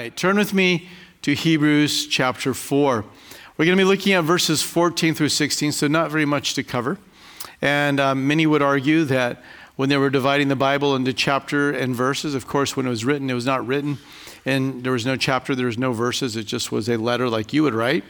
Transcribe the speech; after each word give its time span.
right, 0.00 0.16
turn 0.16 0.38
with 0.38 0.54
me 0.54 0.88
to 1.20 1.34
Hebrews 1.34 2.06
chapter 2.06 2.54
4. 2.54 3.04
We're 3.58 3.64
going 3.66 3.76
to 3.76 3.84
be 3.84 3.86
looking 3.86 4.14
at 4.14 4.24
verses 4.24 4.62
14 4.62 5.14
through 5.14 5.28
16, 5.28 5.72
so 5.72 5.88
not 5.88 6.10
very 6.10 6.24
much 6.24 6.54
to 6.54 6.62
cover. 6.62 6.96
And 7.60 8.00
um, 8.00 8.26
many 8.26 8.46
would 8.46 8.62
argue 8.62 9.04
that 9.04 9.42
when 9.76 9.90
they 9.90 9.98
were 9.98 10.08
dividing 10.08 10.48
the 10.48 10.56
Bible 10.56 10.96
into 10.96 11.12
chapter 11.12 11.70
and 11.70 11.94
verses, 11.94 12.34
of 12.34 12.46
course, 12.46 12.78
when 12.78 12.86
it 12.86 12.88
was 12.88 13.04
written, 13.04 13.28
it 13.28 13.34
was 13.34 13.44
not 13.44 13.66
written, 13.66 13.98
and 14.46 14.82
there 14.82 14.92
was 14.92 15.04
no 15.04 15.16
chapter, 15.16 15.54
there 15.54 15.66
was 15.66 15.76
no 15.76 15.92
verses, 15.92 16.34
it 16.34 16.44
just 16.44 16.72
was 16.72 16.88
a 16.88 16.96
letter 16.96 17.28
like 17.28 17.52
you 17.52 17.62
would 17.64 17.74
write. 17.74 18.02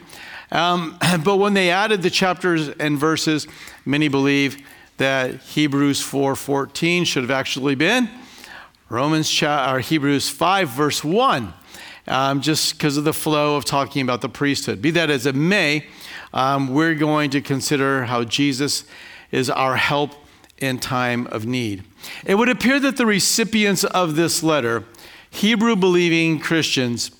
Um, 0.49 0.97
but 1.25 1.37
when 1.37 1.55
they 1.55 1.71
added 1.71 2.03
the 2.03 2.09
chapters 2.09 2.69
and 2.69 2.97
verses, 2.97 3.47
many 3.83 4.07
believe 4.07 4.65
that 4.95 5.41
Hebrews 5.41 6.01
4:14 6.01 7.05
should 7.05 7.23
have 7.23 7.31
actually 7.31 7.75
been 7.75 8.09
Romans 8.87 9.29
cha- 9.29 9.73
or 9.73 9.79
Hebrews 9.79 10.29
5 10.29 10.69
verse 10.69 11.03
1 11.03 11.53
um, 12.07 12.41
just 12.41 12.73
because 12.73 12.97
of 12.97 13.03
the 13.03 13.13
flow 13.13 13.55
of 13.55 13.65
talking 13.65 14.01
about 14.01 14.21
the 14.21 14.29
priesthood. 14.29 14.81
Be 14.81 14.91
that 14.91 15.09
as 15.09 15.25
it 15.25 15.35
may, 15.35 15.85
um, 16.33 16.73
we're 16.73 16.95
going 16.95 17.29
to 17.31 17.41
consider 17.41 18.05
how 18.05 18.23
Jesus 18.23 18.85
is 19.31 19.49
our 19.49 19.75
help 19.75 20.11
in 20.57 20.79
time 20.79 21.27
of 21.27 21.45
need. 21.45 21.83
It 22.25 22.35
would 22.35 22.49
appear 22.49 22.79
that 22.79 22.97
the 22.97 23.05
recipients 23.05 23.83
of 23.83 24.15
this 24.15 24.43
letter, 24.43 24.83
Hebrew 25.29 25.75
believing 25.75 26.39
Christians, 26.39 27.11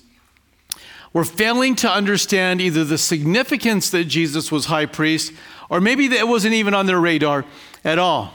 were 1.12 1.24
failing 1.24 1.74
to 1.76 1.90
understand 1.90 2.60
either 2.60 2.84
the 2.84 2.98
significance 2.98 3.90
that 3.90 4.04
Jesus 4.04 4.50
was 4.50 4.66
high 4.66 4.86
priest, 4.86 5.32
or 5.68 5.80
maybe 5.80 6.08
that 6.08 6.18
it 6.18 6.28
wasn't 6.28 6.54
even 6.54 6.74
on 6.74 6.86
their 6.86 7.00
radar 7.00 7.44
at 7.84 7.98
all. 7.98 8.32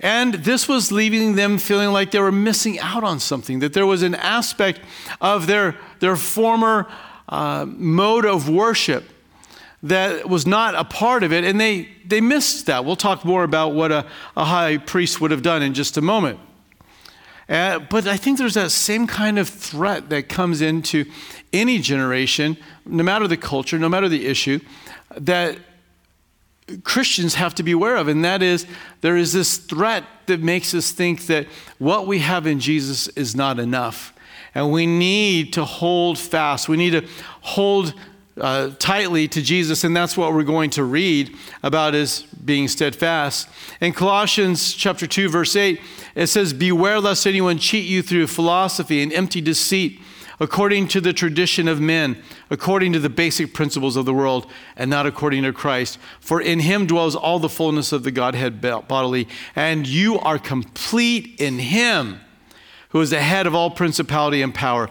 And 0.00 0.34
this 0.34 0.68
was 0.68 0.92
leaving 0.92 1.34
them 1.34 1.58
feeling 1.58 1.90
like 1.90 2.12
they 2.12 2.20
were 2.20 2.32
missing 2.32 2.78
out 2.78 3.02
on 3.02 3.18
something, 3.18 3.58
that 3.60 3.72
there 3.72 3.86
was 3.86 4.02
an 4.02 4.14
aspect 4.14 4.80
of 5.20 5.46
their, 5.46 5.76
their 5.98 6.16
former 6.16 6.86
uh, 7.28 7.66
mode 7.66 8.24
of 8.24 8.48
worship 8.48 9.04
that 9.82 10.28
was 10.28 10.46
not 10.46 10.74
a 10.74 10.84
part 10.84 11.22
of 11.22 11.32
it, 11.32 11.44
and 11.44 11.60
they, 11.60 11.88
they 12.04 12.20
missed 12.20 12.66
that. 12.66 12.84
We'll 12.84 12.96
talk 12.96 13.24
more 13.24 13.44
about 13.44 13.74
what 13.74 13.92
a, 13.92 14.06
a 14.36 14.44
high 14.44 14.78
priest 14.78 15.20
would 15.20 15.30
have 15.30 15.42
done 15.42 15.62
in 15.62 15.74
just 15.74 15.96
a 15.96 16.00
moment. 16.00 16.40
Uh, 17.48 17.78
but 17.78 18.06
I 18.06 18.16
think 18.16 18.38
there's 18.38 18.54
that 18.54 18.70
same 18.70 19.06
kind 19.06 19.38
of 19.38 19.48
threat 19.48 20.10
that 20.10 20.28
comes 20.28 20.60
into 20.60 21.06
any 21.52 21.78
generation, 21.78 22.56
no 22.84 23.02
matter 23.02 23.26
the 23.26 23.36
culture, 23.36 23.78
no 23.78 23.88
matter 23.88 24.08
the 24.08 24.26
issue, 24.26 24.60
that 25.16 25.58
Christians 26.84 27.34
have 27.34 27.54
to 27.56 27.62
be 27.62 27.72
aware 27.72 27.96
of, 27.96 28.08
and 28.08 28.24
that 28.24 28.42
is 28.42 28.66
there 29.00 29.16
is 29.16 29.32
this 29.32 29.56
threat 29.56 30.04
that 30.26 30.40
makes 30.40 30.74
us 30.74 30.92
think 30.92 31.26
that 31.26 31.46
what 31.78 32.06
we 32.06 32.18
have 32.18 32.46
in 32.46 32.60
Jesus 32.60 33.08
is 33.08 33.34
not 33.34 33.58
enough. 33.58 34.12
And 34.54 34.72
we 34.72 34.86
need 34.86 35.52
to 35.54 35.64
hold 35.64 36.18
fast. 36.18 36.68
We 36.68 36.76
need 36.76 36.90
to 36.90 37.06
hold 37.40 37.94
uh, 38.40 38.70
tightly 38.78 39.28
to 39.28 39.42
Jesus, 39.42 39.84
and 39.84 39.96
that's 39.96 40.16
what 40.16 40.32
we're 40.32 40.42
going 40.42 40.70
to 40.70 40.84
read 40.84 41.36
about 41.62 41.94
as 41.94 42.22
being 42.22 42.68
steadfast. 42.68 43.48
In 43.80 43.92
Colossians 43.92 44.74
chapter 44.74 45.06
2, 45.06 45.28
verse 45.28 45.56
8, 45.56 45.80
it 46.14 46.26
says, 46.28 46.52
Beware 46.52 47.00
lest 47.00 47.26
anyone 47.26 47.58
cheat 47.58 47.86
you 47.86 48.02
through 48.02 48.26
philosophy 48.26 49.02
and 49.02 49.12
empty 49.12 49.40
deceit 49.40 50.00
according 50.40 50.88
to 50.88 51.00
the 51.00 51.12
tradition 51.12 51.68
of 51.68 51.80
men, 51.80 52.22
according 52.50 52.92
to 52.92 52.98
the 52.98 53.08
basic 53.08 53.52
principles 53.52 53.96
of 53.96 54.04
the 54.04 54.14
world, 54.14 54.46
and 54.76 54.90
not 54.90 55.06
according 55.06 55.42
to 55.42 55.52
Christ. 55.52 55.98
For 56.20 56.40
in 56.40 56.60
him 56.60 56.86
dwells 56.86 57.16
all 57.16 57.38
the 57.38 57.48
fullness 57.48 57.92
of 57.92 58.04
the 58.04 58.10
Godhead 58.10 58.60
bodily, 58.60 59.28
and 59.56 59.86
you 59.86 60.18
are 60.18 60.38
complete 60.38 61.40
in 61.40 61.58
him. 61.58 62.20
Who 62.90 63.00
is 63.00 63.10
the 63.10 63.20
head 63.20 63.46
of 63.46 63.54
all 63.54 63.70
principality 63.70 64.40
and 64.40 64.54
power? 64.54 64.88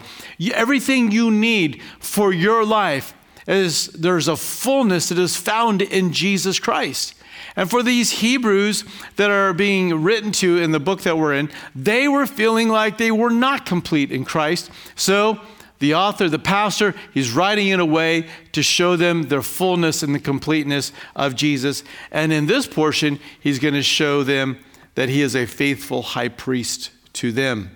Everything 0.54 1.10
you 1.10 1.30
need 1.30 1.82
for 1.98 2.32
your 2.32 2.64
life 2.64 3.14
is 3.46 3.86
there's 3.88 4.28
a 4.28 4.36
fullness 4.36 5.08
that 5.08 5.18
is 5.18 5.36
found 5.36 5.82
in 5.82 6.12
Jesus 6.12 6.60
Christ. 6.60 7.14
And 7.58 7.68
for 7.68 7.82
these 7.82 8.12
Hebrews 8.12 8.84
that 9.16 9.32
are 9.32 9.52
being 9.52 10.04
written 10.04 10.30
to 10.30 10.58
in 10.58 10.70
the 10.70 10.78
book 10.78 11.02
that 11.02 11.18
we're 11.18 11.34
in, 11.34 11.50
they 11.74 12.06
were 12.06 12.24
feeling 12.24 12.68
like 12.68 12.98
they 12.98 13.10
were 13.10 13.30
not 13.30 13.66
complete 13.66 14.12
in 14.12 14.24
Christ. 14.24 14.70
So 14.94 15.40
the 15.80 15.96
author, 15.96 16.28
the 16.28 16.38
pastor, 16.38 16.94
he's 17.12 17.32
writing 17.32 17.66
in 17.66 17.80
a 17.80 17.84
way 17.84 18.28
to 18.52 18.62
show 18.62 18.94
them 18.94 19.24
their 19.24 19.42
fullness 19.42 20.04
and 20.04 20.14
the 20.14 20.20
completeness 20.20 20.92
of 21.16 21.34
Jesus. 21.34 21.82
And 22.12 22.32
in 22.32 22.46
this 22.46 22.68
portion, 22.68 23.18
he's 23.40 23.58
going 23.58 23.74
to 23.74 23.82
show 23.82 24.22
them 24.22 24.60
that 24.94 25.08
he 25.08 25.20
is 25.20 25.34
a 25.34 25.44
faithful 25.44 26.02
high 26.02 26.28
priest 26.28 26.92
to 27.14 27.32
them. 27.32 27.72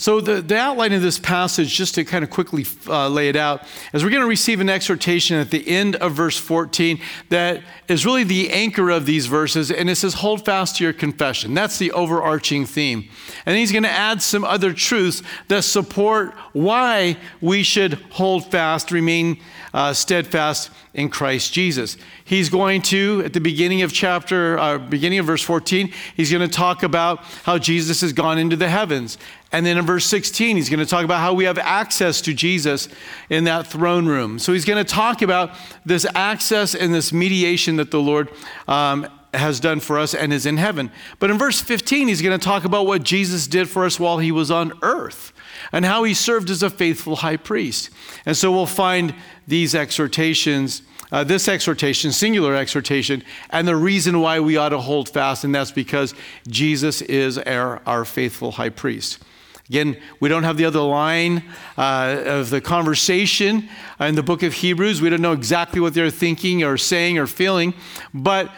So, 0.00 0.20
the, 0.20 0.40
the 0.40 0.56
outline 0.56 0.92
of 0.92 1.02
this 1.02 1.18
passage, 1.18 1.74
just 1.74 1.96
to 1.96 2.04
kind 2.04 2.22
of 2.22 2.30
quickly 2.30 2.64
uh, 2.86 3.08
lay 3.08 3.28
it 3.28 3.34
out, 3.34 3.64
is 3.92 4.04
we're 4.04 4.10
going 4.10 4.22
to 4.22 4.28
receive 4.28 4.60
an 4.60 4.68
exhortation 4.68 5.36
at 5.36 5.50
the 5.50 5.68
end 5.68 5.96
of 5.96 6.12
verse 6.12 6.38
14 6.38 7.00
that 7.30 7.64
is 7.88 8.06
really 8.06 8.22
the 8.22 8.50
anchor 8.50 8.90
of 8.90 9.06
these 9.06 9.26
verses. 9.26 9.72
And 9.72 9.90
it 9.90 9.96
says, 9.96 10.14
Hold 10.14 10.44
fast 10.44 10.76
to 10.76 10.84
your 10.84 10.92
confession. 10.92 11.52
That's 11.52 11.78
the 11.78 11.90
overarching 11.90 12.64
theme. 12.64 13.08
And 13.44 13.56
he's 13.56 13.72
going 13.72 13.82
to 13.82 13.90
add 13.90 14.22
some 14.22 14.44
other 14.44 14.72
truths 14.72 15.24
that 15.48 15.64
support 15.64 16.32
why 16.52 17.16
we 17.40 17.64
should 17.64 17.94
hold 18.10 18.48
fast, 18.52 18.92
remain 18.92 19.40
uh, 19.74 19.92
steadfast 19.92 20.70
in 20.94 21.08
Christ 21.08 21.52
Jesus. 21.52 21.96
He's 22.24 22.48
going 22.48 22.82
to, 22.82 23.22
at 23.24 23.32
the 23.32 23.40
beginning 23.40 23.82
of 23.82 23.92
chapter, 23.92 24.58
uh, 24.58 24.78
beginning 24.78 25.18
of 25.18 25.26
verse 25.26 25.42
14, 25.42 25.92
he's 26.16 26.30
going 26.30 26.48
to 26.48 26.54
talk 26.54 26.82
about 26.82 27.24
how 27.44 27.58
Jesus 27.58 28.00
has 28.00 28.12
gone 28.12 28.38
into 28.38 28.56
the 28.56 28.68
heavens. 28.68 29.18
And 29.50 29.64
then 29.64 29.78
in 29.78 29.86
verse 29.86 30.04
16, 30.04 30.56
he's 30.56 30.68
going 30.68 30.80
to 30.80 30.86
talk 30.86 31.04
about 31.04 31.20
how 31.20 31.32
we 31.32 31.44
have 31.44 31.58
access 31.58 32.20
to 32.22 32.34
Jesus 32.34 32.88
in 33.30 33.44
that 33.44 33.66
throne 33.66 34.06
room. 34.06 34.38
So 34.38 34.52
he's 34.52 34.66
going 34.66 34.84
to 34.84 34.90
talk 34.90 35.22
about 35.22 35.52
this 35.86 36.06
access 36.14 36.74
and 36.74 36.92
this 36.92 37.12
mediation 37.12 37.76
that 37.76 37.90
the 37.90 38.00
Lord 38.00 38.30
um, 38.66 39.06
has 39.32 39.58
done 39.58 39.80
for 39.80 39.98
us 39.98 40.14
and 40.14 40.32
is 40.32 40.44
in 40.44 40.58
heaven. 40.58 40.90
But 41.18 41.30
in 41.30 41.38
verse 41.38 41.60
15, 41.60 42.08
he's 42.08 42.20
going 42.20 42.38
to 42.38 42.44
talk 42.44 42.64
about 42.64 42.86
what 42.86 43.02
Jesus 43.02 43.46
did 43.46 43.68
for 43.68 43.84
us 43.84 43.98
while 43.98 44.18
he 44.18 44.32
was 44.32 44.50
on 44.50 44.72
earth 44.82 45.32
and 45.72 45.84
how 45.84 46.04
he 46.04 46.14
served 46.14 46.50
as 46.50 46.62
a 46.62 46.70
faithful 46.70 47.16
high 47.16 47.36
priest. 47.36 47.90
And 48.26 48.36
so 48.36 48.52
we'll 48.52 48.66
find 48.66 49.14
these 49.46 49.74
exhortations, 49.74 50.82
uh, 51.10 51.24
this 51.24 51.48
exhortation, 51.48 52.12
singular 52.12 52.54
exhortation, 52.54 53.22
and 53.50 53.66
the 53.66 53.76
reason 53.76 54.20
why 54.20 54.40
we 54.40 54.56
ought 54.56 54.70
to 54.70 54.78
hold 54.78 55.08
fast, 55.08 55.44
and 55.44 55.54
that's 55.54 55.72
because 55.72 56.14
Jesus 56.48 57.02
is 57.02 57.38
our, 57.38 57.82
our 57.86 58.04
faithful 58.04 58.52
high 58.52 58.70
priest. 58.70 59.18
Again, 59.68 60.00
we 60.18 60.30
don't 60.30 60.44
have 60.44 60.56
the 60.56 60.64
other 60.64 60.80
line 60.80 61.42
uh, 61.76 62.22
of 62.24 62.50
the 62.50 62.60
conversation 62.60 63.68
in 64.00 64.14
the 64.14 64.22
book 64.22 64.42
of 64.42 64.54
Hebrews. 64.54 65.02
We 65.02 65.10
don't 65.10 65.20
know 65.20 65.32
exactly 65.32 65.78
what 65.78 65.92
they're 65.92 66.10
thinking 66.10 66.64
or 66.64 66.78
saying 66.78 67.18
or 67.18 67.26
feeling, 67.26 67.74
but 68.14 68.50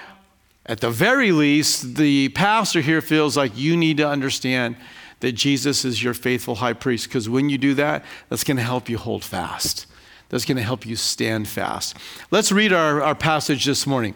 at 0.67 0.81
the 0.81 0.91
very 0.91 1.33
least, 1.33 1.97
the 1.97 2.29
pastor 2.29 2.81
here 2.81 3.01
feels 3.01 3.37
like 3.37 3.57
you 3.57 3.77
need 3.77 3.97
to 3.97 4.07
understand 4.07 4.77
that 5.19 5.33
Jesus 5.33 5.85
is 5.85 6.03
your 6.03 6.15
faithful 6.15 6.57
high 6.57 6.75
priest, 6.75 7.09
because 7.09 7.29
when 7.29 7.49
you 7.49 7.59
do 7.59 7.75
that, 7.75 8.05
that's 8.29 8.45
going 8.45 8.57
to 8.57 8.63
help 8.63 8.89
you 8.89 8.97
hold 8.97 9.25
fast. 9.25 9.87
That's 10.29 10.45
going 10.45 10.59
to 10.59 10.63
help 10.63 10.87
you 10.87 10.95
stand 10.95 11.49
fast. 11.49 11.97
Let's 12.31 12.53
read 12.53 12.73
our, 12.73 13.03
our 13.03 13.17
passage 13.17 13.65
this 13.65 13.85
morning 13.85 14.15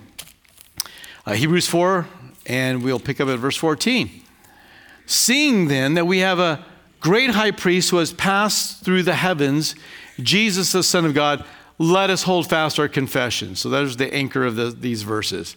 uh, 1.26 1.32
Hebrews 1.32 1.66
4, 1.66 2.06
and 2.46 2.84
we'll 2.84 3.00
pick 3.00 3.20
up 3.20 3.28
at 3.28 3.38
verse 3.38 3.56
14. 3.56 4.22
Seeing 5.06 5.68
then 5.68 5.94
that 5.94 6.06
we 6.06 6.18
have 6.18 6.38
a 6.38 6.64
great 7.04 7.28
high 7.28 7.50
priest 7.50 7.90
who 7.90 7.98
has 7.98 8.14
passed 8.14 8.82
through 8.82 9.02
the 9.02 9.14
heavens, 9.14 9.74
Jesus, 10.20 10.72
the 10.72 10.82
Son 10.82 11.04
of 11.04 11.12
God, 11.12 11.44
let 11.76 12.08
us 12.08 12.22
hold 12.22 12.48
fast 12.48 12.78
our 12.78 12.88
confession. 12.88 13.56
So 13.56 13.68
there's 13.68 13.98
the 13.98 14.12
anchor 14.14 14.42
of 14.46 14.56
the, 14.56 14.70
these 14.70 15.02
verses. 15.02 15.54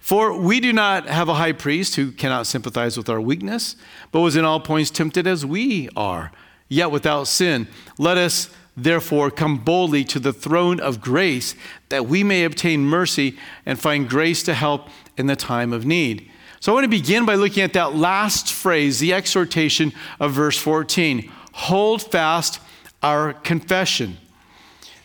For 0.00 0.38
we 0.38 0.60
do 0.60 0.72
not 0.72 1.08
have 1.08 1.28
a 1.28 1.34
high 1.34 1.50
priest 1.50 1.96
who 1.96 2.12
cannot 2.12 2.46
sympathize 2.46 2.96
with 2.96 3.08
our 3.08 3.20
weakness, 3.20 3.74
but 4.12 4.20
was 4.20 4.36
in 4.36 4.44
all 4.44 4.60
points 4.60 4.88
tempted 4.88 5.26
as 5.26 5.44
we 5.44 5.88
are, 5.96 6.30
yet 6.68 6.92
without 6.92 7.24
sin. 7.24 7.66
Let 7.98 8.16
us 8.16 8.54
therefore 8.76 9.32
come 9.32 9.58
boldly 9.58 10.04
to 10.04 10.20
the 10.20 10.32
throne 10.32 10.78
of 10.78 11.00
grace 11.00 11.56
that 11.88 12.06
we 12.06 12.22
may 12.22 12.44
obtain 12.44 12.84
mercy 12.84 13.36
and 13.66 13.80
find 13.80 14.08
grace 14.08 14.44
to 14.44 14.54
help 14.54 14.88
in 15.16 15.26
the 15.26 15.34
time 15.34 15.72
of 15.72 15.84
need. 15.84 16.30
So 16.64 16.72
I 16.72 16.76
want 16.76 16.84
to 16.84 16.88
begin 16.88 17.26
by 17.26 17.34
looking 17.34 17.62
at 17.62 17.74
that 17.74 17.94
last 17.94 18.50
phrase, 18.50 18.98
the 18.98 19.12
exhortation 19.12 19.92
of 20.18 20.32
verse 20.32 20.56
14 20.56 21.30
hold 21.52 22.00
fast 22.10 22.58
our 23.02 23.34
confession. 23.34 24.16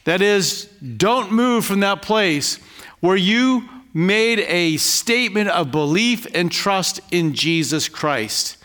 That 0.06 0.22
is, 0.22 0.70
don't 0.96 1.34
move 1.34 1.66
from 1.66 1.82
that 1.82 2.02
place 2.02 2.60
where 3.02 3.18
you 3.18 3.68
made 3.94 4.40
a 4.40 4.78
statement 4.78 5.50
of 5.50 5.70
belief 5.70 6.26
and 6.34 6.50
trust 6.50 7.02
in 7.12 7.34
Jesus 7.34 7.90
Christ. 7.90 8.56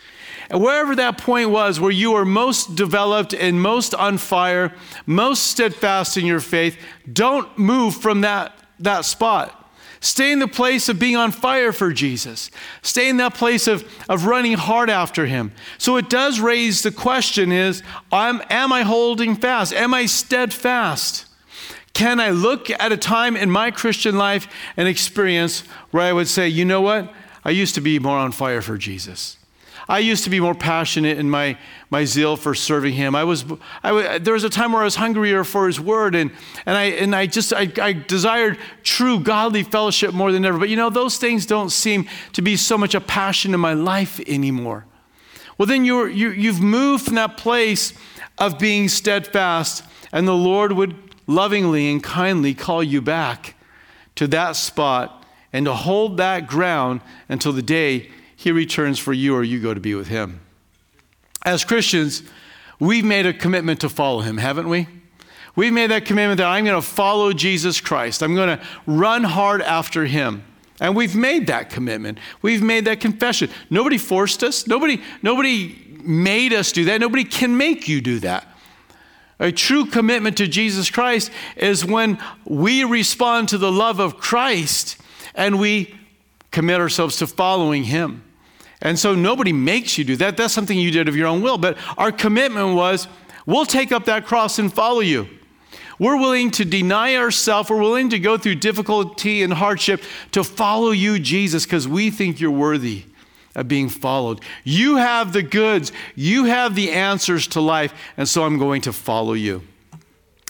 And 0.49 0.61
wherever 0.61 0.95
that 0.95 1.17
point 1.17 1.49
was, 1.49 1.81
where 1.81 1.91
you 1.91 2.13
were 2.13 2.23
most 2.23 2.77
developed 2.77 3.33
and 3.33 3.61
most 3.61 3.93
on 3.93 4.17
fire, 4.17 4.73
most 5.05 5.47
steadfast 5.47 6.15
in 6.15 6.25
your 6.25 6.39
faith, 6.39 6.77
don't 7.11 7.59
move 7.59 7.97
from 7.97 8.21
that, 8.21 8.57
that 8.79 9.03
spot. 9.03 9.64
Stay 10.05 10.31
in 10.31 10.37
the 10.37 10.47
place 10.47 10.87
of 10.87 10.99
being 10.99 11.15
on 11.15 11.31
fire 11.31 11.71
for 11.71 11.91
Jesus. 11.91 12.51
Stay 12.83 13.09
in 13.09 13.17
that 13.17 13.33
place 13.33 13.65
of, 13.65 13.83
of 14.07 14.27
running 14.27 14.53
hard 14.53 14.87
after 14.87 15.25
him. 15.25 15.51
So 15.79 15.97
it 15.97 16.11
does 16.11 16.39
raise 16.39 16.83
the 16.83 16.91
question 16.91 17.51
is, 17.51 17.81
am, 18.11 18.39
am 18.51 18.71
I 18.71 18.83
holding 18.83 19.35
fast? 19.35 19.73
Am 19.73 19.95
I 19.95 20.05
steadfast? 20.05 21.25
Can 21.93 22.19
I 22.19 22.29
look 22.29 22.69
at 22.69 22.91
a 22.91 22.97
time 22.97 23.35
in 23.35 23.49
my 23.49 23.71
Christian 23.71 24.15
life 24.15 24.47
and 24.77 24.87
experience 24.87 25.61
where 25.89 26.03
I 26.03 26.13
would 26.13 26.27
say, 26.27 26.47
you 26.47 26.65
know 26.65 26.81
what? 26.81 27.11
I 27.43 27.49
used 27.49 27.73
to 27.73 27.81
be 27.81 27.97
more 27.97 28.19
on 28.19 28.31
fire 28.31 28.61
for 28.61 28.77
Jesus. 28.77 29.37
I 29.87 29.99
used 29.99 30.23
to 30.23 30.29
be 30.29 30.39
more 30.39 30.55
passionate 30.55 31.19
in 31.19 31.29
my, 31.29 31.57
my 31.89 32.05
zeal 32.05 32.37
for 32.37 32.55
serving 32.55 32.93
him. 32.93 33.15
I 33.15 33.23
was, 33.23 33.45
I, 33.83 34.17
there 34.17 34.33
was 34.33 34.43
a 34.43 34.49
time 34.49 34.71
where 34.71 34.81
I 34.81 34.85
was 34.85 34.95
hungrier 34.95 35.43
for 35.43 35.67
his 35.67 35.79
word, 35.79 36.15
and, 36.15 36.31
and, 36.65 36.75
I, 36.75 36.83
and 36.85 37.15
I 37.15 37.27
just 37.27 37.53
I, 37.53 37.71
I 37.79 37.93
desired 37.93 38.57
true 38.83 39.19
godly 39.19 39.63
fellowship 39.63 40.13
more 40.13 40.31
than 40.31 40.43
ever. 40.43 40.57
But 40.57 40.69
you 40.69 40.75
know, 40.75 40.89
those 40.89 41.17
things 41.17 41.45
don't 41.45 41.69
seem 41.69 42.07
to 42.33 42.41
be 42.41 42.55
so 42.55 42.77
much 42.77 42.95
a 42.95 43.01
passion 43.01 43.53
in 43.53 43.59
my 43.59 43.73
life 43.73 44.19
anymore. 44.27 44.85
Well, 45.57 45.67
then 45.67 45.85
you're, 45.85 46.09
you, 46.09 46.31
you've 46.31 46.61
moved 46.61 47.05
from 47.05 47.15
that 47.15 47.37
place 47.37 47.93
of 48.37 48.59
being 48.59 48.89
steadfast, 48.89 49.83
and 50.11 50.27
the 50.27 50.33
Lord 50.33 50.71
would 50.71 50.95
lovingly 51.27 51.91
and 51.91 52.03
kindly 52.03 52.53
call 52.53 52.83
you 52.83 53.01
back 53.01 53.55
to 54.15 54.27
that 54.27 54.55
spot 54.55 55.25
and 55.53 55.65
to 55.65 55.73
hold 55.73 56.17
that 56.17 56.47
ground 56.47 57.01
until 57.29 57.53
the 57.53 57.61
day 57.61 58.09
he 58.35 58.51
returns 58.51 58.99
for 58.99 59.13
you 59.13 59.35
or 59.35 59.43
you 59.43 59.59
go 59.59 59.73
to 59.73 59.79
be 59.79 59.95
with 59.95 60.07
him. 60.07 60.41
As 61.43 61.63
Christians, 61.63 62.23
we've 62.79 63.05
made 63.05 63.25
a 63.25 63.33
commitment 63.33 63.81
to 63.81 63.89
follow 63.89 64.21
him, 64.21 64.37
haven't 64.37 64.67
we? 64.67 64.87
We've 65.55 65.71
made 65.71 65.91
that 65.91 66.05
commitment 66.05 66.39
that 66.39 66.47
I'm 66.47 66.65
going 66.65 66.81
to 66.81 66.85
follow 66.85 67.31
Jesus 67.31 67.79
Christ. 67.79 68.21
I'm 68.21 68.35
going 68.35 68.57
to 68.57 68.65
run 68.85 69.23
hard 69.23 69.61
after 69.61 70.05
him. 70.05 70.43
And 70.81 70.95
we've 70.95 71.15
made 71.15 71.47
that 71.47 71.69
commitment. 71.69 72.17
We've 72.41 72.61
made 72.61 72.85
that 72.85 72.99
confession. 72.99 73.49
Nobody 73.69 73.97
forced 73.97 74.43
us. 74.43 74.67
Nobody, 74.67 75.01
nobody 75.21 75.97
made 76.03 76.51
us 76.51 76.73
do 76.73 76.85
that. 76.85 76.99
Nobody 76.99 77.23
can 77.23 77.55
make 77.55 77.87
you 77.87 78.01
do 78.01 78.19
that. 78.19 78.47
A 79.39 79.51
true 79.51 79.85
commitment 79.85 80.37
to 80.37 80.47
Jesus 80.47 80.89
Christ 80.89 81.31
is 81.55 81.85
when 81.85 82.17
we 82.45 82.83
respond 82.83 83.49
to 83.49 83.57
the 83.57 83.71
love 83.71 83.99
of 83.99 84.17
Christ 84.17 84.97
and 85.33 85.59
we 85.59 85.95
commit 86.51 86.79
ourselves 86.79 87.17
to 87.17 87.27
following 87.27 87.83
him. 87.85 88.23
And 88.81 88.99
so 88.99 89.15
nobody 89.15 89.53
makes 89.53 89.97
you 89.97 90.03
do 90.03 90.15
that. 90.17 90.37
That's 90.37 90.53
something 90.53 90.77
you 90.77 90.91
did 90.91 91.07
of 91.07 91.15
your 91.15 91.27
own 91.27 91.41
will. 91.41 91.57
But 91.57 91.77
our 91.97 92.11
commitment 92.11 92.75
was 92.75 93.07
we'll 93.45 93.65
take 93.65 93.91
up 93.91 94.05
that 94.05 94.25
cross 94.25 94.59
and 94.59 94.71
follow 94.71 94.99
you. 94.99 95.27
We're 95.97 96.17
willing 96.17 96.51
to 96.51 96.65
deny 96.65 97.15
ourselves. 97.15 97.69
We're 97.69 97.79
willing 97.79 98.09
to 98.09 98.19
go 98.19 98.37
through 98.37 98.55
difficulty 98.55 99.43
and 99.43 99.53
hardship 99.53 100.03
to 100.31 100.43
follow 100.43 100.91
you, 100.91 101.19
Jesus, 101.19 101.65
because 101.65 101.87
we 101.87 102.09
think 102.09 102.39
you're 102.39 102.51
worthy 102.51 103.05
of 103.55 103.69
being 103.69 103.87
followed. 103.87 104.41
You 104.65 104.97
have 104.97 105.31
the 105.31 105.41
goods, 105.41 105.93
you 106.13 106.45
have 106.45 106.75
the 106.75 106.91
answers 106.91 107.47
to 107.47 107.61
life, 107.61 107.93
and 108.17 108.27
so 108.27 108.43
I'm 108.43 108.57
going 108.57 108.81
to 108.81 108.91
follow 108.91 109.33
you. 109.33 109.61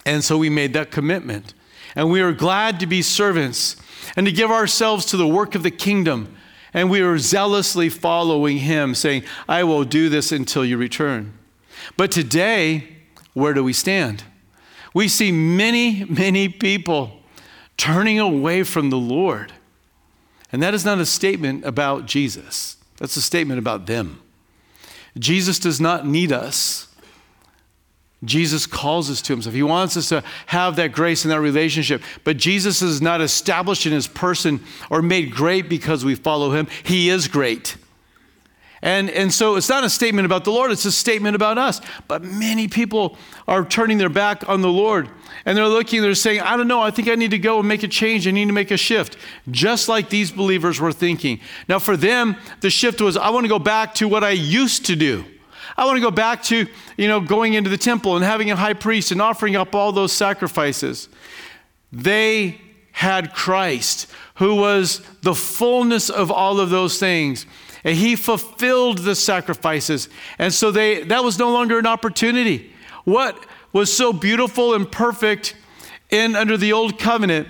And 0.05 0.23
so 0.23 0.37
we 0.37 0.49
made 0.49 0.73
that 0.73 0.89
commitment. 0.89 1.53
And 1.95 2.11
we 2.11 2.21
are 2.21 2.33
glad 2.33 2.79
to 2.79 2.87
be 2.87 3.01
servants 3.01 3.77
and 4.15 4.25
to 4.25 4.31
give 4.31 4.51
ourselves 4.51 5.05
to 5.07 5.17
the 5.17 5.27
work 5.27 5.55
of 5.55 5.63
the 5.63 5.71
kingdom 5.71 6.35
and 6.75 6.91
we 6.91 7.01
were 7.01 7.17
zealously 7.17 7.87
following 7.87 8.57
him, 8.57 8.93
saying, 8.93 9.23
I 9.47 9.63
will 9.63 9.85
do 9.85 10.09
this 10.09 10.33
until 10.33 10.65
you 10.65 10.77
return. 10.77 11.31
But 11.95 12.11
today, 12.11 12.97
where 13.33 13.53
do 13.53 13.63
we 13.63 13.71
stand? 13.71 14.25
We 14.93 15.07
see 15.07 15.31
many, 15.31 16.03
many 16.03 16.49
people 16.49 17.21
turning 17.77 18.19
away 18.19 18.63
from 18.63 18.89
the 18.89 18.97
Lord. 18.97 19.53
And 20.51 20.61
that 20.61 20.73
is 20.73 20.83
not 20.83 20.99
a 20.99 21.05
statement 21.05 21.63
about 21.65 22.07
Jesus, 22.07 22.75
that's 22.97 23.15
a 23.15 23.21
statement 23.21 23.57
about 23.57 23.85
them. 23.85 24.21
Jesus 25.17 25.59
does 25.59 25.79
not 25.79 26.05
need 26.05 26.33
us. 26.33 26.93
Jesus 28.25 28.65
calls 28.65 29.09
us 29.09 29.21
to 29.23 29.33
himself. 29.33 29.55
He 29.55 29.63
wants 29.63 29.95
us 29.95 30.09
to 30.09 30.23
have 30.47 30.75
that 30.75 30.91
grace 30.91 31.23
and 31.23 31.31
that 31.31 31.41
relationship. 31.41 32.01
But 32.23 32.37
Jesus 32.37 32.81
is 32.81 33.01
not 33.01 33.21
established 33.21 33.85
in 33.85 33.93
his 33.93 34.07
person 34.07 34.63
or 34.89 35.01
made 35.01 35.31
great 35.31 35.69
because 35.69 36.03
we 36.03 36.15
follow 36.15 36.51
him. 36.51 36.67
He 36.83 37.09
is 37.09 37.27
great. 37.27 37.77
And, 38.81 39.09
and 39.09 39.33
so 39.33 39.55
it's 39.55 39.69
not 39.69 39.83
a 39.83 39.89
statement 39.89 40.27
about 40.27 40.43
the 40.43 40.51
Lord, 40.51 40.71
it's 40.71 40.85
a 40.85 40.91
statement 40.91 41.35
about 41.35 41.57
us. 41.57 41.81
But 42.07 42.23
many 42.23 42.67
people 42.67 43.17
are 43.47 43.65
turning 43.65 43.97
their 43.97 44.09
back 44.09 44.47
on 44.47 44.61
the 44.61 44.69
Lord 44.69 45.09
and 45.45 45.57
they're 45.57 45.67
looking, 45.67 46.01
they're 46.01 46.15
saying, 46.15 46.41
I 46.41 46.57
don't 46.57 46.67
know, 46.67 46.81
I 46.81 46.91
think 46.91 47.07
I 47.07 47.15
need 47.15 47.31
to 47.31 47.39
go 47.39 47.59
and 47.59 47.67
make 47.67 47.83
a 47.83 47.87
change. 47.87 48.27
I 48.27 48.31
need 48.31 48.45
to 48.45 48.53
make 48.53 48.71
a 48.71 48.77
shift, 48.77 49.17
just 49.49 49.87
like 49.87 50.09
these 50.09 50.31
believers 50.31 50.79
were 50.79 50.91
thinking. 50.91 51.39
Now, 51.67 51.79
for 51.79 51.97
them, 51.97 52.35
the 52.61 52.69
shift 52.69 53.01
was, 53.01 53.17
I 53.17 53.29
want 53.29 53.45
to 53.45 53.49
go 53.49 53.59
back 53.59 53.93
to 53.95 54.07
what 54.07 54.23
I 54.23 54.31
used 54.31 54.85
to 54.85 54.95
do. 54.95 55.25
I 55.77 55.85
want 55.85 55.97
to 55.97 56.01
go 56.01 56.11
back 56.11 56.43
to, 56.43 56.67
you 56.97 57.07
know, 57.07 57.19
going 57.19 57.53
into 57.53 57.69
the 57.69 57.77
temple 57.77 58.15
and 58.15 58.23
having 58.23 58.49
a 58.49 58.55
high 58.55 58.73
priest 58.73 59.11
and 59.11 59.21
offering 59.21 59.55
up 59.55 59.75
all 59.75 59.91
those 59.91 60.13
sacrifices. 60.13 61.09
They 61.91 62.61
had 62.93 63.33
Christ, 63.33 64.09
who 64.35 64.55
was 64.55 65.01
the 65.21 65.35
fullness 65.35 66.09
of 66.09 66.31
all 66.31 66.59
of 66.59 66.69
those 66.69 66.97
things. 66.97 67.45
And 67.83 67.97
he 67.97 68.15
fulfilled 68.15 68.99
the 68.99 69.15
sacrifices. 69.15 70.09
And 70.39 70.53
so 70.53 70.71
they 70.71 71.03
that 71.03 71.23
was 71.23 71.37
no 71.37 71.51
longer 71.51 71.77
an 71.77 71.85
opportunity. 71.85 72.73
What 73.03 73.45
was 73.73 73.95
so 73.95 74.13
beautiful 74.13 74.73
and 74.73 74.89
perfect 74.89 75.55
in 76.09 76.35
under 76.35 76.57
the 76.57 76.73
old 76.73 76.97
covenant 76.97 77.49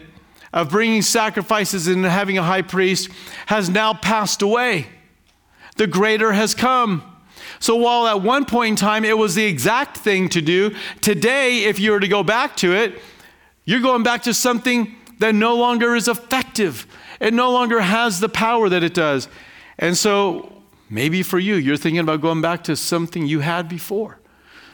of 0.51 0.69
bringing 0.69 1.01
sacrifices 1.01 1.87
and 1.87 2.03
having 2.03 2.37
a 2.37 2.43
high 2.43 2.61
priest 2.61 3.09
has 3.45 3.69
now 3.69 3.93
passed 3.93 4.41
away. 4.41 4.87
The 5.77 5.87
greater 5.87 6.31
has 6.31 6.55
come. 6.55 7.14
So 7.59 7.75
while 7.75 8.07
at 8.07 8.21
one 8.21 8.45
point 8.45 8.71
in 8.71 8.75
time 8.75 9.05
it 9.05 9.17
was 9.17 9.35
the 9.35 9.45
exact 9.45 9.97
thing 9.97 10.29
to 10.29 10.41
do, 10.41 10.75
today, 11.01 11.65
if 11.65 11.79
you 11.79 11.91
were 11.91 11.99
to 11.99 12.07
go 12.07 12.23
back 12.23 12.55
to 12.57 12.73
it, 12.73 12.99
you're 13.65 13.81
going 13.81 14.03
back 14.03 14.23
to 14.23 14.33
something 14.33 14.95
that 15.19 15.33
no 15.33 15.55
longer 15.55 15.95
is 15.95 16.07
effective. 16.07 16.85
It 17.19 17.33
no 17.33 17.51
longer 17.51 17.81
has 17.81 18.19
the 18.19 18.29
power 18.29 18.69
that 18.69 18.83
it 18.83 18.93
does. 18.93 19.27
And 19.77 19.97
so 19.97 20.61
maybe 20.89 21.23
for 21.23 21.39
you, 21.39 21.55
you're 21.55 21.77
thinking 21.77 21.99
about 21.99 22.21
going 22.21 22.41
back 22.41 22.63
to 22.65 22.75
something 22.75 23.25
you 23.25 23.39
had 23.39 23.67
before, 23.67 24.19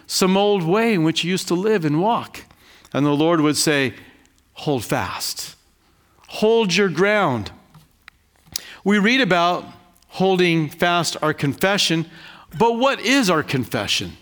some 0.08 0.36
old 0.36 0.64
way 0.64 0.94
in 0.94 1.04
which 1.04 1.24
you 1.24 1.32
used 1.32 1.48
to 1.50 1.56
live 1.56 1.86
and 1.86 2.02
walk. 2.02 2.46
And 2.94 3.06
the 3.06 3.12
Lord 3.12 3.42
would 3.42 3.58
say, 3.58 3.94
Hold 4.54 4.84
fast, 4.84 5.56
hold 6.28 6.76
your 6.76 6.90
ground. 6.90 7.52
We 8.84 9.00
read 9.00 9.22
about 9.22 9.66
holding 10.10 10.70
fast 10.70 11.16
our 11.22 11.34
confession 11.34 12.06
but 12.58 12.78
what 12.78 13.00
is 13.00 13.30
our 13.30 13.44
confession? 13.44 14.18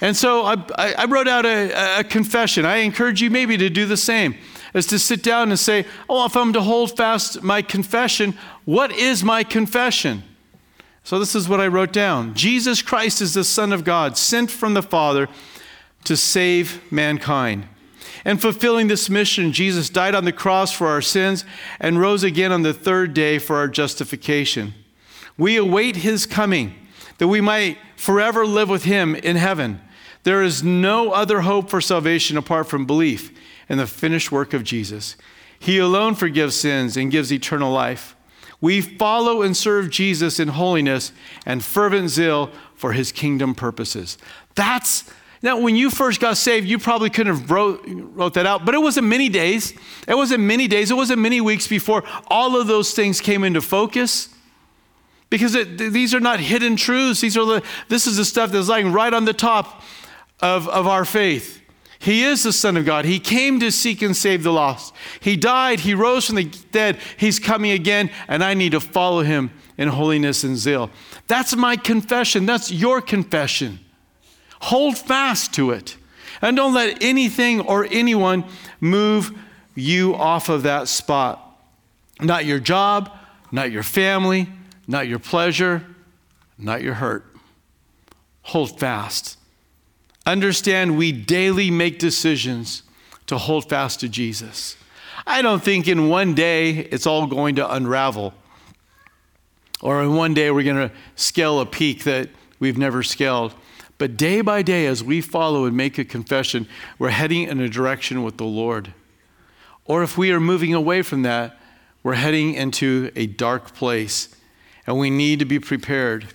And 0.00 0.16
so 0.16 0.44
I, 0.44 0.56
I 0.76 1.04
wrote 1.06 1.28
out 1.28 1.46
a, 1.46 2.00
a, 2.00 2.04
confession. 2.04 2.66
I 2.66 2.76
encourage 2.76 3.22
you 3.22 3.30
maybe 3.30 3.56
to 3.56 3.70
do 3.70 3.86
the 3.86 3.96
same, 3.96 4.34
is 4.74 4.86
to 4.88 4.98
sit 4.98 5.22
down 5.22 5.50
and 5.50 5.58
say, 5.58 5.86
oh, 6.08 6.26
if 6.26 6.36
I'm 6.36 6.52
to 6.52 6.60
hold 6.60 6.96
fast 6.96 7.42
my 7.42 7.62
confession, 7.62 8.34
what 8.64 8.92
is 8.92 9.24
my 9.24 9.44
confession? 9.44 10.22
So 11.04 11.18
this 11.18 11.34
is 11.34 11.48
what 11.48 11.60
I 11.60 11.68
wrote 11.68 11.92
down 11.92 12.34
Jesus 12.34 12.82
Christ 12.82 13.20
is 13.20 13.34
the 13.34 13.44
Son 13.44 13.72
of 13.72 13.84
God, 13.84 14.16
sent 14.16 14.50
from 14.50 14.74
the 14.74 14.82
Father 14.82 15.28
to 16.04 16.16
save 16.16 16.80
mankind. 16.92 17.68
And 18.26 18.40
fulfilling 18.40 18.88
this 18.88 19.10
mission, 19.10 19.52
Jesus 19.52 19.90
died 19.90 20.14
on 20.14 20.24
the 20.24 20.32
cross 20.32 20.72
for 20.72 20.88
our 20.88 21.02
sins 21.02 21.44
and 21.78 22.00
rose 22.00 22.24
again 22.24 22.52
on 22.52 22.62
the 22.62 22.72
third 22.72 23.12
day 23.12 23.38
for 23.38 23.56
our 23.56 23.68
justification. 23.68 24.74
We 25.36 25.56
await 25.56 25.96
his 25.96 26.24
coming 26.26 26.74
that 27.18 27.28
we 27.28 27.40
might 27.40 27.78
forever 27.96 28.46
live 28.46 28.68
with 28.68 28.84
him 28.84 29.14
in 29.14 29.36
heaven. 29.36 29.80
There 30.24 30.42
is 30.42 30.62
no 30.62 31.12
other 31.12 31.42
hope 31.42 31.70
for 31.70 31.80
salvation 31.80 32.36
apart 32.36 32.68
from 32.68 32.86
belief 32.86 33.32
in 33.68 33.78
the 33.78 33.86
finished 33.86 34.32
work 34.32 34.52
of 34.52 34.64
Jesus. 34.64 35.16
He 35.58 35.78
alone 35.78 36.14
forgives 36.14 36.56
sins 36.56 36.96
and 36.96 37.10
gives 37.10 37.32
eternal 37.32 37.72
life. 37.72 38.16
We 38.60 38.80
follow 38.80 39.42
and 39.42 39.56
serve 39.56 39.90
Jesus 39.90 40.40
in 40.40 40.48
holiness 40.48 41.12
and 41.44 41.62
fervent 41.62 42.08
zeal 42.08 42.50
for 42.74 42.92
his 42.92 43.12
kingdom 43.12 43.54
purposes. 43.54 44.16
That's 44.54 45.10
now, 45.44 45.58
when 45.58 45.76
you 45.76 45.90
first 45.90 46.20
got 46.20 46.38
saved, 46.38 46.66
you 46.66 46.78
probably 46.78 47.10
couldn't 47.10 47.36
have 47.36 47.50
wrote, 47.50 47.84
wrote 47.86 48.32
that 48.32 48.46
out, 48.46 48.64
but 48.64 48.74
it 48.74 48.78
wasn't 48.78 49.08
many 49.08 49.28
days. 49.28 49.74
It 50.08 50.14
wasn't 50.14 50.42
many 50.42 50.68
days. 50.68 50.90
It 50.90 50.94
wasn't 50.94 51.20
many 51.20 51.42
weeks 51.42 51.68
before 51.68 52.02
all 52.28 52.58
of 52.58 52.66
those 52.66 52.92
things 52.94 53.20
came 53.20 53.44
into 53.44 53.60
focus. 53.60 54.33
Because 55.34 55.56
it, 55.56 55.78
these 55.78 56.14
are 56.14 56.20
not 56.20 56.38
hidden 56.38 56.76
truths. 56.76 57.20
These 57.20 57.36
are 57.36 57.44
the, 57.44 57.62
this 57.88 58.06
is 58.06 58.18
the 58.18 58.24
stuff 58.24 58.52
that's 58.52 58.68
lying 58.68 58.92
right 58.92 59.12
on 59.12 59.24
the 59.24 59.32
top 59.32 59.82
of, 60.38 60.68
of 60.68 60.86
our 60.86 61.04
faith. 61.04 61.60
He 61.98 62.22
is 62.22 62.44
the 62.44 62.52
Son 62.52 62.76
of 62.76 62.84
God. 62.84 63.04
He 63.04 63.18
came 63.18 63.58
to 63.58 63.72
seek 63.72 64.00
and 64.00 64.16
save 64.16 64.44
the 64.44 64.52
lost. 64.52 64.94
He 65.18 65.36
died. 65.36 65.80
He 65.80 65.92
rose 65.92 66.26
from 66.26 66.36
the 66.36 66.44
dead. 66.70 67.00
He's 67.16 67.40
coming 67.40 67.72
again, 67.72 68.10
and 68.28 68.44
I 68.44 68.54
need 68.54 68.70
to 68.70 68.80
follow 68.80 69.22
him 69.22 69.50
in 69.76 69.88
holiness 69.88 70.44
and 70.44 70.56
zeal. 70.56 70.88
That's 71.26 71.56
my 71.56 71.74
confession. 71.74 72.46
That's 72.46 72.70
your 72.70 73.00
confession. 73.00 73.80
Hold 74.60 74.96
fast 74.96 75.52
to 75.54 75.72
it. 75.72 75.96
And 76.40 76.56
don't 76.56 76.74
let 76.74 77.02
anything 77.02 77.60
or 77.60 77.88
anyone 77.90 78.44
move 78.80 79.36
you 79.74 80.14
off 80.14 80.48
of 80.48 80.62
that 80.62 80.86
spot. 80.86 81.40
not 82.20 82.44
your 82.44 82.60
job, 82.60 83.10
not 83.50 83.72
your 83.72 83.82
family, 83.82 84.48
not 84.86 85.08
your 85.08 85.18
pleasure, 85.18 85.84
not 86.58 86.82
your 86.82 86.94
hurt. 86.94 87.24
Hold 88.42 88.78
fast. 88.78 89.38
Understand 90.26 90.96
we 90.96 91.12
daily 91.12 91.70
make 91.70 91.98
decisions 91.98 92.82
to 93.26 93.38
hold 93.38 93.68
fast 93.68 94.00
to 94.00 94.08
Jesus. 94.08 94.76
I 95.26 95.42
don't 95.42 95.62
think 95.62 95.88
in 95.88 96.08
one 96.08 96.34
day 96.34 96.70
it's 96.70 97.06
all 97.06 97.26
going 97.26 97.56
to 97.56 97.72
unravel. 97.72 98.34
Or 99.80 100.02
in 100.02 100.14
one 100.14 100.34
day 100.34 100.50
we're 100.50 100.64
going 100.64 100.88
to 100.88 100.94
scale 101.14 101.60
a 101.60 101.66
peak 101.66 102.04
that 102.04 102.30
we've 102.58 102.78
never 102.78 103.02
scaled. 103.02 103.54
But 103.96 104.16
day 104.16 104.40
by 104.40 104.62
day, 104.62 104.86
as 104.86 105.04
we 105.04 105.20
follow 105.20 105.66
and 105.66 105.76
make 105.76 105.98
a 105.98 106.04
confession, 106.04 106.66
we're 106.98 107.10
heading 107.10 107.42
in 107.42 107.60
a 107.60 107.68
direction 107.68 108.22
with 108.22 108.36
the 108.38 108.44
Lord. 108.44 108.92
Or 109.84 110.02
if 110.02 110.18
we 110.18 110.32
are 110.32 110.40
moving 110.40 110.74
away 110.74 111.02
from 111.02 111.22
that, 111.22 111.58
we're 112.02 112.14
heading 112.14 112.54
into 112.54 113.10
a 113.14 113.26
dark 113.26 113.74
place 113.74 114.33
and 114.86 114.98
we 114.98 115.10
need 115.10 115.38
to 115.38 115.44
be 115.44 115.58
prepared. 115.58 116.28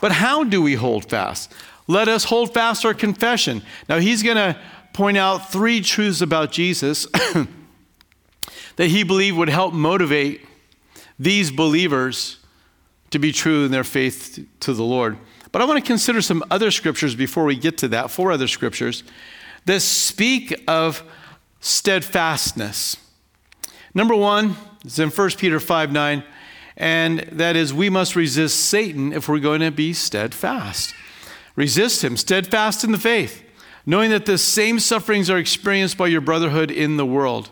But 0.00 0.12
how 0.12 0.44
do 0.44 0.62
we 0.62 0.74
hold 0.74 1.08
fast? 1.08 1.52
Let 1.86 2.08
us 2.08 2.24
hold 2.24 2.52
fast 2.52 2.84
our 2.84 2.94
confession. 2.94 3.62
Now, 3.88 3.98
he's 3.98 4.22
going 4.22 4.36
to 4.36 4.58
point 4.92 5.16
out 5.16 5.50
three 5.50 5.80
truths 5.80 6.20
about 6.20 6.52
Jesus 6.52 7.06
that 8.76 8.88
he 8.88 9.02
believed 9.02 9.36
would 9.36 9.48
help 9.48 9.72
motivate 9.72 10.44
these 11.18 11.50
believers 11.50 12.38
to 13.10 13.18
be 13.18 13.32
true 13.32 13.64
in 13.64 13.70
their 13.70 13.84
faith 13.84 14.44
to 14.60 14.74
the 14.74 14.84
Lord. 14.84 15.16
But 15.50 15.62
I 15.62 15.64
want 15.64 15.82
to 15.82 15.86
consider 15.86 16.20
some 16.20 16.44
other 16.50 16.70
scriptures 16.70 17.14
before 17.14 17.44
we 17.44 17.56
get 17.56 17.78
to 17.78 17.88
that, 17.88 18.10
four 18.10 18.32
other 18.32 18.48
scriptures 18.48 19.02
that 19.64 19.80
speak 19.80 20.62
of 20.68 21.02
steadfastness. 21.60 22.96
Number 23.94 24.14
one 24.14 24.56
is 24.84 24.98
in 24.98 25.10
1 25.10 25.30
Peter 25.38 25.58
5 25.58 25.92
9, 25.92 26.22
and 26.78 27.18
that 27.32 27.56
is 27.56 27.74
we 27.74 27.90
must 27.90 28.14
resist 28.14 28.56
Satan 28.56 29.12
if 29.12 29.28
we're 29.28 29.40
going 29.40 29.60
to 29.60 29.72
be 29.72 29.92
steadfast. 29.92 30.94
Resist 31.56 32.04
him, 32.04 32.16
steadfast 32.16 32.84
in 32.84 32.92
the 32.92 32.98
faith, 32.98 33.42
knowing 33.84 34.10
that 34.10 34.26
the 34.26 34.38
same 34.38 34.78
sufferings 34.78 35.28
are 35.28 35.38
experienced 35.38 35.98
by 35.98 36.06
your 36.06 36.20
brotherhood 36.20 36.70
in 36.70 36.96
the 36.96 37.04
world. 37.04 37.50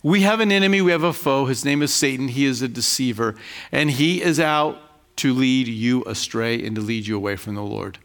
We 0.00 0.20
have 0.20 0.38
an 0.38 0.52
enemy, 0.52 0.80
we 0.80 0.92
have 0.92 1.02
a 1.02 1.12
foe. 1.12 1.46
His 1.46 1.64
name 1.64 1.82
is 1.82 1.92
Satan. 1.92 2.28
He 2.28 2.44
is 2.44 2.62
a 2.62 2.68
deceiver, 2.68 3.34
and 3.72 3.90
he 3.90 4.22
is 4.22 4.38
out 4.38 4.78
to 5.16 5.34
lead 5.34 5.66
you 5.66 6.04
astray 6.04 6.64
and 6.64 6.76
to 6.76 6.80
lead 6.80 7.08
you 7.08 7.16
away 7.16 7.34
from 7.34 7.56
the 7.56 7.62
Lord. 7.62 7.98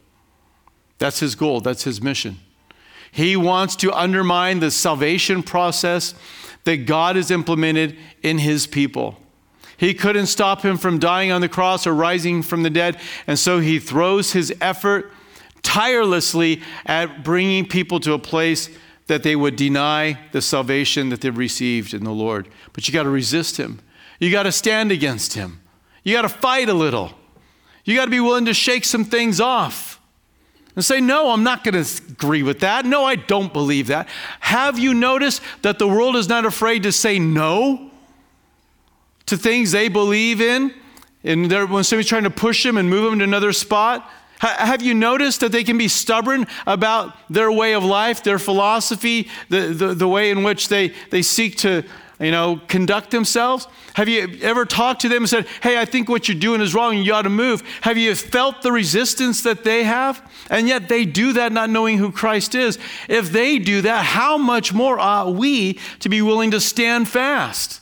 That's 0.98 1.20
his 1.20 1.36
goal, 1.36 1.60
that's 1.60 1.84
his 1.84 2.02
mission. 2.02 2.38
He 3.12 3.36
wants 3.36 3.76
to 3.76 3.92
undermine 3.92 4.58
the 4.58 4.72
salvation 4.72 5.44
process 5.44 6.14
that 6.64 6.78
God 6.78 7.14
has 7.14 7.30
implemented 7.30 7.96
in 8.24 8.38
his 8.38 8.66
people. 8.66 9.20
He 9.84 9.92
couldn't 9.92 10.28
stop 10.28 10.62
him 10.62 10.78
from 10.78 10.98
dying 10.98 11.30
on 11.30 11.42
the 11.42 11.48
cross 11.48 11.86
or 11.86 11.92
rising 11.92 12.40
from 12.42 12.62
the 12.62 12.70
dead, 12.70 12.96
and 13.26 13.38
so 13.38 13.60
he 13.60 13.78
throws 13.78 14.32
his 14.32 14.50
effort 14.58 15.12
tirelessly 15.60 16.62
at 16.86 17.22
bringing 17.22 17.68
people 17.68 18.00
to 18.00 18.14
a 18.14 18.18
place 18.18 18.70
that 19.08 19.22
they 19.22 19.36
would 19.36 19.56
deny 19.56 20.18
the 20.32 20.40
salvation 20.40 21.10
that 21.10 21.20
they've 21.20 21.36
received 21.36 21.92
in 21.92 22.02
the 22.02 22.12
Lord. 22.12 22.48
But 22.72 22.88
you 22.88 22.94
got 22.94 23.02
to 23.02 23.10
resist 23.10 23.58
him. 23.58 23.78
You 24.18 24.30
got 24.30 24.44
to 24.44 24.52
stand 24.52 24.90
against 24.90 25.34
him. 25.34 25.60
You 26.02 26.14
got 26.14 26.22
to 26.22 26.30
fight 26.30 26.70
a 26.70 26.74
little. 26.74 27.12
You 27.84 27.94
got 27.94 28.06
to 28.06 28.10
be 28.10 28.20
willing 28.20 28.46
to 28.46 28.54
shake 28.54 28.86
some 28.86 29.04
things 29.04 29.38
off 29.38 30.00
and 30.74 30.82
say, 30.82 30.98
No, 30.98 31.30
I'm 31.30 31.42
not 31.42 31.62
going 31.62 31.84
to 31.84 32.02
agree 32.08 32.42
with 32.42 32.60
that. 32.60 32.86
No, 32.86 33.04
I 33.04 33.16
don't 33.16 33.52
believe 33.52 33.88
that. 33.88 34.08
Have 34.40 34.78
you 34.78 34.94
noticed 34.94 35.42
that 35.60 35.78
the 35.78 35.86
world 35.86 36.16
is 36.16 36.26
not 36.26 36.46
afraid 36.46 36.84
to 36.84 36.90
say 36.90 37.18
no 37.18 37.90
to 39.26 39.36
things 39.36 39.72
they 39.72 39.88
believe 39.88 40.40
in? 40.40 40.74
And 41.22 41.50
when 41.50 41.84
somebody's 41.84 42.08
trying 42.08 42.24
to 42.24 42.30
push 42.30 42.62
them 42.62 42.76
and 42.76 42.88
move 42.90 43.10
them 43.10 43.18
to 43.20 43.24
another 43.24 43.52
spot, 43.52 44.08
have 44.40 44.82
you 44.82 44.92
noticed 44.92 45.40
that 45.40 45.52
they 45.52 45.64
can 45.64 45.78
be 45.78 45.88
stubborn 45.88 46.46
about 46.66 47.16
their 47.30 47.50
way 47.50 47.74
of 47.74 47.84
life, 47.84 48.22
their 48.22 48.38
philosophy, 48.38 49.30
the, 49.48 49.68
the, 49.68 49.94
the 49.94 50.08
way 50.08 50.30
in 50.30 50.42
which 50.42 50.68
they, 50.68 50.92
they 51.10 51.22
seek 51.22 51.56
to 51.58 51.82
you 52.20 52.30
know, 52.30 52.60
conduct 52.68 53.10
themselves? 53.10 53.66
Have 53.94 54.08
you 54.08 54.38
ever 54.42 54.64
talked 54.66 55.00
to 55.02 55.08
them 55.08 55.22
and 55.22 55.28
said, 55.28 55.46
hey, 55.62 55.78
I 55.78 55.84
think 55.84 56.08
what 56.08 56.28
you're 56.28 56.38
doing 56.38 56.60
is 56.60 56.74
wrong 56.74 56.96
and 56.96 57.06
you 57.06 57.14
ought 57.14 57.22
to 57.22 57.30
move? 57.30 57.62
Have 57.82 57.96
you 57.96 58.14
felt 58.14 58.62
the 58.62 58.72
resistance 58.72 59.42
that 59.42 59.64
they 59.64 59.84
have? 59.84 60.30
And 60.50 60.68
yet 60.68 60.88
they 60.88 61.04
do 61.04 61.32
that 61.34 61.52
not 61.52 61.70
knowing 61.70 61.98
who 61.98 62.12
Christ 62.12 62.54
is. 62.54 62.78
If 63.08 63.30
they 63.30 63.58
do 63.58 63.82
that, 63.82 64.04
how 64.04 64.36
much 64.36 64.74
more 64.74 64.98
ought 64.98 65.34
we 65.34 65.78
to 66.00 66.08
be 66.08 66.20
willing 66.22 66.50
to 66.50 66.60
stand 66.60 67.08
fast? 67.08 67.80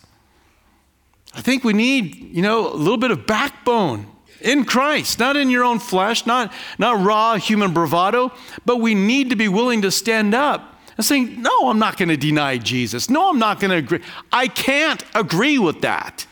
I 1.34 1.40
think 1.40 1.64
we 1.64 1.72
need, 1.72 2.34
you 2.34 2.42
know, 2.42 2.72
a 2.72 2.76
little 2.76 2.98
bit 2.98 3.10
of 3.10 3.26
backbone 3.26 4.06
in 4.40 4.64
Christ, 4.64 5.18
not 5.18 5.36
in 5.36 5.50
your 5.50 5.64
own 5.64 5.78
flesh, 5.78 6.26
not, 6.26 6.52
not 6.78 7.02
raw 7.04 7.36
human 7.36 7.72
bravado, 7.72 8.32
but 8.66 8.80
we 8.80 8.94
need 8.94 9.30
to 9.30 9.36
be 9.36 9.48
willing 9.48 9.82
to 9.82 9.90
stand 9.90 10.34
up 10.34 10.80
and 10.96 11.06
say, 11.06 11.20
No, 11.20 11.68
I'm 11.68 11.78
not 11.78 11.96
going 11.96 12.10
to 12.10 12.16
deny 12.16 12.58
Jesus. 12.58 13.08
No, 13.08 13.30
I'm 13.30 13.38
not 13.38 13.60
going 13.60 13.70
to 13.70 13.76
agree. 13.76 14.00
I 14.30 14.48
can't 14.48 15.02
agree 15.14 15.58
with 15.58 15.82
that. 15.82 16.26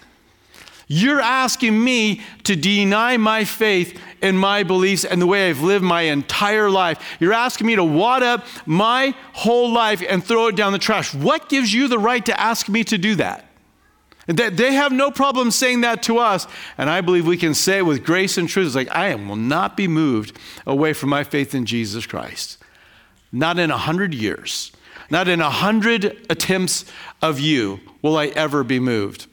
You're 0.92 1.20
asking 1.20 1.82
me 1.82 2.20
to 2.42 2.56
deny 2.56 3.16
my 3.16 3.44
faith 3.44 3.96
and 4.20 4.36
my 4.36 4.64
beliefs 4.64 5.04
and 5.04 5.22
the 5.22 5.26
way 5.26 5.48
I've 5.48 5.62
lived 5.62 5.84
my 5.84 6.02
entire 6.02 6.68
life. 6.68 7.16
You're 7.20 7.32
asking 7.32 7.68
me 7.68 7.76
to 7.76 7.84
wad 7.84 8.24
up 8.24 8.44
my 8.66 9.14
whole 9.32 9.72
life 9.72 10.02
and 10.06 10.22
throw 10.22 10.48
it 10.48 10.56
down 10.56 10.72
the 10.72 10.80
trash. 10.80 11.14
What 11.14 11.48
gives 11.48 11.72
you 11.72 11.86
the 11.86 11.98
right 11.98 12.26
to 12.26 12.38
ask 12.38 12.68
me 12.68 12.82
to 12.84 12.98
do 12.98 13.14
that? 13.14 13.49
They 14.36 14.74
have 14.74 14.92
no 14.92 15.10
problem 15.10 15.50
saying 15.50 15.80
that 15.80 16.02
to 16.04 16.18
us. 16.18 16.46
And 16.78 16.88
I 16.88 17.00
believe 17.00 17.26
we 17.26 17.36
can 17.36 17.54
say 17.54 17.78
it 17.78 17.82
with 17.82 18.04
grace 18.04 18.38
and 18.38 18.48
truth. 18.48 18.66
It's 18.66 18.76
like, 18.76 18.88
I 18.90 19.14
will 19.14 19.36
not 19.36 19.76
be 19.76 19.88
moved 19.88 20.38
away 20.66 20.92
from 20.92 21.10
my 21.10 21.24
faith 21.24 21.54
in 21.54 21.66
Jesus 21.66 22.06
Christ. 22.06 22.58
Not 23.32 23.58
in 23.58 23.70
a 23.70 23.76
hundred 23.76 24.14
years, 24.14 24.72
not 25.10 25.28
in 25.28 25.40
a 25.40 25.50
hundred 25.50 26.26
attempts 26.30 26.84
of 27.20 27.40
you 27.40 27.80
will 28.02 28.16
I 28.16 28.26
ever 28.28 28.62
be 28.62 28.78
moved. 28.78 29.26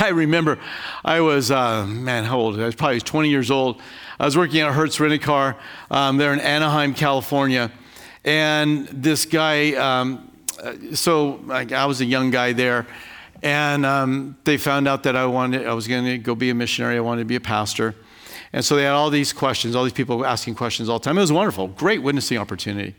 I 0.00 0.08
remember 0.08 0.58
I 1.04 1.20
was, 1.20 1.50
uh, 1.50 1.86
man, 1.86 2.24
how 2.24 2.38
old? 2.38 2.58
I 2.58 2.66
was 2.66 2.74
probably 2.74 3.00
20 3.00 3.28
years 3.28 3.50
old. 3.50 3.80
I 4.18 4.24
was 4.24 4.36
working 4.36 4.60
at 4.60 4.72
Hertz 4.72 4.98
Rent 4.98 5.12
a 5.12 5.18
Car 5.18 5.56
um, 5.90 6.16
there 6.16 6.32
in 6.32 6.40
Anaheim, 6.40 6.94
California. 6.94 7.70
And 8.24 8.86
this 8.88 9.26
guy, 9.26 9.72
um, 9.72 10.30
uh, 10.62 10.74
so 10.94 11.40
I 11.50 11.86
was 11.86 12.00
a 12.00 12.04
young 12.04 12.30
guy 12.30 12.52
there. 12.52 12.86
And 13.44 13.84
um, 13.84 14.38
they 14.44 14.56
found 14.56 14.88
out 14.88 15.02
that 15.02 15.16
I 15.16 15.26
wanted, 15.26 15.66
I 15.66 15.74
was 15.74 15.86
going 15.86 16.06
to 16.06 16.16
go 16.16 16.34
be 16.34 16.48
a 16.48 16.54
missionary. 16.54 16.96
I 16.96 17.00
wanted 17.00 17.20
to 17.20 17.26
be 17.26 17.36
a 17.36 17.40
pastor. 17.40 17.94
And 18.54 18.64
so 18.64 18.74
they 18.74 18.84
had 18.84 18.92
all 18.92 19.10
these 19.10 19.34
questions, 19.34 19.76
all 19.76 19.84
these 19.84 19.92
people 19.92 20.24
asking 20.24 20.54
questions 20.54 20.88
all 20.88 20.98
the 20.98 21.04
time. 21.04 21.18
It 21.18 21.20
was 21.20 21.30
wonderful, 21.30 21.68
great 21.68 22.02
witnessing 22.02 22.38
opportunity. 22.38 22.94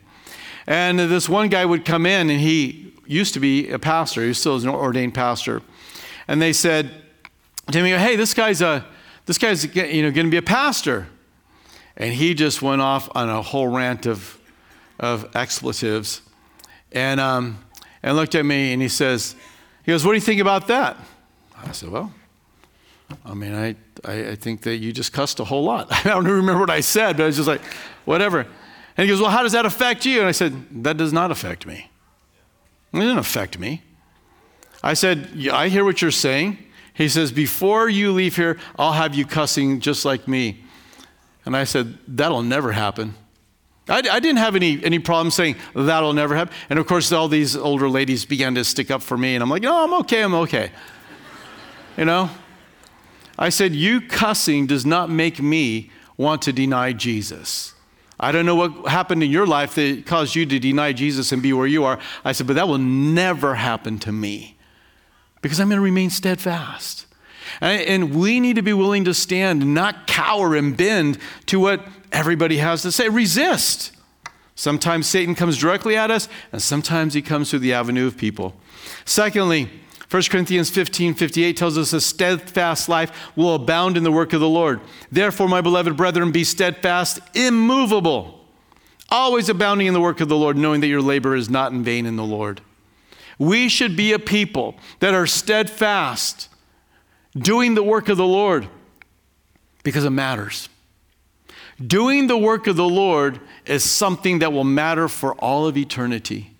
And 0.68 1.00
this 1.00 1.28
one 1.28 1.48
guy 1.48 1.64
would 1.64 1.84
come 1.84 2.06
in, 2.06 2.30
and 2.30 2.40
he 2.40 2.94
used 3.06 3.34
to 3.34 3.40
be 3.40 3.70
a 3.70 3.78
pastor. 3.78 4.24
He 4.24 4.34
still 4.34 4.54
is 4.54 4.62
an 4.62 4.70
ordained 4.70 5.14
pastor. 5.14 5.62
And 6.28 6.40
they 6.40 6.52
said 6.52 6.92
to 7.72 7.82
me, 7.82 7.90
"Hey, 7.90 8.14
this 8.14 8.34
guy's 8.34 8.62
a 8.62 8.84
this 9.26 9.38
guy's 9.38 9.64
you 9.74 10.02
know 10.02 10.10
going 10.10 10.26
to 10.26 10.30
be 10.30 10.36
a 10.36 10.42
pastor." 10.42 11.08
And 11.96 12.12
he 12.12 12.34
just 12.34 12.62
went 12.62 12.82
off 12.82 13.08
on 13.16 13.28
a 13.28 13.42
whole 13.42 13.68
rant 13.68 14.06
of 14.06 14.38
of 14.98 15.34
expletives, 15.34 16.20
and 16.92 17.20
um, 17.20 17.58
and 18.02 18.16
looked 18.16 18.34
at 18.34 18.44
me, 18.44 18.72
and 18.72 18.82
he 18.82 18.88
says, 18.88 19.36
"He 19.86 19.92
goes, 19.92 20.04
what 20.04 20.12
do 20.12 20.16
you 20.16 20.20
think 20.20 20.40
about 20.40 20.66
that?" 20.66 20.98
I 21.56 21.72
said, 21.72 21.88
"Well." 21.88 22.12
I 23.24 23.34
mean, 23.34 23.54
I, 23.54 23.76
I, 24.04 24.30
I 24.30 24.34
think 24.34 24.62
that 24.62 24.78
you 24.78 24.92
just 24.92 25.12
cussed 25.12 25.38
a 25.38 25.44
whole 25.44 25.62
lot. 25.62 25.86
I 25.90 26.02
don't 26.02 26.24
remember 26.24 26.60
what 26.60 26.70
I 26.70 26.80
said, 26.80 27.16
but 27.16 27.22
I 27.22 27.26
was 27.26 27.36
just 27.36 27.48
like, 27.48 27.62
whatever. 28.04 28.40
And 28.96 29.04
he 29.04 29.06
goes, 29.06 29.20
Well, 29.20 29.30
how 29.30 29.42
does 29.42 29.52
that 29.52 29.66
affect 29.66 30.04
you? 30.04 30.20
And 30.20 30.28
I 30.28 30.32
said, 30.32 30.82
That 30.84 30.96
does 30.96 31.12
not 31.12 31.30
affect 31.30 31.66
me. 31.66 31.90
It 32.92 32.98
didn't 32.98 33.18
affect 33.18 33.58
me. 33.58 33.82
I 34.82 34.94
said, 34.94 35.30
yeah, 35.34 35.56
I 35.56 35.68
hear 35.68 35.84
what 35.84 36.00
you're 36.00 36.10
saying. 36.10 36.58
He 36.94 37.08
says, 37.08 37.30
Before 37.30 37.88
you 37.88 38.12
leave 38.12 38.36
here, 38.36 38.58
I'll 38.78 38.92
have 38.92 39.14
you 39.14 39.26
cussing 39.26 39.80
just 39.80 40.04
like 40.04 40.26
me. 40.26 40.64
And 41.44 41.56
I 41.56 41.64
said, 41.64 41.98
That'll 42.08 42.42
never 42.42 42.72
happen. 42.72 43.14
I, 43.88 43.98
I, 43.98 44.20
didn't 44.20 44.38
have 44.38 44.56
any, 44.56 44.82
any 44.84 44.98
problem 44.98 45.30
saying 45.30 45.56
that'll 45.74 46.12
never 46.12 46.34
happen. 46.34 46.54
And 46.70 46.78
of 46.78 46.86
course, 46.86 47.12
all 47.12 47.28
these 47.28 47.56
older 47.56 47.88
ladies 47.88 48.24
began 48.24 48.54
to 48.56 48.64
stick 48.64 48.90
up 48.90 49.00
for 49.00 49.16
me, 49.16 49.34
and 49.34 49.42
I'm 49.42 49.50
like, 49.50 49.62
No, 49.62 49.84
I'm 49.84 49.94
okay, 50.00 50.22
I'm 50.22 50.34
okay. 50.34 50.70
You 51.96 52.04
know? 52.04 52.30
I 53.38 53.48
said, 53.50 53.74
You 53.74 54.00
cussing 54.00 54.66
does 54.66 54.84
not 54.84 55.10
make 55.10 55.40
me 55.40 55.90
want 56.16 56.42
to 56.42 56.52
deny 56.52 56.92
Jesus. 56.92 57.74
I 58.18 58.32
don't 58.32 58.46
know 58.46 58.54
what 58.54 58.88
happened 58.88 59.22
in 59.22 59.30
your 59.30 59.46
life 59.46 59.74
that 59.74 60.06
caused 60.06 60.34
you 60.34 60.46
to 60.46 60.58
deny 60.58 60.92
Jesus 60.92 61.32
and 61.32 61.42
be 61.42 61.52
where 61.52 61.66
you 61.66 61.84
are. 61.84 61.98
I 62.24 62.32
said, 62.32 62.46
but 62.46 62.56
that 62.56 62.66
will 62.66 62.78
never 62.78 63.54
happen 63.54 63.98
to 64.00 64.12
me 64.12 64.56
because 65.42 65.60
I'm 65.60 65.68
going 65.68 65.76
to 65.76 65.82
remain 65.82 66.08
steadfast. 66.08 67.05
And 67.60 68.14
we 68.14 68.40
need 68.40 68.56
to 68.56 68.62
be 68.62 68.72
willing 68.72 69.04
to 69.04 69.14
stand, 69.14 69.74
not 69.74 70.06
cower 70.06 70.54
and 70.54 70.76
bend 70.76 71.18
to 71.46 71.60
what 71.60 71.86
everybody 72.12 72.58
has 72.58 72.82
to 72.82 72.92
say. 72.92 73.08
Resist. 73.08 73.92
Sometimes 74.54 75.06
Satan 75.06 75.34
comes 75.34 75.58
directly 75.58 75.96
at 75.96 76.10
us, 76.10 76.28
and 76.50 76.62
sometimes 76.62 77.14
he 77.14 77.20
comes 77.20 77.50
through 77.50 77.58
the 77.58 77.74
avenue 77.74 78.06
of 78.06 78.16
people. 78.16 78.54
Secondly, 79.04 79.68
1 80.10 80.22
Corinthians 80.30 80.70
15 80.70 81.14
58 81.14 81.56
tells 81.56 81.76
us 81.76 81.92
a 81.92 82.00
steadfast 82.00 82.88
life 82.88 83.12
will 83.34 83.54
abound 83.54 83.96
in 83.96 84.04
the 84.04 84.12
work 84.12 84.32
of 84.32 84.40
the 84.40 84.48
Lord. 84.48 84.80
Therefore, 85.10 85.48
my 85.48 85.60
beloved 85.60 85.96
brethren, 85.96 86.30
be 86.30 86.44
steadfast, 86.44 87.18
immovable, 87.34 88.44
always 89.10 89.48
abounding 89.48 89.88
in 89.88 89.94
the 89.94 90.00
work 90.00 90.20
of 90.20 90.28
the 90.28 90.36
Lord, 90.36 90.56
knowing 90.56 90.80
that 90.80 90.86
your 90.86 91.02
labor 91.02 91.34
is 91.34 91.50
not 91.50 91.72
in 91.72 91.82
vain 91.82 92.06
in 92.06 92.16
the 92.16 92.24
Lord. 92.24 92.60
We 93.38 93.68
should 93.68 93.96
be 93.96 94.12
a 94.12 94.18
people 94.18 94.76
that 95.00 95.12
are 95.12 95.26
steadfast, 95.26 96.48
doing 97.36 97.74
the 97.74 97.82
work 97.82 98.08
of 98.08 98.16
the 98.16 98.26
Lord 98.26 98.68
because 99.82 100.04
it 100.04 100.10
matters. 100.10 100.68
Doing 101.84 102.26
the 102.26 102.38
work 102.38 102.66
of 102.66 102.76
the 102.76 102.88
Lord 102.88 103.40
is 103.66 103.84
something 103.84 104.38
that 104.38 104.52
will 104.52 104.64
matter 104.64 105.08
for 105.08 105.34
all 105.34 105.66
of 105.66 105.76
eternity. 105.76 106.50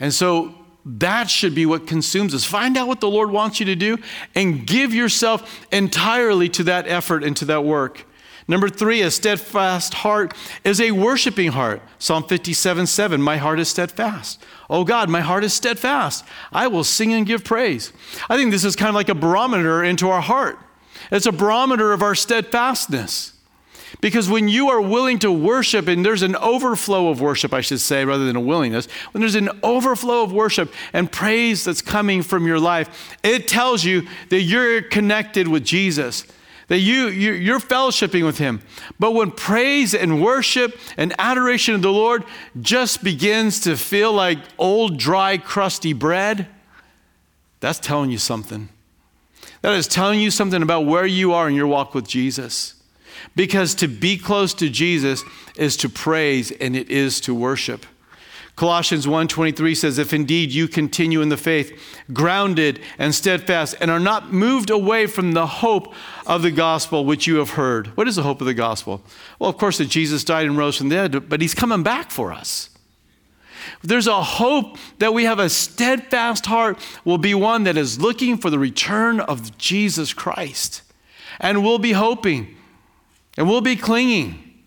And 0.00 0.14
so 0.14 0.54
that 0.84 1.28
should 1.28 1.54
be 1.54 1.66
what 1.66 1.86
consumes 1.86 2.34
us. 2.34 2.44
Find 2.44 2.76
out 2.76 2.88
what 2.88 3.00
the 3.00 3.10
Lord 3.10 3.30
wants 3.30 3.60
you 3.60 3.66
to 3.66 3.76
do 3.76 3.98
and 4.34 4.66
give 4.66 4.94
yourself 4.94 5.66
entirely 5.70 6.48
to 6.50 6.64
that 6.64 6.88
effort 6.88 7.22
and 7.22 7.36
to 7.36 7.44
that 7.46 7.62
work. 7.62 8.06
Number 8.50 8.70
three, 8.70 9.02
a 9.02 9.10
steadfast 9.10 9.92
heart 9.92 10.32
is 10.64 10.80
a 10.80 10.92
worshiping 10.92 11.52
heart. 11.52 11.82
Psalm 11.98 12.24
57 12.24 12.86
7, 12.86 13.20
my 13.20 13.36
heart 13.36 13.60
is 13.60 13.68
steadfast. 13.68 14.42
Oh 14.70 14.84
God, 14.84 15.10
my 15.10 15.20
heart 15.20 15.44
is 15.44 15.52
steadfast. 15.52 16.24
I 16.50 16.66
will 16.66 16.84
sing 16.84 17.12
and 17.12 17.26
give 17.26 17.44
praise. 17.44 17.92
I 18.30 18.36
think 18.36 18.50
this 18.50 18.64
is 18.64 18.74
kind 18.74 18.88
of 18.88 18.94
like 18.94 19.10
a 19.10 19.14
barometer 19.14 19.84
into 19.84 20.08
our 20.08 20.22
heart. 20.22 20.58
It's 21.12 21.26
a 21.26 21.32
barometer 21.32 21.92
of 21.92 22.02
our 22.02 22.14
steadfastness. 22.14 23.34
Because 24.00 24.28
when 24.28 24.48
you 24.48 24.68
are 24.68 24.80
willing 24.80 25.18
to 25.20 25.32
worship, 25.32 25.88
and 25.88 26.04
there's 26.04 26.22
an 26.22 26.36
overflow 26.36 27.08
of 27.08 27.20
worship, 27.20 27.52
I 27.52 27.62
should 27.62 27.80
say, 27.80 28.04
rather 28.04 28.24
than 28.24 28.36
a 28.36 28.40
willingness, 28.40 28.86
when 29.12 29.20
there's 29.20 29.34
an 29.34 29.50
overflow 29.62 30.22
of 30.22 30.32
worship 30.32 30.72
and 30.92 31.10
praise 31.10 31.64
that's 31.64 31.82
coming 31.82 32.22
from 32.22 32.46
your 32.46 32.60
life, 32.60 33.16
it 33.22 33.48
tells 33.48 33.84
you 33.84 34.06
that 34.28 34.42
you're 34.42 34.82
connected 34.82 35.48
with 35.48 35.64
Jesus, 35.64 36.26
that 36.68 36.78
you, 36.78 37.08
you're 37.08 37.60
fellowshipping 37.60 38.24
with 38.24 38.38
Him. 38.38 38.60
But 38.98 39.12
when 39.12 39.30
praise 39.30 39.94
and 39.94 40.22
worship 40.22 40.78
and 40.96 41.14
adoration 41.18 41.74
of 41.74 41.82
the 41.82 41.92
Lord 41.92 42.24
just 42.60 43.02
begins 43.02 43.60
to 43.60 43.76
feel 43.76 44.12
like 44.12 44.38
old, 44.58 44.98
dry, 44.98 45.38
crusty 45.38 45.92
bread, 45.92 46.46
that's 47.60 47.80
telling 47.80 48.10
you 48.10 48.18
something. 48.18 48.68
That 49.62 49.72
is 49.72 49.88
telling 49.88 50.20
you 50.20 50.30
something 50.30 50.62
about 50.62 50.86
where 50.86 51.06
you 51.06 51.32
are 51.32 51.48
in 51.48 51.54
your 51.54 51.66
walk 51.66 51.94
with 51.94 52.06
Jesus. 52.06 52.74
Because 53.34 53.74
to 53.76 53.88
be 53.88 54.16
close 54.16 54.54
to 54.54 54.68
Jesus 54.68 55.24
is 55.56 55.76
to 55.78 55.88
praise 55.88 56.52
and 56.52 56.76
it 56.76 56.90
is 56.90 57.20
to 57.22 57.34
worship. 57.34 57.84
Colossians 58.58 59.06
1:23 59.06 59.72
says 59.76 59.98
if 59.98 60.12
indeed 60.12 60.50
you 60.50 60.66
continue 60.66 61.20
in 61.20 61.28
the 61.28 61.36
faith 61.36 61.80
grounded 62.12 62.80
and 62.98 63.14
steadfast 63.14 63.76
and 63.80 63.88
are 63.88 64.00
not 64.00 64.32
moved 64.32 64.68
away 64.68 65.06
from 65.06 65.30
the 65.30 65.46
hope 65.46 65.94
of 66.26 66.42
the 66.42 66.50
gospel 66.50 67.04
which 67.04 67.28
you 67.28 67.36
have 67.36 67.50
heard. 67.50 67.96
What 67.96 68.08
is 68.08 68.16
the 68.16 68.24
hope 68.24 68.40
of 68.40 68.48
the 68.48 68.54
gospel? 68.54 69.00
Well, 69.38 69.48
of 69.48 69.58
course 69.58 69.78
that 69.78 69.88
Jesus 69.88 70.24
died 70.24 70.46
and 70.46 70.58
rose 70.58 70.76
from 70.76 70.88
the 70.88 70.96
dead, 70.96 71.28
but 71.28 71.40
he's 71.40 71.54
coming 71.54 71.84
back 71.84 72.10
for 72.10 72.32
us. 72.32 72.70
There's 73.82 74.08
a 74.08 74.24
hope 74.24 74.76
that 74.98 75.14
we 75.14 75.22
have 75.22 75.38
a 75.38 75.48
steadfast 75.48 76.46
heart 76.46 76.80
will 77.04 77.16
be 77.16 77.34
one 77.34 77.62
that 77.62 77.76
is 77.76 78.00
looking 78.00 78.36
for 78.36 78.50
the 78.50 78.58
return 78.58 79.20
of 79.20 79.56
Jesus 79.56 80.12
Christ. 80.12 80.82
And 81.38 81.62
we'll 81.62 81.78
be 81.78 81.92
hoping 81.92 82.56
and 83.36 83.48
we'll 83.48 83.60
be 83.60 83.76
clinging 83.76 84.64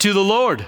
to 0.00 0.12
the 0.12 0.24
Lord. 0.24 0.66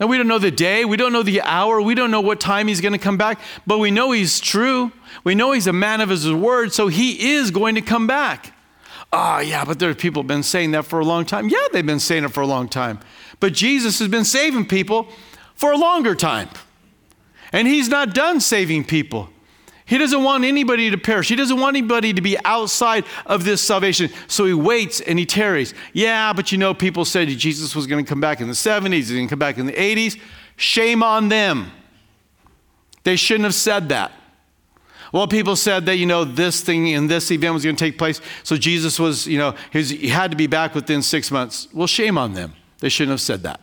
And 0.00 0.08
we 0.08 0.16
don't 0.16 0.28
know 0.28 0.38
the 0.38 0.50
day, 0.50 0.86
we 0.86 0.96
don't 0.96 1.12
know 1.12 1.22
the 1.22 1.42
hour, 1.42 1.80
we 1.80 1.94
don't 1.94 2.10
know 2.10 2.22
what 2.22 2.40
time 2.40 2.68
he's 2.68 2.80
going 2.80 2.94
to 2.94 2.98
come 2.98 3.18
back, 3.18 3.38
but 3.66 3.78
we 3.78 3.90
know 3.90 4.12
he's 4.12 4.40
true. 4.40 4.92
We 5.24 5.34
know 5.34 5.52
he's 5.52 5.66
a 5.66 5.74
man 5.74 6.00
of 6.00 6.08
his 6.08 6.32
word, 6.32 6.72
so 6.72 6.88
he 6.88 7.32
is 7.32 7.50
going 7.50 7.74
to 7.74 7.82
come 7.82 8.06
back. 8.06 8.54
Ah, 9.12 9.36
oh, 9.36 9.40
yeah, 9.40 9.64
but 9.64 9.78
there 9.78 9.90
are 9.90 9.94
people 9.94 10.22
have 10.22 10.28
been 10.28 10.42
saying 10.42 10.70
that 10.70 10.86
for 10.86 11.00
a 11.00 11.04
long 11.04 11.26
time. 11.26 11.48
Yeah, 11.48 11.66
they've 11.72 11.84
been 11.84 12.00
saying 12.00 12.24
it 12.24 12.32
for 12.32 12.40
a 12.40 12.46
long 12.46 12.68
time. 12.68 13.00
But 13.40 13.52
Jesus 13.52 13.98
has 13.98 14.08
been 14.08 14.24
saving 14.24 14.66
people 14.66 15.08
for 15.54 15.72
a 15.72 15.76
longer 15.76 16.14
time. 16.14 16.48
And 17.52 17.68
he's 17.68 17.88
not 17.88 18.14
done 18.14 18.40
saving 18.40 18.84
people. 18.84 19.28
He 19.90 19.98
doesn't 19.98 20.22
want 20.22 20.44
anybody 20.44 20.88
to 20.88 20.96
perish. 20.96 21.28
He 21.28 21.34
doesn't 21.34 21.58
want 21.58 21.76
anybody 21.76 22.12
to 22.12 22.20
be 22.20 22.38
outside 22.44 23.04
of 23.26 23.42
this 23.42 23.60
salvation. 23.60 24.08
So 24.28 24.44
he 24.44 24.54
waits 24.54 25.00
and 25.00 25.18
he 25.18 25.26
tarries. 25.26 25.74
Yeah, 25.92 26.32
but 26.32 26.52
you 26.52 26.58
know, 26.58 26.72
people 26.72 27.04
said 27.04 27.26
Jesus 27.26 27.74
was 27.74 27.88
going 27.88 28.04
to 28.04 28.08
come 28.08 28.20
back 28.20 28.40
in 28.40 28.46
the 28.46 28.54
70s, 28.54 28.92
he's 28.92 29.10
going 29.10 29.26
to 29.26 29.30
come 29.30 29.40
back 29.40 29.58
in 29.58 29.66
the 29.66 29.72
80s. 29.72 30.16
Shame 30.54 31.02
on 31.02 31.28
them. 31.28 31.72
They 33.02 33.16
shouldn't 33.16 33.42
have 33.46 33.54
said 33.54 33.88
that. 33.88 34.12
Well, 35.12 35.26
people 35.26 35.56
said 35.56 35.86
that, 35.86 35.96
you 35.96 36.06
know, 36.06 36.24
this 36.24 36.60
thing 36.60 36.94
and 36.94 37.10
this 37.10 37.32
event 37.32 37.54
was 37.54 37.64
going 37.64 37.74
to 37.74 37.84
take 37.84 37.98
place. 37.98 38.20
So 38.44 38.56
Jesus 38.56 39.00
was, 39.00 39.26
you 39.26 39.38
know, 39.38 39.56
he 39.72 40.06
had 40.06 40.30
to 40.30 40.36
be 40.36 40.46
back 40.46 40.72
within 40.76 41.02
six 41.02 41.32
months. 41.32 41.66
Well, 41.72 41.88
shame 41.88 42.16
on 42.16 42.34
them. 42.34 42.52
They 42.78 42.90
shouldn't 42.90 43.10
have 43.10 43.20
said 43.20 43.42
that. 43.42 43.60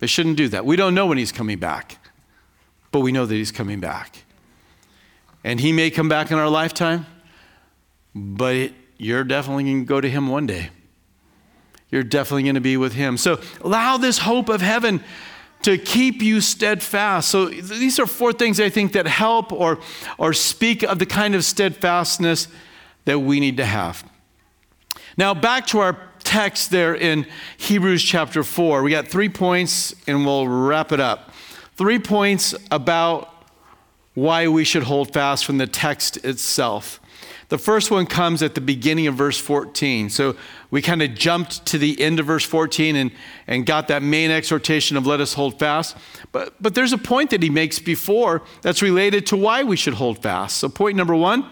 They 0.00 0.08
shouldn't 0.08 0.36
do 0.36 0.48
that. 0.48 0.66
We 0.66 0.74
don't 0.74 0.96
know 0.96 1.06
when 1.06 1.16
he's 1.16 1.30
coming 1.30 1.60
back, 1.60 1.98
but 2.90 3.00
we 3.00 3.12
know 3.12 3.24
that 3.24 3.34
he's 3.36 3.52
coming 3.52 3.78
back. 3.78 4.21
And 5.44 5.60
he 5.60 5.72
may 5.72 5.90
come 5.90 6.08
back 6.08 6.30
in 6.30 6.38
our 6.38 6.48
lifetime, 6.48 7.06
but 8.14 8.72
you're 8.96 9.24
definitely 9.24 9.64
going 9.64 9.80
to 9.80 9.86
go 9.86 10.00
to 10.00 10.08
him 10.08 10.28
one 10.28 10.46
day. 10.46 10.70
You're 11.90 12.04
definitely 12.04 12.44
going 12.44 12.54
to 12.54 12.60
be 12.60 12.76
with 12.76 12.94
him. 12.94 13.16
So 13.16 13.40
allow 13.60 13.96
this 13.96 14.18
hope 14.18 14.48
of 14.48 14.60
heaven 14.60 15.02
to 15.62 15.78
keep 15.78 16.22
you 16.22 16.40
steadfast. 16.40 17.28
So 17.28 17.46
these 17.46 17.98
are 17.98 18.06
four 18.06 18.32
things 18.32 18.60
I 18.60 18.68
think 18.68 18.92
that 18.92 19.06
help 19.06 19.52
or, 19.52 19.78
or 20.18 20.32
speak 20.32 20.82
of 20.82 20.98
the 20.98 21.06
kind 21.06 21.34
of 21.34 21.44
steadfastness 21.44 22.48
that 23.04 23.18
we 23.18 23.40
need 23.40 23.56
to 23.58 23.64
have. 23.64 24.04
Now, 25.16 25.34
back 25.34 25.66
to 25.68 25.80
our 25.80 25.98
text 26.20 26.70
there 26.70 26.94
in 26.94 27.26
Hebrews 27.58 28.02
chapter 28.02 28.42
4. 28.42 28.82
We 28.82 28.90
got 28.90 29.08
three 29.08 29.28
points 29.28 29.94
and 30.06 30.24
we'll 30.24 30.48
wrap 30.48 30.92
it 30.92 31.00
up. 31.00 31.32
Three 31.76 31.98
points 31.98 32.54
about 32.70 33.31
why 34.14 34.48
we 34.48 34.64
should 34.64 34.84
hold 34.84 35.12
fast 35.12 35.44
from 35.44 35.58
the 35.58 35.66
text 35.66 36.18
itself. 36.24 37.00
The 37.52 37.58
first 37.58 37.90
one 37.90 38.06
comes 38.06 38.42
at 38.42 38.54
the 38.54 38.62
beginning 38.62 39.06
of 39.08 39.14
verse 39.14 39.38
14. 39.38 40.08
So 40.08 40.36
we 40.70 40.80
kind 40.80 41.02
of 41.02 41.14
jumped 41.14 41.66
to 41.66 41.76
the 41.76 42.00
end 42.00 42.18
of 42.18 42.24
verse 42.24 42.46
14 42.46 42.96
and, 42.96 43.10
and 43.46 43.66
got 43.66 43.88
that 43.88 44.02
main 44.02 44.30
exhortation 44.30 44.96
of 44.96 45.06
let 45.06 45.20
us 45.20 45.34
hold 45.34 45.58
fast. 45.58 45.94
But, 46.32 46.54
but 46.62 46.74
there's 46.74 46.94
a 46.94 46.98
point 46.98 47.28
that 47.28 47.42
he 47.42 47.50
makes 47.50 47.78
before 47.78 48.40
that's 48.62 48.80
related 48.80 49.26
to 49.26 49.36
why 49.36 49.64
we 49.64 49.76
should 49.76 49.92
hold 49.92 50.22
fast. 50.22 50.56
So, 50.56 50.70
point 50.70 50.96
number 50.96 51.14
one 51.14 51.46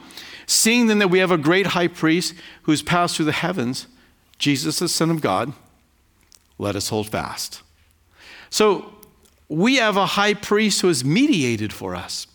seeing 0.47 0.87
then 0.87 1.01
that 1.01 1.09
we 1.09 1.19
have 1.19 1.31
a 1.31 1.37
great 1.37 1.67
high 1.67 1.87
priest 1.87 2.35
who's 2.63 2.81
passed 2.81 3.17
through 3.17 3.27
the 3.27 3.33
heavens, 3.33 3.87
Jesus, 4.39 4.79
the 4.79 4.89
Son 4.89 5.11
of 5.11 5.21
God, 5.21 5.53
let 6.59 6.77
us 6.77 6.89
hold 6.89 7.11
fast. 7.11 7.61
So, 8.49 8.95
we 9.51 9.77
have 9.77 9.99
a 9.99 10.07
high 10.07 10.33
priest 10.33 10.81
who 10.81 10.89
has 10.89 11.05
mediated 11.05 11.75
for 11.75 11.95
us. 11.95 12.27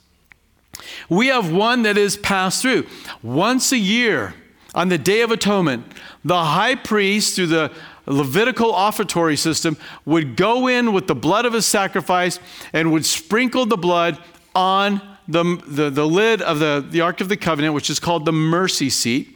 We 1.09 1.27
have 1.27 1.51
one 1.51 1.83
that 1.83 1.97
is 1.97 2.17
passed 2.17 2.61
through. 2.61 2.87
Once 3.21 3.71
a 3.71 3.77
year, 3.77 4.33
on 4.73 4.89
the 4.89 4.97
Day 4.97 5.21
of 5.21 5.31
Atonement, 5.31 5.85
the 6.23 6.43
high 6.43 6.75
priest, 6.75 7.35
through 7.35 7.47
the 7.47 7.71
Levitical 8.07 8.71
offertory 8.71 9.37
system, 9.37 9.77
would 10.05 10.35
go 10.35 10.67
in 10.67 10.93
with 10.93 11.07
the 11.07 11.15
blood 11.15 11.45
of 11.45 11.53
a 11.53 11.61
sacrifice 11.61 12.39
and 12.71 12.91
would 12.91 13.05
sprinkle 13.05 13.65
the 13.65 13.77
blood 13.77 14.19
on 14.53 15.01
the, 15.27 15.43
the, 15.65 15.89
the 15.89 16.05
lid 16.05 16.41
of 16.41 16.59
the, 16.59 16.85
the 16.87 17.01
Ark 17.01 17.19
of 17.21 17.29
the 17.29 17.37
Covenant, 17.37 17.73
which 17.73 17.89
is 17.89 17.99
called 17.99 18.25
the 18.25 18.31
mercy 18.31 18.89
seat, 18.89 19.35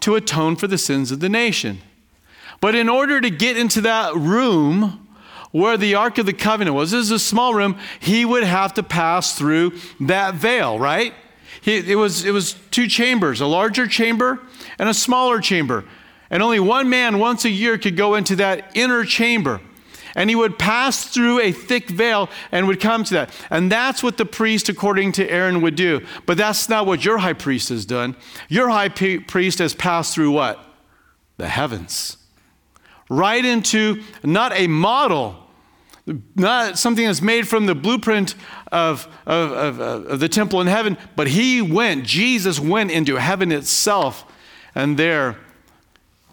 to 0.00 0.14
atone 0.14 0.54
for 0.54 0.66
the 0.66 0.78
sins 0.78 1.10
of 1.10 1.20
the 1.20 1.28
nation. 1.28 1.80
But 2.60 2.74
in 2.74 2.88
order 2.88 3.20
to 3.20 3.30
get 3.30 3.56
into 3.56 3.80
that 3.80 4.14
room, 4.14 5.03
where 5.54 5.76
the 5.76 5.94
Ark 5.94 6.18
of 6.18 6.26
the 6.26 6.32
Covenant 6.32 6.74
was. 6.74 6.90
This 6.90 7.02
is 7.02 7.10
a 7.12 7.18
small 7.20 7.54
room. 7.54 7.78
He 8.00 8.24
would 8.24 8.42
have 8.42 8.74
to 8.74 8.82
pass 8.82 9.38
through 9.38 9.78
that 10.00 10.34
veil, 10.34 10.80
right? 10.80 11.14
He, 11.60 11.76
it, 11.76 11.94
was, 11.94 12.24
it 12.24 12.32
was 12.32 12.54
two 12.72 12.88
chambers, 12.88 13.40
a 13.40 13.46
larger 13.46 13.86
chamber 13.86 14.40
and 14.80 14.88
a 14.88 14.94
smaller 14.94 15.40
chamber. 15.40 15.84
And 16.28 16.42
only 16.42 16.58
one 16.58 16.90
man 16.90 17.20
once 17.20 17.44
a 17.44 17.50
year 17.50 17.78
could 17.78 17.96
go 17.96 18.16
into 18.16 18.34
that 18.34 18.72
inner 18.74 19.04
chamber. 19.04 19.60
And 20.16 20.28
he 20.28 20.34
would 20.34 20.58
pass 20.58 21.04
through 21.04 21.38
a 21.38 21.52
thick 21.52 21.88
veil 21.88 22.30
and 22.50 22.66
would 22.66 22.80
come 22.80 23.04
to 23.04 23.14
that. 23.14 23.30
And 23.48 23.70
that's 23.70 24.02
what 24.02 24.16
the 24.16 24.26
priest, 24.26 24.68
according 24.68 25.12
to 25.12 25.30
Aaron, 25.30 25.60
would 25.60 25.76
do. 25.76 26.04
But 26.26 26.36
that's 26.36 26.68
not 26.68 26.84
what 26.84 27.04
your 27.04 27.18
high 27.18 27.32
priest 27.32 27.68
has 27.68 27.86
done. 27.86 28.16
Your 28.48 28.70
high 28.70 28.88
priest 28.88 29.60
has 29.60 29.72
passed 29.72 30.16
through 30.16 30.32
what? 30.32 30.58
The 31.36 31.46
heavens. 31.46 32.16
Right 33.08 33.44
into 33.44 34.02
not 34.24 34.52
a 34.56 34.66
model, 34.66 35.43
not 36.36 36.78
something 36.78 37.06
that's 37.06 37.22
made 37.22 37.48
from 37.48 37.66
the 37.66 37.74
blueprint 37.74 38.34
of, 38.70 39.08
of, 39.24 39.52
of, 39.52 39.80
of, 39.80 40.20
the 40.20 40.28
temple 40.28 40.60
in 40.60 40.66
heaven, 40.66 40.98
but 41.16 41.28
he 41.28 41.62
went, 41.62 42.04
Jesus 42.04 42.60
went 42.60 42.90
into 42.90 43.16
heaven 43.16 43.50
itself 43.50 44.24
and 44.74 44.98
there 44.98 45.38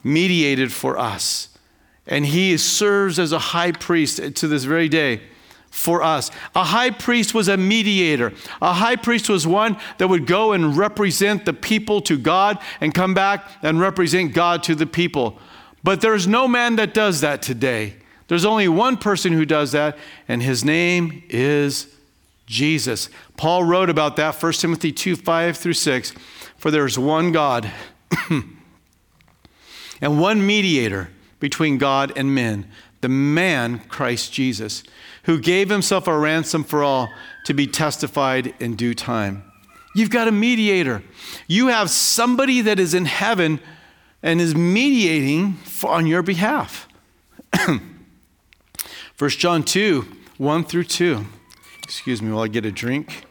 mediated 0.04 0.74
for 0.74 0.98
us. 0.98 1.58
And 2.06 2.26
he 2.26 2.58
serves 2.58 3.18
as 3.18 3.32
a 3.32 3.40
high 3.40 3.72
priest 3.72 4.36
to 4.36 4.48
this 4.48 4.66
very 4.66 4.90
day 4.90 5.22
for 5.70 6.04
us. 6.04 6.32
A 6.54 6.66
high 6.66 6.90
priest 6.90 7.34
was 7.34 7.48
a 7.48 7.56
mediator. 7.56 8.34
A 8.62 8.74
high 8.74 8.98
priest 8.98 9.30
was 9.30 9.48
one 9.48 9.78
that 10.00 10.10
would 10.10 10.28
go 10.28 10.52
and 10.52 10.76
represent 10.76 11.46
the 11.46 11.54
people 11.54 12.02
to 12.02 12.18
God 12.18 12.60
and 12.82 12.94
come 12.94 13.14
back 13.14 13.50
and 13.62 13.80
represent 13.80 14.34
God 14.34 14.64
to 14.64 14.76
the 14.76 14.86
people. 14.86 15.40
But 15.82 16.02
there's 16.02 16.28
no 16.28 16.48
man 16.48 16.76
that 16.76 16.94
does 16.94 17.22
that 17.22 17.42
today. 17.42 17.96
There's 18.32 18.46
only 18.46 18.70
one 18.70 18.96
person 18.96 19.34
who 19.34 19.44
does 19.44 19.74
that, 19.74 19.98
and 20.26 20.42
his 20.42 20.64
name 20.64 21.22
is 21.28 21.94
Jesus. 22.46 23.10
Paul 23.36 23.66
wrote 23.66 23.90
about 23.90 24.16
that, 24.16 24.42
1 24.42 24.54
Timothy 24.54 24.94
2 24.94 25.18
5 25.18 25.58
through 25.58 25.74
6. 25.74 26.14
For 26.56 26.72
there's 26.72 26.98
one 26.98 27.34
God 27.34 27.70
and 28.30 30.22
one 30.22 30.48
mediator 30.48 31.10
between 31.42 31.78
God 31.78 32.14
and 32.16 32.34
men, 32.34 32.72
the 33.02 33.10
man 33.10 33.80
Christ 33.90 34.32
Jesus, 34.32 34.84
who 35.24 35.38
gave 35.38 35.70
himself 35.70 36.08
a 36.08 36.18
ransom 36.18 36.64
for 36.64 36.86
all 36.86 37.10
to 37.44 37.54
be 37.54 37.68
testified 37.68 38.56
in 38.62 38.78
due 38.78 38.94
time. 38.94 39.44
You've 39.94 40.10
got 40.10 40.30
a 40.30 40.32
mediator. 40.32 41.04
You 41.50 41.68
have 41.68 41.90
somebody 41.90 42.62
that 42.62 42.80
is 42.80 42.94
in 42.94 43.04
heaven 43.04 43.60
and 44.24 44.40
is 44.40 44.56
mediating 44.56 45.58
on 45.84 46.08
your 46.08 46.24
behalf. 46.24 46.88
1 49.22 49.30
John 49.30 49.62
2 49.62 50.02
1 50.40 50.64
through 50.64 50.86
2. 50.86 51.24
Excuse 51.84 52.24
me 52.24 52.32
while 52.32 52.42
I 52.42 52.48
get 52.48 52.66
a 52.66 52.72
drink. 52.72 53.28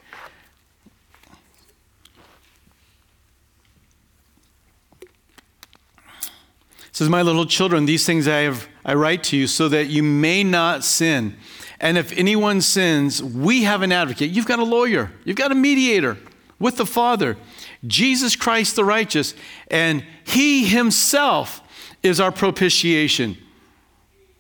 says, 6.93 7.09
My 7.09 7.23
little 7.23 7.45
children, 7.45 7.87
these 7.87 8.07
things 8.07 8.29
I, 8.29 8.43
have, 8.43 8.69
I 8.85 8.95
write 8.95 9.25
to 9.25 9.37
you 9.37 9.49
so 9.49 9.69
that 9.71 9.89
you 9.89 10.05
may 10.05 10.45
not 10.45 10.85
sin. 10.85 11.37
And 11.81 11.99
if 11.99 12.17
anyone 12.17 12.61
sins, 12.61 13.21
we 13.21 13.65
have 13.65 13.83
an 13.83 13.91
advocate. 13.91 14.31
You've 14.31 14.47
got 14.47 14.61
a 14.61 14.65
lawyer, 14.65 15.11
you've 15.25 15.35
got 15.35 15.51
a 15.51 15.57
mediator 15.57 16.19
with 16.61 16.77
the 16.77 16.87
Father, 16.87 17.37
Jesus 17.85 18.37
Christ 18.37 18.77
the 18.77 18.85
righteous. 18.85 19.35
And 19.73 20.05
he 20.23 20.67
himself 20.67 21.61
is 22.05 22.21
our 22.21 22.31
propitiation. 22.31 23.39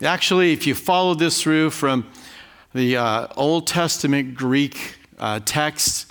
Actually, 0.03 0.55
if 0.55 0.67
you 0.67 0.75
follow 0.75 1.15
this 1.15 1.43
through 1.43 1.69
from 1.69 2.07
the 2.73 2.97
uh, 2.97 3.27
Old 3.37 3.67
Testament 3.67 4.35
Greek 4.35 4.97
uh, 5.19 5.41
text, 5.45 6.11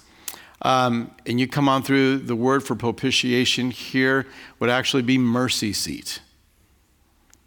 um, 0.62 1.10
and 1.26 1.40
you 1.40 1.48
come 1.48 1.68
on 1.68 1.82
through 1.82 2.20
the 2.20 2.36
word 2.36 2.64
for 2.64 2.76
propitiation 2.76 3.72
here 3.72 4.28
would 4.60 4.70
actually 4.70 5.02
be 5.02 5.18
mercy 5.18 5.74
seat. 5.74 6.20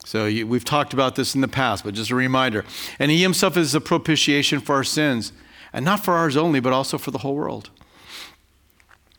So 0.05 0.27
you, 0.27 0.45
we've 0.45 0.65
talked 0.65 0.93
about 0.93 1.15
this 1.15 1.37
in 1.37 1.43
the 1.43 1.49
past, 1.49 1.85
but 1.85 1.95
just 1.95 2.11
a 2.11 2.17
reminder. 2.17 2.65
And 2.99 3.13
he 3.13 3.23
himself 3.23 3.57
is 3.57 3.73
a 3.77 3.81
propitiation 3.81 4.59
for 4.59 4.75
our 4.75 4.85
sins, 4.85 5.33
and 5.73 5.85
not 5.85 6.05
for 6.05 6.15
ours 6.15 6.37
only, 6.37 6.59
but 6.59 6.73
also 6.73 6.99
for 6.99 7.13
the 7.13 7.19
whole 7.19 7.37
world. 7.37 7.71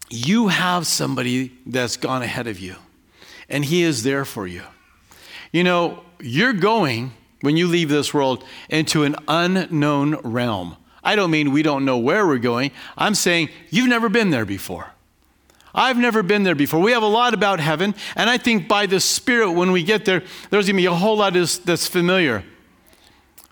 You 0.10 0.50
have 0.50 0.86
somebody 0.88 1.54
that's 1.66 1.96
gone 1.96 2.22
ahead 2.22 2.48
of 2.48 2.60
you, 2.60 2.76
and 3.48 3.64
he 3.64 3.84
is 3.84 4.04
there 4.04 4.26
for 4.26 4.46
you. 4.46 4.64
You 5.54 5.64
know, 5.64 6.04
you're 6.24 6.54
going, 6.54 7.12
when 7.42 7.58
you 7.58 7.68
leave 7.68 7.90
this 7.90 8.14
world, 8.14 8.44
into 8.70 9.04
an 9.04 9.16
unknown 9.28 10.16
realm. 10.24 10.78
I 11.04 11.16
don't 11.16 11.32
mean 11.32 11.52
we 11.52 11.64
don't 11.64 11.84
know 11.84 11.98
where 11.98 12.26
we're 12.26 12.38
going. 12.38 12.72
I'm 12.98 13.14
saying 13.14 13.50
you've 13.70 13.90
never 13.90 14.10
been 14.10 14.30
there 14.30 14.46
before. 14.46 14.88
I've 15.76 15.98
never 15.98 16.24
been 16.24 16.44
there 16.44 16.56
before. 16.56 16.80
We 16.80 16.92
have 16.92 17.04
a 17.04 17.08
lot 17.08 17.34
about 17.34 17.60
heaven, 17.60 17.96
and 18.16 18.30
I 18.30 18.38
think 18.38 18.68
by 18.68 18.86
the 18.86 19.00
Spirit, 19.00 19.52
when 19.52 19.72
we 19.72 19.84
get 19.84 20.06
there, 20.06 20.22
there's 20.50 20.68
going 20.68 20.76
to 20.76 20.82
be 20.82 20.86
a 20.86 20.94
whole 20.94 21.18
lot 21.18 21.34
that's 21.34 21.88
familiar. 21.88 22.44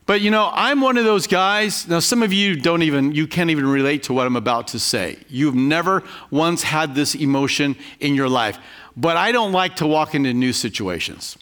But 0.05 0.21
you 0.21 0.29
know, 0.29 0.49
I'm 0.53 0.81
one 0.81 0.97
of 0.97 1.05
those 1.05 1.25
guys. 1.25 1.87
Now, 1.87 1.99
some 1.99 2.21
of 2.21 2.31
you 2.31 2.55
don't 2.55 2.83
even, 2.83 3.13
you 3.13 3.27
can't 3.27 3.49
even 3.49 3.65
relate 3.65 4.03
to 4.03 4.13
what 4.13 4.27
I'm 4.27 4.35
about 4.35 4.67
to 4.69 4.79
say. 4.79 5.19
You've 5.29 5.55
never 5.55 6.03
once 6.29 6.63
had 6.63 6.95
this 6.95 7.15
emotion 7.15 7.75
in 7.99 8.13
your 8.13 8.29
life. 8.29 8.57
But 8.95 9.17
I 9.17 9.31
don't 9.31 9.51
like 9.51 9.77
to 9.77 9.87
walk 9.87 10.13
into 10.13 10.33
new 10.33 10.53
situations. 10.53 11.37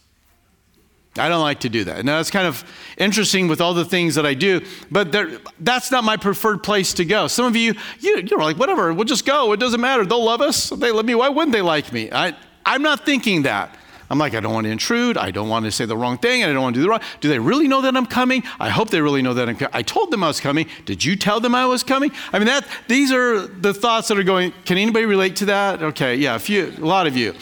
I 1.17 1.28
don't 1.28 1.41
like 1.41 1.62
to 1.62 1.69
do 1.69 1.84
that. 1.86 2.06
Now, 2.06 2.19
it's 2.19 2.32
kind 2.32 2.48
of 2.48 2.63
interesting 2.98 3.48
with 3.48 3.62
all 3.62 3.74
the 3.74 3.84
things 3.84 4.15
that 4.15 4.26
I 4.26 4.36
do, 4.36 4.62
but 4.91 5.15
that's 5.60 5.91
not 5.91 6.04
my 6.04 6.17
preferred 6.17 6.63
place 6.63 6.93
to 6.95 7.06
go. 7.06 7.28
Some 7.28 7.45
of 7.45 7.56
you, 7.56 7.74
you, 8.00 8.17
you're 8.19 8.39
like, 8.39 8.58
whatever, 8.58 8.93
we'll 8.93 9.06
just 9.06 9.26
go. 9.26 9.52
It 9.52 9.60
doesn't 9.60 9.82
matter. 9.82 10.06
They'll 10.06 10.24
love 10.24 10.41
us. 10.41 10.69
They 10.69 10.91
love 10.91 11.06
me. 11.06 11.15
Why 11.15 11.30
wouldn't 11.30 11.52
they 11.52 11.62
like 11.62 11.91
me? 11.91 12.12
I, 12.12 12.36
I'm 12.65 12.84
not 12.84 13.06
thinking 13.06 13.43
that. 13.43 13.76
I'm 14.12 14.17
like, 14.17 14.34
I 14.34 14.39
don't 14.39 14.54
want 14.54 14.65
to 14.65 14.72
intrude. 14.72 15.17
I 15.17 15.30
don't 15.30 15.50
want 15.50 15.65
to 15.65 15.72
say 15.72 15.86
the 15.86 15.98
wrong 15.98 16.17
thing. 16.17 16.43
I 16.43 16.52
don't 16.52 16.63
want 16.63 16.74
to 16.76 16.80
do 16.80 16.84
the 16.84 16.89
wrong. 16.89 17.02
Do 17.22 17.30
they 17.30 17.38
really 17.38 17.67
know 17.67 17.82
that 17.82 17.95
I'm 17.95 18.08
coming? 18.08 18.43
I 18.60 18.69
hope 18.69 18.89
they 18.89 19.02
really 19.02 19.22
know 19.22 19.36
that 19.36 19.48
I'm 19.48 19.56
coming. 19.56 19.74
I 19.74 19.84
told 19.84 20.10
them 20.10 20.24
I 20.24 20.28
was 20.28 20.39
coming. 20.39 20.67
Did 20.86 21.06
you 21.06 21.15
tell 21.15 21.39
them 21.39 21.54
I 21.54 21.67
was 21.67 21.84
coming? 21.84 22.12
I 22.34 22.39
mean, 22.39 22.48
that 22.48 22.67
these 22.88 23.12
are 23.12 23.45
the 23.45 23.74
thoughts 23.74 24.08
that 24.08 24.17
are 24.17 24.24
going. 24.24 24.52
Can 24.65 24.78
anybody 24.78 25.06
relate 25.06 25.36
to 25.38 25.45
that? 25.45 25.84
Okay, 25.84 26.15
yeah, 26.15 26.36
a 26.36 26.39
few, 26.39 26.74
a 26.78 26.86
lot 26.86 27.06
of 27.06 27.15
you. 27.15 27.36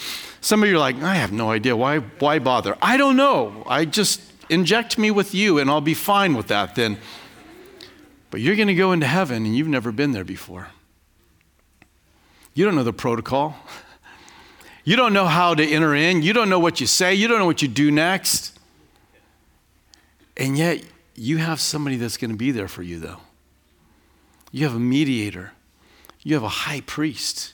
Some 0.47 0.63
of 0.63 0.69
you 0.69 0.77
are 0.77 0.79
like, 0.79 1.03
I 1.03 1.15
have 1.15 1.33
no 1.33 1.51
idea. 1.51 1.75
Why, 1.75 1.97
why 1.97 2.39
bother? 2.39 2.77
I 2.81 2.95
don't 2.95 3.17
know. 3.17 3.65
I 3.67 3.83
just 3.83 4.21
inject 4.47 4.97
me 4.97 5.12
with 5.12 5.36
you 5.36 5.60
and 5.60 5.69
I'll 5.69 5.81
be 5.81 5.93
fine 5.93 6.36
with 6.36 6.47
that 6.47 6.73
then. 6.73 6.99
But 8.31 8.39
you're 8.39 8.55
going 8.55 8.69
to 8.69 8.73
go 8.73 8.93
into 8.93 9.07
heaven 9.07 9.45
and 9.45 9.57
you've 9.57 9.67
never 9.67 9.91
been 9.91 10.13
there 10.13 10.23
before. 10.23 10.69
You 12.53 12.63
don't 12.63 12.75
know 12.75 12.86
the 12.86 12.93
protocol. 12.93 13.57
You 14.86 14.95
don't 14.95 15.12
know 15.12 15.25
how 15.25 15.53
to 15.53 15.62
enter 15.62 15.93
in. 15.93 16.21
You 16.21 16.31
don't 16.31 16.47
know 16.47 16.60
what 16.60 16.79
you 16.79 16.88
say. 16.88 17.13
You 17.13 17.27
don't 17.27 17.39
know 17.39 17.45
what 17.45 17.62
you 17.62 17.67
do 17.67 17.91
next. 17.91 18.57
And 20.38 20.57
yet, 20.57 20.81
you 21.13 21.39
have 21.39 21.60
somebody 21.60 21.97
that's 21.97 22.15
going 22.15 22.31
to 22.31 22.38
be 22.38 22.51
there 22.51 22.69
for 22.69 22.83
you, 22.83 22.99
though. 22.99 23.19
You 24.53 24.65
have 24.65 24.77
a 24.77 24.79
mediator, 24.79 25.51
you 26.23 26.36
have 26.36 26.43
a 26.43 26.47
high 26.47 26.79
priest. 26.79 27.53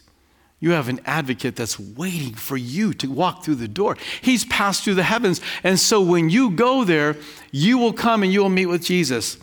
You 0.63 0.71
have 0.71 0.87
an 0.87 1.01
advocate 1.05 1.57
that's 1.57 1.77
waiting 1.77 2.35
for 2.35 2.55
you 2.55 2.93
to 2.93 3.11
walk 3.11 3.43
through 3.43 3.55
the 3.55 3.67
door. 3.67 3.97
He's 4.21 4.45
passed 4.45 4.85
through 4.85 4.93
the 4.93 5.03
heavens. 5.03 5.41
And 5.61 5.77
so 5.77 6.01
when 6.01 6.29
you 6.29 6.51
go 6.51 6.85
there, 6.85 7.17
you 7.51 7.77
will 7.77 7.91
come 7.91 8.23
and 8.23 8.31
you 8.31 8.41
will 8.41 8.49
meet 8.49 8.67
with 8.67 8.81
Jesus. 8.81 9.37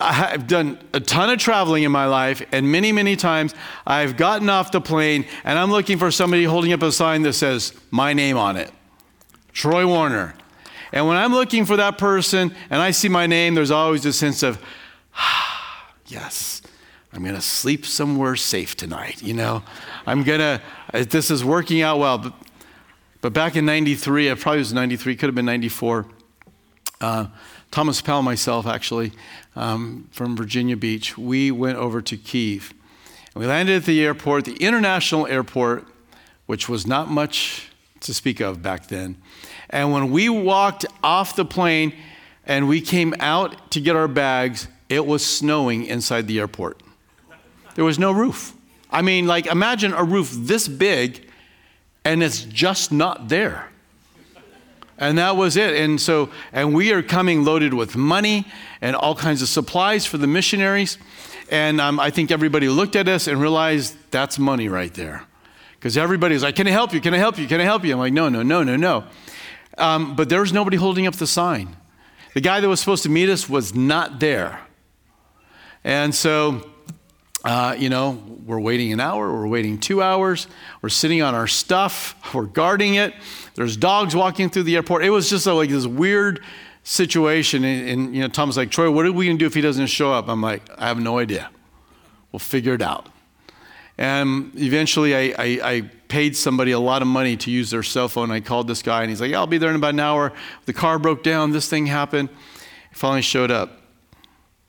I've 0.00 0.48
done 0.48 0.80
a 0.92 0.98
ton 0.98 1.30
of 1.30 1.38
traveling 1.38 1.84
in 1.84 1.92
my 1.92 2.06
life, 2.06 2.44
and 2.50 2.72
many, 2.72 2.90
many 2.90 3.14
times 3.14 3.54
I've 3.86 4.16
gotten 4.16 4.48
off 4.48 4.72
the 4.72 4.80
plane 4.80 5.26
and 5.44 5.56
I'm 5.56 5.70
looking 5.70 5.96
for 5.96 6.10
somebody 6.10 6.42
holding 6.42 6.72
up 6.72 6.82
a 6.82 6.90
sign 6.90 7.22
that 7.22 7.34
says 7.34 7.72
my 7.92 8.12
name 8.12 8.36
on 8.36 8.56
it 8.56 8.72
Troy 9.52 9.86
Warner. 9.86 10.34
And 10.90 11.06
when 11.06 11.16
I'm 11.16 11.34
looking 11.34 11.66
for 11.66 11.76
that 11.76 11.98
person 11.98 12.52
and 12.68 12.82
I 12.82 12.90
see 12.90 13.08
my 13.08 13.28
name, 13.28 13.54
there's 13.54 13.70
always 13.70 14.04
a 14.06 14.12
sense 14.12 14.42
of, 14.42 14.60
ah, 15.14 15.92
yes, 16.08 16.57
I'm 17.12 17.22
going 17.22 17.34
to 17.34 17.40
sleep 17.40 17.86
somewhere 17.86 18.36
safe 18.36 18.76
tonight, 18.76 19.22
you 19.22 19.32
know? 19.32 19.62
I'm 20.06 20.22
going 20.24 20.40
to, 20.40 20.60
this 21.04 21.30
is 21.30 21.44
working 21.44 21.80
out 21.80 21.98
well. 21.98 22.18
But, 22.18 22.34
but 23.20 23.32
back 23.32 23.56
in 23.56 23.64
93, 23.64 24.28
it 24.28 24.38
probably 24.38 24.58
was 24.58 24.72
93, 24.72 25.16
could 25.16 25.26
have 25.26 25.34
been 25.34 25.46
94, 25.46 26.06
uh, 27.00 27.26
Thomas 27.70 28.00
Powell, 28.00 28.22
myself, 28.22 28.66
actually, 28.66 29.12
um, 29.56 30.08
from 30.10 30.36
Virginia 30.36 30.76
Beach, 30.76 31.16
we 31.18 31.50
went 31.50 31.78
over 31.78 32.00
to 32.02 32.16
Kiev. 32.16 32.72
And 33.34 33.42
we 33.42 33.46
landed 33.46 33.76
at 33.76 33.84
the 33.84 34.04
airport, 34.04 34.44
the 34.44 34.56
international 34.56 35.26
airport, 35.26 35.86
which 36.46 36.68
was 36.68 36.86
not 36.86 37.08
much 37.10 37.70
to 38.00 38.14
speak 38.14 38.40
of 38.40 38.62
back 38.62 38.88
then. 38.88 39.16
And 39.70 39.92
when 39.92 40.10
we 40.10 40.28
walked 40.28 40.86
off 41.02 41.36
the 41.36 41.44
plane 41.44 41.92
and 42.46 42.68
we 42.68 42.80
came 42.80 43.14
out 43.20 43.70
to 43.72 43.80
get 43.80 43.96
our 43.96 44.08
bags, 44.08 44.66
it 44.88 45.06
was 45.06 45.24
snowing 45.24 45.84
inside 45.84 46.26
the 46.26 46.38
airport. 46.38 46.82
There 47.78 47.84
was 47.84 47.96
no 47.96 48.10
roof. 48.10 48.54
I 48.90 49.02
mean, 49.02 49.28
like, 49.28 49.46
imagine 49.46 49.92
a 49.92 50.02
roof 50.02 50.32
this 50.32 50.66
big 50.66 51.30
and 52.04 52.24
it's 52.24 52.42
just 52.42 52.90
not 52.90 53.28
there. 53.28 53.70
And 54.98 55.16
that 55.18 55.36
was 55.36 55.56
it. 55.56 55.76
And 55.76 56.00
so, 56.00 56.28
and 56.52 56.74
we 56.74 56.90
are 56.90 57.04
coming 57.04 57.44
loaded 57.44 57.72
with 57.72 57.94
money 57.94 58.46
and 58.80 58.96
all 58.96 59.14
kinds 59.14 59.42
of 59.42 59.48
supplies 59.48 60.04
for 60.06 60.18
the 60.18 60.26
missionaries. 60.26 60.98
And 61.52 61.80
um, 61.80 62.00
I 62.00 62.10
think 62.10 62.32
everybody 62.32 62.68
looked 62.68 62.96
at 62.96 63.06
us 63.06 63.28
and 63.28 63.40
realized 63.40 63.94
that's 64.10 64.40
money 64.40 64.68
right 64.68 64.92
there. 64.94 65.24
Because 65.74 65.96
everybody's 65.96 66.42
like, 66.42 66.56
Can 66.56 66.66
I 66.66 66.72
help 66.72 66.92
you? 66.92 67.00
Can 67.00 67.14
I 67.14 67.18
help 67.18 67.38
you? 67.38 67.46
Can 67.46 67.60
I 67.60 67.64
help 67.64 67.84
you? 67.84 67.92
I'm 67.92 68.00
like, 68.00 68.12
No, 68.12 68.28
no, 68.28 68.42
no, 68.42 68.64
no, 68.64 68.74
no. 68.74 69.04
Um, 69.78 70.16
but 70.16 70.28
there 70.28 70.40
was 70.40 70.52
nobody 70.52 70.78
holding 70.78 71.06
up 71.06 71.14
the 71.14 71.28
sign. 71.28 71.76
The 72.34 72.40
guy 72.40 72.58
that 72.58 72.68
was 72.68 72.80
supposed 72.80 73.04
to 73.04 73.08
meet 73.08 73.28
us 73.28 73.48
was 73.48 73.72
not 73.72 74.18
there. 74.18 74.62
And 75.84 76.12
so 76.12 76.67
uh, 77.48 77.74
you 77.78 77.88
know, 77.88 78.22
we're 78.44 78.60
waiting 78.60 78.92
an 78.92 79.00
hour, 79.00 79.32
we're 79.32 79.46
waiting 79.46 79.78
two 79.78 80.02
hours, 80.02 80.48
we're 80.82 80.90
sitting 80.90 81.22
on 81.22 81.34
our 81.34 81.46
stuff, 81.46 82.14
we're 82.34 82.44
guarding 82.44 82.96
it. 82.96 83.14
There's 83.54 83.74
dogs 83.74 84.14
walking 84.14 84.50
through 84.50 84.64
the 84.64 84.76
airport. 84.76 85.02
It 85.02 85.08
was 85.08 85.30
just 85.30 85.46
like 85.46 85.70
this 85.70 85.86
weird 85.86 86.44
situation. 86.82 87.64
And, 87.64 87.88
and, 87.88 88.14
you 88.14 88.20
know, 88.20 88.28
Tom's 88.28 88.58
like, 88.58 88.70
Troy, 88.70 88.90
what 88.90 89.06
are 89.06 89.12
we 89.12 89.24
gonna 89.24 89.38
do 89.38 89.46
if 89.46 89.54
he 89.54 89.62
doesn't 89.62 89.86
show 89.86 90.12
up? 90.12 90.28
I'm 90.28 90.42
like, 90.42 90.62
I 90.76 90.88
have 90.88 91.00
no 91.00 91.18
idea. 91.18 91.48
We'll 92.30 92.38
figure 92.38 92.74
it 92.74 92.82
out. 92.82 93.08
And 93.96 94.52
eventually, 94.54 95.16
I, 95.16 95.34
I, 95.38 95.60
I, 95.62 95.90
paid 96.08 96.36
somebody 96.36 96.70
a 96.70 96.78
lot 96.78 97.02
of 97.02 97.08
money 97.08 97.36
to 97.36 97.50
use 97.50 97.70
their 97.70 97.82
cell 97.82 98.08
phone. 98.08 98.30
I 98.30 98.40
called 98.40 98.66
this 98.66 98.80
guy, 98.80 99.02
and 99.02 99.10
he's 99.10 99.20
like, 99.20 99.30
yeah, 99.30 99.38
I'll 99.38 99.46
be 99.46 99.58
there 99.58 99.70
in 99.70 99.76
about 99.76 99.94
an 99.94 100.00
hour. 100.00 100.32
The 100.64 100.72
car 100.72 100.98
broke 100.98 101.22
down. 101.22 101.52
This 101.52 101.68
thing 101.68 101.86
happened. 101.86 102.28
He 102.90 102.94
finally 102.94 103.20
showed 103.20 103.50
up. 103.50 103.77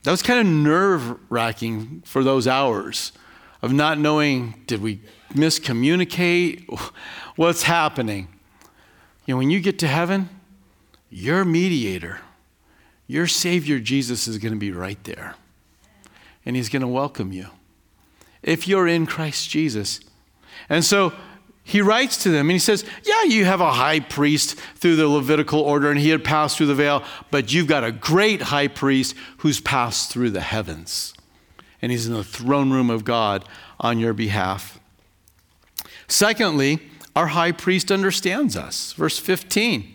That 0.02 0.12
was 0.12 0.22
kind 0.22 0.40
of 0.40 0.46
nerve 0.46 1.18
wracking 1.30 2.02
for 2.06 2.24
those 2.24 2.46
hours 2.46 3.12
of 3.62 3.72
not 3.72 3.98
knowing 3.98 4.62
did 4.66 4.80
we 4.80 5.00
miscommunicate? 5.30 6.68
What's 7.36 7.64
happening? 7.64 8.28
You 9.26 9.34
know, 9.34 9.38
when 9.38 9.50
you 9.50 9.60
get 9.60 9.78
to 9.80 9.86
heaven, 9.86 10.28
your 11.10 11.44
mediator, 11.44 12.20
your 13.06 13.26
Savior 13.26 13.78
Jesus 13.78 14.26
is 14.26 14.38
going 14.38 14.54
to 14.54 14.58
be 14.58 14.72
right 14.72 15.02
there. 15.04 15.34
And 16.46 16.56
He's 16.56 16.68
going 16.68 16.82
to 16.82 16.88
welcome 16.88 17.32
you 17.32 17.48
if 18.42 18.66
you're 18.66 18.88
in 18.88 19.04
Christ 19.04 19.50
Jesus. 19.50 20.00
And 20.68 20.84
so 20.84 21.12
he 21.62 21.82
writes 21.82 22.22
to 22.22 22.30
them 22.30 22.48
and 22.48 22.52
he 22.52 22.58
says, 22.58 22.84
Yeah, 23.04 23.24
you 23.24 23.44
have 23.44 23.60
a 23.60 23.72
high 23.72 24.00
priest 24.00 24.58
through 24.76 24.96
the 24.96 25.08
Levitical 25.08 25.60
order 25.60 25.90
and 25.90 26.00
he 26.00 26.08
had 26.08 26.24
passed 26.24 26.56
through 26.56 26.66
the 26.66 26.74
veil, 26.74 27.04
but 27.30 27.52
you've 27.52 27.66
got 27.66 27.84
a 27.84 27.92
great 27.92 28.42
high 28.42 28.68
priest 28.68 29.14
who's 29.38 29.60
passed 29.60 30.10
through 30.10 30.30
the 30.30 30.40
heavens. 30.40 31.14
And 31.82 31.92
he's 31.92 32.06
in 32.06 32.14
the 32.14 32.24
throne 32.24 32.70
room 32.70 32.90
of 32.90 33.04
God 33.04 33.44
on 33.78 33.98
your 33.98 34.12
behalf. 34.12 34.78
Secondly, 36.08 36.80
our 37.14 37.28
high 37.28 37.52
priest 37.52 37.92
understands 37.92 38.56
us. 38.56 38.92
Verse 38.94 39.18
15 39.18 39.94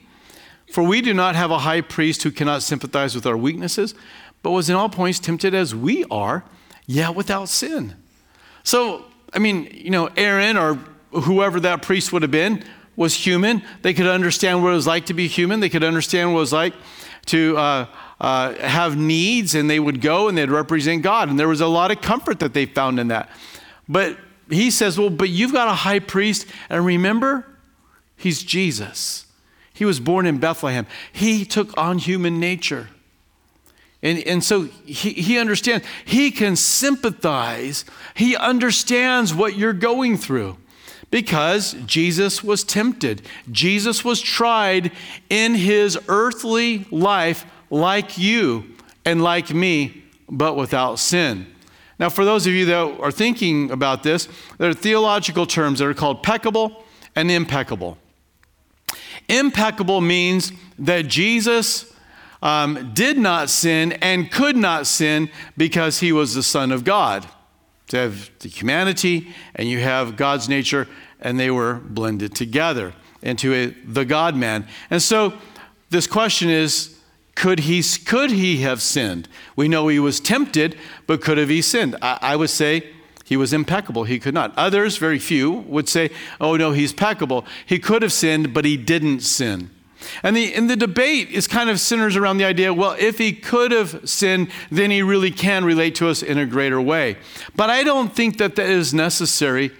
For 0.71 0.84
we 0.84 1.01
do 1.01 1.13
not 1.13 1.36
have 1.36 1.51
a 1.51 1.60
high 1.60 1.82
priest 1.82 2.23
who 2.23 2.32
cannot 2.32 2.63
sympathize 2.63 3.15
with 3.15 3.25
our 3.25 3.38
weaknesses, 3.38 3.93
but 4.41 4.51
was 4.51 4.69
in 4.69 4.75
all 4.75 4.89
points 4.89 5.19
tempted 5.19 5.54
as 5.54 5.75
we 5.75 6.06
are, 6.06 6.45
yet 6.86 7.15
without 7.15 7.49
sin. 7.49 7.95
So, 8.63 9.06
I 9.34 9.39
mean, 9.39 9.69
you 9.71 9.89
know, 9.89 10.10
Aaron 10.15 10.58
or 10.58 10.80
whoever 11.23 11.60
that 11.62 11.82
priest 11.82 12.13
would 12.13 12.21
have 12.21 12.32
been 12.32 12.63
was 12.95 13.13
human. 13.13 13.62
They 13.82 13.93
could 13.93 14.08
understand 14.08 14.63
what 14.63 14.71
it 14.71 14.75
was 14.75 14.88
like 14.88 15.08
to 15.08 15.13
be 15.13 15.28
human. 15.28 15.60
They 15.60 15.69
could 15.69 15.84
understand 15.84 16.34
what 16.34 16.39
it 16.39 16.41
was 16.41 16.54
like 16.54 16.73
to 17.28 17.58
uh, 17.58 17.88
uh, 18.19 18.54
have 18.56 18.97
needs, 18.97 19.56
and 19.56 19.69
they 19.69 19.80
would 19.80 20.01
go 20.01 20.28
and 20.28 20.38
they'd 20.38 20.49
represent 20.49 21.01
God. 21.01 21.30
And 21.30 21.39
there 21.39 21.47
was 21.47 21.62
a 21.62 21.67
lot 21.67 21.91
of 21.91 22.01
comfort 22.01 22.39
that 22.39 22.54
they 22.54 22.65
found 22.65 22.99
in 22.99 23.10
that. 23.10 23.30
But 23.89 24.17
he 24.49 24.71
says, 24.71 24.97
Well, 24.97 25.10
but 25.10 25.30
you've 25.30 25.54
got 25.54 25.67
a 25.67 25.73
high 25.73 25.99
priest, 25.99 26.47
and 26.69 26.86
remember, 26.86 27.45
he's 28.15 28.43
Jesus. 28.43 29.25
He 29.73 29.84
was 29.84 29.99
born 29.99 30.25
in 30.25 30.38
Bethlehem, 30.38 30.88
he 31.12 31.45
took 31.45 31.78
on 31.78 31.97
human 31.97 32.39
nature. 32.39 32.89
And, 34.01 34.19
and 34.19 34.43
so 34.43 34.63
he, 34.86 35.13
he 35.13 35.39
understands, 35.39 35.84
he 36.06 36.30
can 36.30 36.56
sympathize, 36.56 37.86
he 38.13 38.36
understands 38.36 39.34
what 39.34 39.58
you're 39.58 39.73
going 39.73 40.17
through 40.17 40.58
because 41.12 41.74
Jesus 41.86 42.44
was 42.44 42.63
tempted. 42.63 43.22
Jesus 43.52 44.04
was 44.04 44.22
tried 44.22 44.91
in 45.30 45.56
his 45.56 45.98
earthly 46.08 46.86
life 46.91 47.46
like 47.70 48.18
you 48.18 48.65
and 49.06 49.24
like 49.24 49.54
me, 49.54 50.04
but 50.30 50.56
without 50.56 51.00
sin. 51.00 51.48
Now, 51.98 52.10
for 52.10 52.26
those 52.26 52.46
of 52.46 52.54
you 52.54 52.65
that 52.65 53.00
are 53.00 53.12
thinking 53.12 53.72
about 53.72 54.04
this, 54.04 54.28
there 54.58 54.70
are 54.70 54.74
theological 54.74 55.46
terms 55.46 55.80
that 55.80 55.88
are 55.88 55.94
called 55.94 56.24
peccable 56.24 56.84
and 57.15 57.32
impeccable. 57.32 57.98
Impeccable 59.30 60.02
means 60.02 60.52
that 60.78 61.08
Jesus 61.08 61.94
um, 62.41 62.91
did 62.94 63.18
not 63.18 63.50
sin 63.50 63.94
and 63.94 64.30
could 64.30 64.58
not 64.58 64.88
sin 64.88 65.30
because 65.58 66.00
he 66.00 66.12
was 66.12 66.36
the 66.36 66.44
Son 66.44 66.72
of 66.72 66.84
God. 66.84 67.28
To 67.89 67.98
have 67.98 68.32
the 68.39 68.50
humanity 68.50 69.34
and 69.56 69.69
you 69.69 69.80
have 69.80 70.17
God's 70.17 70.50
nature, 70.50 70.88
and 71.19 71.39
they 71.39 71.52
were 71.52 71.76
blended 71.76 72.36
together 72.36 72.93
into 73.21 73.54
a, 73.54 73.67
the 73.67 74.06
God 74.06 74.36
man. 74.36 74.67
And 74.89 75.02
so 75.02 75.34
this 75.89 76.08
question 76.08 76.50
is 76.50 76.95
could 77.36 77.60
he, 77.62 77.84
could 78.06 78.32
he 78.32 78.58
have 78.62 78.82
sinned? 78.82 79.28
We 79.56 79.67
know 79.67 79.89
he 79.89 80.00
was 80.00 80.19
tempted, 80.19 80.78
but 81.06 81.21
could 81.21 81.38
have 81.38 81.50
he 81.50 81.62
sinned? 81.62 81.98
I, 82.02 82.17
I 82.21 82.36
would 82.38 82.50
say 82.50 82.89
he 83.26 83.36
was 83.36 83.52
impeccable. 83.52 84.06
He 84.06 84.19
could 84.19 84.34
not. 84.34 84.58
Others, 84.58 84.98
very 84.98 85.19
few, 85.19 85.52
would 85.52 85.89
say, 85.89 86.12
oh 86.39 86.56
no, 86.56 86.71
he's 86.71 86.93
peccable. 86.93 87.45
He 87.65 87.78
could 87.78 88.04
have 88.04 88.13
sinned, 88.13 88.54
but 88.54 88.63
he 88.63 88.78
didn't 88.78 89.19
sin. 89.19 89.69
And 90.23 90.36
the, 90.36 90.53
and 90.53 90.69
the 90.69 90.75
debate 90.75 91.29
is 91.29 91.47
kind 91.47 91.69
of 91.69 91.79
centers 91.79 92.15
around 92.15 92.38
the 92.38 92.45
idea 92.45 92.73
well, 92.73 92.95
if 92.99 93.17
he 93.17 93.34
could 93.34 93.71
have 93.71 94.08
sinned, 94.08 94.49
then 94.69 94.91
he 94.91 95.01
really 95.01 95.31
can 95.31 95.65
relate 95.65 95.95
to 95.95 96.10
us 96.10 96.21
in 96.21 96.38
a 96.38 96.45
greater 96.45 96.81
way. 96.81 97.17
But 97.55 97.69
I 97.69 97.84
don't 97.84 98.15
think 98.15 98.38
that 98.38 98.55
that 98.55 98.69
is 98.69 98.93
necessary 98.93 99.71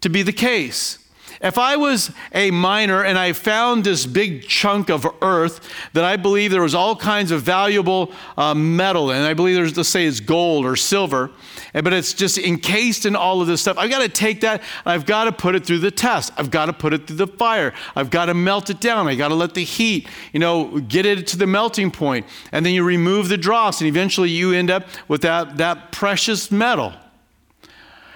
to 0.00 0.08
be 0.08 0.22
the 0.22 0.32
case. 0.32 0.98
If 1.44 1.58
I 1.58 1.76
was 1.76 2.10
a 2.32 2.50
miner 2.50 3.04
and 3.04 3.18
I 3.18 3.34
found 3.34 3.84
this 3.84 4.06
big 4.06 4.48
chunk 4.48 4.88
of 4.88 5.06
earth 5.20 5.60
that 5.92 6.02
I 6.02 6.16
believe 6.16 6.50
there 6.50 6.62
was 6.62 6.74
all 6.74 6.96
kinds 6.96 7.30
of 7.30 7.42
valuable 7.42 8.12
uh, 8.38 8.54
metal 8.54 9.10
in, 9.10 9.20
I 9.20 9.34
believe 9.34 9.54
there's, 9.54 9.76
let's 9.76 9.90
say 9.90 10.06
it's 10.06 10.20
gold 10.20 10.64
or 10.64 10.74
silver, 10.74 11.30
eh, 11.74 11.82
but 11.82 11.92
it's 11.92 12.14
just 12.14 12.38
encased 12.38 13.04
in 13.04 13.14
all 13.14 13.42
of 13.42 13.46
this 13.46 13.60
stuff. 13.60 13.76
I've 13.76 13.90
got 13.90 13.98
to 13.98 14.08
take 14.08 14.40
that 14.40 14.62
and 14.62 14.92
I've 14.94 15.04
got 15.04 15.24
to 15.24 15.32
put 15.32 15.54
it 15.54 15.66
through 15.66 15.80
the 15.80 15.90
test. 15.90 16.32
I've 16.38 16.50
got 16.50 16.64
to 16.64 16.72
put 16.72 16.94
it 16.94 17.06
through 17.06 17.16
the 17.16 17.26
fire. 17.26 17.74
I've 17.94 18.08
got 18.08 18.26
to 18.26 18.34
melt 18.34 18.70
it 18.70 18.80
down. 18.80 19.06
I've 19.06 19.18
got 19.18 19.28
to 19.28 19.34
let 19.34 19.52
the 19.52 19.64
heat, 19.64 20.08
you 20.32 20.40
know, 20.40 20.80
get 20.80 21.04
it 21.04 21.26
to 21.26 21.36
the 21.36 21.46
melting 21.46 21.90
point. 21.90 22.24
And 22.52 22.64
then 22.64 22.72
you 22.72 22.82
remove 22.84 23.28
the 23.28 23.36
dross, 23.36 23.82
and 23.82 23.88
eventually 23.88 24.30
you 24.30 24.54
end 24.54 24.70
up 24.70 24.86
with 25.08 25.20
that, 25.20 25.58
that 25.58 25.92
precious 25.92 26.50
metal. 26.50 26.94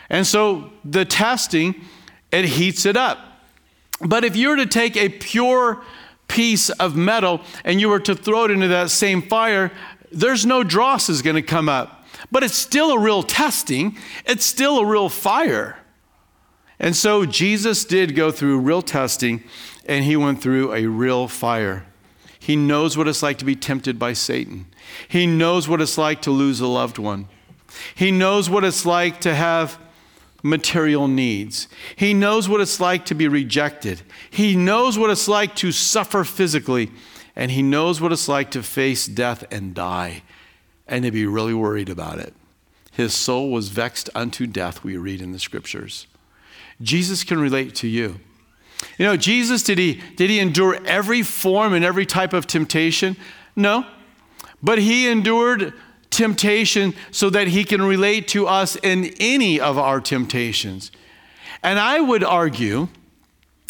And 0.08 0.26
so 0.26 0.72
the 0.82 1.04
testing, 1.04 1.84
it 2.32 2.44
heats 2.44 2.86
it 2.86 2.96
up. 2.96 3.18
But 4.00 4.24
if 4.24 4.36
you 4.36 4.48
were 4.48 4.56
to 4.56 4.66
take 4.66 4.96
a 4.96 5.08
pure 5.08 5.82
piece 6.28 6.70
of 6.70 6.96
metal 6.96 7.40
and 7.64 7.80
you 7.80 7.88
were 7.88 8.00
to 8.00 8.14
throw 8.14 8.44
it 8.44 8.50
into 8.50 8.68
that 8.68 8.90
same 8.90 9.22
fire, 9.22 9.72
there's 10.12 10.46
no 10.46 10.62
dross 10.62 11.08
is 11.08 11.22
going 11.22 11.36
to 11.36 11.42
come 11.42 11.68
up. 11.68 12.04
But 12.30 12.42
it's 12.42 12.54
still 12.54 12.92
a 12.92 12.98
real 12.98 13.22
testing, 13.22 13.96
it's 14.26 14.44
still 14.44 14.78
a 14.78 14.86
real 14.86 15.08
fire. 15.08 15.78
And 16.78 16.94
so 16.94 17.26
Jesus 17.26 17.84
did 17.84 18.14
go 18.14 18.30
through 18.30 18.60
real 18.60 18.82
testing 18.82 19.42
and 19.86 20.04
he 20.04 20.16
went 20.16 20.40
through 20.42 20.72
a 20.74 20.86
real 20.86 21.26
fire. 21.26 21.86
He 22.38 22.54
knows 22.56 22.96
what 22.96 23.08
it's 23.08 23.22
like 23.22 23.38
to 23.38 23.44
be 23.44 23.56
tempted 23.56 23.98
by 23.98 24.12
Satan. 24.12 24.66
He 25.08 25.26
knows 25.26 25.68
what 25.68 25.80
it's 25.80 25.98
like 25.98 26.22
to 26.22 26.30
lose 26.30 26.60
a 26.60 26.66
loved 26.66 26.98
one. 26.98 27.28
He 27.94 28.10
knows 28.10 28.48
what 28.48 28.64
it's 28.64 28.86
like 28.86 29.20
to 29.22 29.34
have 29.34 29.78
material 30.42 31.08
needs. 31.08 31.68
He 31.96 32.14
knows 32.14 32.48
what 32.48 32.60
it's 32.60 32.80
like 32.80 33.04
to 33.06 33.14
be 33.14 33.28
rejected. 33.28 34.02
He 34.30 34.56
knows 34.56 34.98
what 34.98 35.10
it's 35.10 35.28
like 35.28 35.54
to 35.56 35.72
suffer 35.72 36.24
physically. 36.24 36.90
And 37.34 37.50
he 37.50 37.62
knows 37.62 38.00
what 38.00 38.12
it's 38.12 38.28
like 38.28 38.50
to 38.52 38.62
face 38.62 39.06
death 39.06 39.44
and 39.50 39.74
die 39.74 40.22
and 40.86 41.04
to 41.04 41.10
be 41.10 41.26
really 41.26 41.54
worried 41.54 41.88
about 41.88 42.18
it. 42.18 42.34
His 42.92 43.14
soul 43.14 43.50
was 43.50 43.68
vexed 43.68 44.10
unto 44.14 44.46
death, 44.46 44.82
we 44.82 44.96
read 44.96 45.20
in 45.20 45.30
the 45.30 45.38
scriptures. 45.38 46.08
Jesus 46.82 47.22
can 47.22 47.38
relate 47.38 47.74
to 47.76 47.86
you. 47.86 48.18
You 48.96 49.06
know, 49.06 49.16
Jesus, 49.16 49.62
did 49.62 49.78
he, 49.78 50.00
did 50.16 50.30
he 50.30 50.40
endure 50.40 50.84
every 50.84 51.22
form 51.22 51.74
and 51.74 51.84
every 51.84 52.06
type 52.06 52.32
of 52.32 52.46
temptation? 52.46 53.16
No. 53.54 53.86
But 54.62 54.78
he 54.78 55.08
endured 55.08 55.74
temptation 56.10 56.94
so 57.10 57.30
that 57.30 57.48
he 57.48 57.64
can 57.64 57.82
relate 57.82 58.28
to 58.28 58.46
us 58.46 58.76
in 58.76 59.12
any 59.20 59.60
of 59.60 59.78
our 59.78 60.00
temptations. 60.00 60.90
And 61.62 61.78
I 61.78 62.00
would 62.00 62.24
argue 62.24 62.88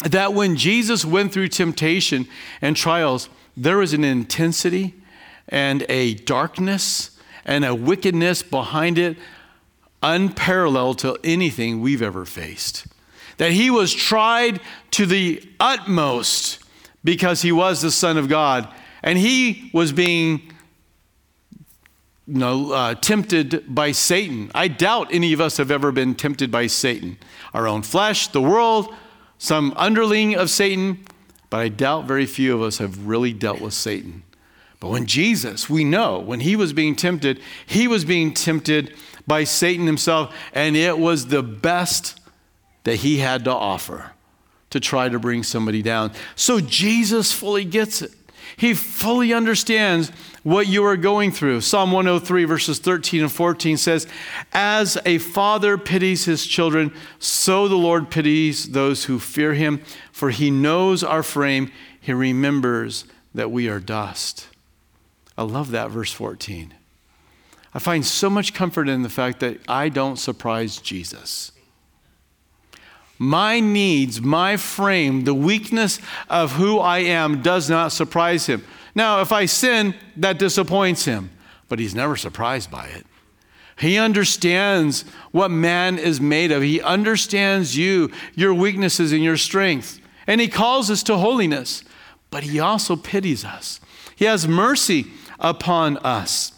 that 0.03 0.33
when 0.33 0.55
Jesus 0.55 1.03
went 1.03 1.33
through 1.33 1.49
temptation 1.49 2.27
and 2.61 2.75
trials, 2.75 3.29
there 3.57 3.77
was 3.77 3.93
an 3.93 4.03
intensity 4.03 4.93
and 5.49 5.85
a 5.89 6.13
darkness 6.13 7.17
and 7.45 7.65
a 7.65 7.75
wickedness 7.75 8.43
behind 8.43 8.97
it 8.97 9.17
unparalleled 10.01 10.99
to 10.99 11.17
anything 11.23 11.81
we've 11.81 12.01
ever 12.01 12.25
faced. 12.25 12.87
That 13.37 13.51
he 13.51 13.69
was 13.69 13.93
tried 13.93 14.61
to 14.91 15.05
the 15.05 15.43
utmost 15.59 16.63
because 17.03 17.41
he 17.41 17.51
was 17.51 17.81
the 17.81 17.91
Son 17.91 18.17
of 18.17 18.29
God 18.29 18.71
and 19.03 19.17
he 19.17 19.69
was 19.73 19.91
being 19.91 20.48
you 22.29 22.37
know, 22.37 22.71
uh, 22.73 22.93
tempted 22.93 23.63
by 23.67 23.91
Satan. 23.91 24.51
I 24.53 24.67
doubt 24.67 25.07
any 25.11 25.33
of 25.33 25.41
us 25.41 25.57
have 25.57 25.71
ever 25.71 25.91
been 25.91 26.13
tempted 26.13 26.51
by 26.51 26.67
Satan. 26.67 27.17
Our 27.55 27.67
own 27.67 27.81
flesh, 27.81 28.27
the 28.27 28.41
world, 28.41 28.93
some 29.39 29.73
underling 29.75 30.35
of 30.35 30.51
Satan, 30.51 31.03
but 31.49 31.57
I 31.57 31.69
doubt 31.69 32.05
very 32.05 32.27
few 32.27 32.53
of 32.53 32.61
us 32.61 32.77
have 32.77 33.07
really 33.07 33.33
dealt 33.33 33.61
with 33.61 33.73
Satan. 33.73 34.21
But 34.79 34.89
when 34.89 35.07
Jesus, 35.07 35.69
we 35.69 35.83
know, 35.83 36.19
when 36.19 36.41
he 36.41 36.55
was 36.55 36.71
being 36.71 36.95
tempted, 36.95 37.41
he 37.65 37.87
was 37.87 38.05
being 38.05 38.33
tempted 38.33 38.93
by 39.25 39.43
Satan 39.43 39.87
himself, 39.87 40.33
and 40.53 40.75
it 40.75 40.99
was 40.99 41.27
the 41.27 41.41
best 41.41 42.19
that 42.83 42.97
he 42.97 43.17
had 43.17 43.43
to 43.45 43.51
offer 43.51 44.11
to 44.69 44.79
try 44.79 45.09
to 45.09 45.17
bring 45.17 45.41
somebody 45.41 45.81
down. 45.81 46.11
So 46.35 46.59
Jesus 46.59 47.33
fully 47.33 47.65
gets 47.65 48.03
it. 48.03 48.11
He 48.55 48.73
fully 48.73 49.33
understands 49.33 50.11
what 50.43 50.67
you 50.67 50.83
are 50.85 50.97
going 50.97 51.31
through. 51.31 51.61
Psalm 51.61 51.91
103, 51.91 52.45
verses 52.45 52.79
13 52.79 53.21
and 53.21 53.31
14 53.31 53.77
says, 53.77 54.07
As 54.53 54.97
a 55.05 55.17
father 55.17 55.77
pities 55.77 56.25
his 56.25 56.45
children, 56.45 56.93
so 57.19 57.67
the 57.67 57.75
Lord 57.75 58.09
pities 58.09 58.71
those 58.71 59.05
who 59.05 59.19
fear 59.19 59.53
him, 59.53 59.81
for 60.11 60.29
he 60.29 60.51
knows 60.51 61.03
our 61.03 61.23
frame. 61.23 61.71
He 61.99 62.13
remembers 62.13 63.05
that 63.33 63.51
we 63.51 63.67
are 63.67 63.79
dust. 63.79 64.47
I 65.37 65.43
love 65.43 65.71
that, 65.71 65.89
verse 65.89 66.11
14. 66.11 66.73
I 67.73 67.79
find 67.79 68.05
so 68.05 68.29
much 68.29 68.53
comfort 68.53 68.89
in 68.89 69.03
the 69.03 69.09
fact 69.09 69.39
that 69.41 69.59
I 69.67 69.89
don't 69.89 70.17
surprise 70.17 70.77
Jesus. 70.77 71.51
My 73.17 73.59
needs, 73.59 74.21
my 74.21 74.55
frame, 74.55 75.25
the 75.25 75.33
weakness 75.33 75.99
of 76.29 76.53
who 76.53 76.79
I 76.79 76.99
am 76.99 77.41
does 77.41 77.69
not 77.69 77.91
surprise 77.91 78.45
him. 78.45 78.63
Now, 78.99 79.21
if 79.21 79.31
I 79.31 79.45
sin, 79.45 79.95
that 80.17 80.39
disappoints 80.39 81.05
him, 81.05 81.29
but 81.69 81.79
he's 81.79 81.95
never 81.95 82.17
surprised 82.17 82.69
by 82.69 82.87
it. 82.87 83.07
He 83.79 83.97
understands 83.97 85.05
what 85.31 85.51
man 85.51 85.97
is 85.97 86.19
made 86.19 86.51
of. 86.51 86.61
He 86.63 86.81
understands 86.81 87.77
you, 87.77 88.11
your 88.35 88.53
weaknesses, 88.53 89.13
and 89.13 89.23
your 89.23 89.37
strength. 89.37 90.01
And 90.27 90.41
he 90.41 90.49
calls 90.49 90.91
us 90.91 91.01
to 91.03 91.15
holiness, 91.15 91.85
but 92.29 92.43
he 92.43 92.59
also 92.59 92.97
pities 92.97 93.45
us. 93.45 93.79
He 94.17 94.25
has 94.25 94.49
mercy 94.49 95.07
upon 95.39 95.95
us. 95.99 96.51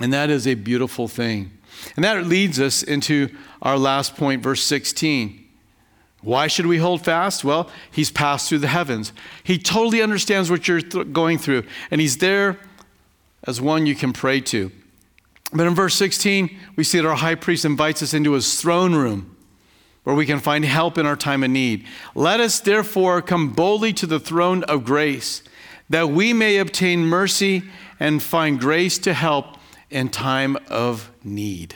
And 0.00 0.12
that 0.12 0.28
is 0.28 0.48
a 0.48 0.54
beautiful 0.54 1.06
thing. 1.06 1.52
And 1.94 2.04
that 2.04 2.26
leads 2.26 2.58
us 2.58 2.82
into 2.82 3.28
our 3.62 3.78
last 3.78 4.16
point, 4.16 4.42
verse 4.42 4.64
16. 4.64 5.46
Why 6.22 6.46
should 6.48 6.66
we 6.66 6.78
hold 6.78 7.04
fast? 7.04 7.44
Well, 7.44 7.70
he's 7.90 8.10
passed 8.10 8.48
through 8.48 8.58
the 8.58 8.68
heavens. 8.68 9.12
He 9.42 9.58
totally 9.58 10.02
understands 10.02 10.50
what 10.50 10.68
you're 10.68 10.82
th- 10.82 11.12
going 11.12 11.38
through, 11.38 11.64
and 11.90 12.00
he's 12.00 12.18
there 12.18 12.58
as 13.44 13.60
one 13.60 13.86
you 13.86 13.94
can 13.94 14.12
pray 14.12 14.40
to. 14.42 14.70
But 15.52 15.66
in 15.66 15.74
verse 15.74 15.94
16, 15.94 16.56
we 16.76 16.84
see 16.84 16.98
that 16.98 17.06
our 17.06 17.16
high 17.16 17.34
priest 17.34 17.64
invites 17.64 18.02
us 18.02 18.14
into 18.14 18.32
his 18.32 18.60
throne 18.60 18.94
room 18.94 19.36
where 20.04 20.14
we 20.14 20.26
can 20.26 20.40
find 20.40 20.64
help 20.64 20.96
in 20.96 21.06
our 21.06 21.16
time 21.16 21.42
of 21.42 21.50
need. 21.50 21.86
Let 22.14 22.40
us 22.40 22.60
therefore 22.60 23.20
come 23.22 23.52
boldly 23.52 23.92
to 23.94 24.06
the 24.06 24.20
throne 24.20 24.64
of 24.64 24.84
grace 24.84 25.42
that 25.88 26.08
we 26.08 26.32
may 26.32 26.58
obtain 26.58 27.00
mercy 27.00 27.62
and 27.98 28.22
find 28.22 28.60
grace 28.60 28.98
to 28.98 29.12
help 29.12 29.56
in 29.90 30.08
time 30.08 30.56
of 30.68 31.10
need. 31.24 31.74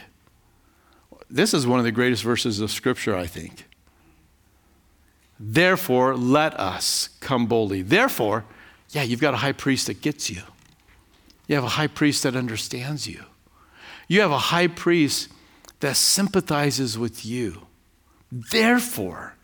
This 1.28 1.52
is 1.52 1.66
one 1.66 1.80
of 1.80 1.84
the 1.84 1.92
greatest 1.92 2.22
verses 2.22 2.60
of 2.60 2.70
Scripture, 2.70 3.16
I 3.16 3.26
think. 3.26 3.66
Therefore, 5.38 6.16
let 6.16 6.58
us 6.58 7.08
come 7.20 7.46
boldly. 7.46 7.82
Therefore, 7.82 8.44
yeah, 8.90 9.02
you've 9.02 9.20
got 9.20 9.34
a 9.34 9.38
high 9.38 9.52
priest 9.52 9.88
that 9.88 10.00
gets 10.00 10.30
you. 10.30 10.42
You 11.46 11.56
have 11.56 11.64
a 11.64 11.70
high 11.70 11.88
priest 11.88 12.22
that 12.22 12.36
understands 12.36 13.06
you. 13.06 13.24
You 14.08 14.20
have 14.20 14.30
a 14.30 14.38
high 14.38 14.68
priest 14.68 15.28
that 15.80 15.96
sympathizes 15.96 16.96
with 16.96 17.26
you. 17.26 17.66
Therefore, 18.30 19.34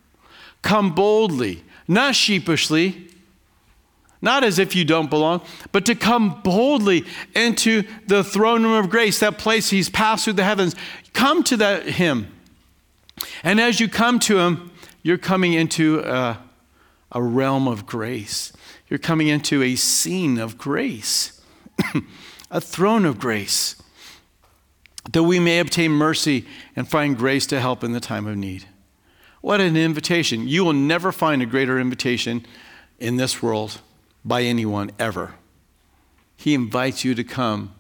come 0.63 0.95
boldly, 0.95 1.65
not 1.87 2.15
sheepishly, 2.15 3.09
not 4.23 4.45
as 4.45 4.59
if 4.59 4.77
you 4.77 4.85
don't 4.85 5.09
belong, 5.09 5.41
but 5.73 5.87
to 5.87 5.95
come 5.95 6.41
boldly 6.43 7.05
into 7.35 7.85
the 8.07 8.23
throne 8.23 8.63
room 8.63 8.73
of 8.73 8.91
grace, 8.91 9.19
that 9.21 9.39
place 9.39 9.71
he's 9.71 9.89
passed 9.89 10.25
through 10.25 10.35
the 10.35 10.45
heavens. 10.45 10.75
Come 11.13 11.43
to 11.45 11.57
that 11.59 11.87
him. 11.87 12.33
And 13.43 13.61
as 13.61 13.81
you 13.81 13.89
come 13.89 14.19
to 14.21 14.39
him, 14.39 14.70
you're 15.03 15.19
coming 15.19 15.53
into 15.53 16.01
a, 16.01 16.39
a 17.13 17.23
realm 17.23 17.67
of 17.67 17.87
grace. 17.87 18.53
You're 18.89 18.99
coming 18.99 19.29
into 19.29 19.63
a 19.63 19.77
scene 19.77 20.39
of 20.39 20.59
grace, 20.59 21.41
a 22.51 22.61
throne 22.61 23.05
of 23.05 23.19
grace 23.19 23.77
that 25.13 25.23
we 25.23 25.41
may 25.41 25.59
obtain 25.59 25.93
mercy 25.93 26.47
and 26.77 26.89
find 26.89 27.17
grace 27.17 27.47
to 27.47 27.61
help 27.61 27.83
in 27.83 27.93
the 27.93 28.01
time 28.01 28.27
of 28.27 28.37
need. 28.37 28.67
What 29.41 29.61
an 29.61 29.77
invitation. 29.77 30.47
You 30.47 30.65
will 30.65 30.75
never 30.75 31.13
find 31.13 31.41
a 31.41 31.47
greater 31.47 31.81
invitation 31.81 32.45
in 32.99 33.17
this 33.17 33.43
world 33.43 33.81
by 34.25 34.43
anyone 34.43 34.91
ever. 34.99 35.35
He 36.37 36.55
invites 36.55 37.05
you 37.05 37.15
to 37.15 37.25
come 37.25 37.75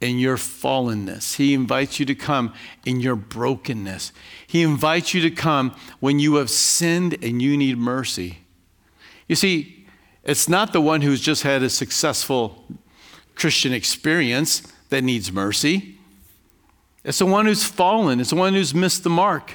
in 0.00 0.18
your 0.18 0.36
fallenness. 0.36 1.36
He 1.36 1.54
invites 1.54 1.98
you 1.98 2.06
to 2.06 2.14
come 2.14 2.52
in 2.84 3.00
your 3.00 3.16
brokenness. 3.16 4.12
He 4.46 4.62
invites 4.62 5.14
you 5.14 5.20
to 5.22 5.30
come 5.30 5.74
when 6.00 6.18
you 6.18 6.36
have 6.36 6.50
sinned 6.50 7.16
and 7.22 7.40
you 7.40 7.56
need 7.56 7.78
mercy. 7.78 8.38
You 9.26 9.36
see, 9.36 9.86
it's 10.22 10.48
not 10.48 10.72
the 10.72 10.80
one 10.80 11.00
who's 11.00 11.20
just 11.20 11.42
had 11.42 11.62
a 11.62 11.70
successful 11.70 12.64
Christian 13.34 13.72
experience 13.72 14.62
that 14.90 15.02
needs 15.02 15.32
mercy. 15.32 15.98
It's 17.04 17.18
the 17.18 17.26
one 17.26 17.46
who's 17.46 17.64
fallen, 17.64 18.20
it's 18.20 18.30
the 18.30 18.36
one 18.36 18.54
who's 18.54 18.74
missed 18.74 19.04
the 19.04 19.10
mark. 19.10 19.54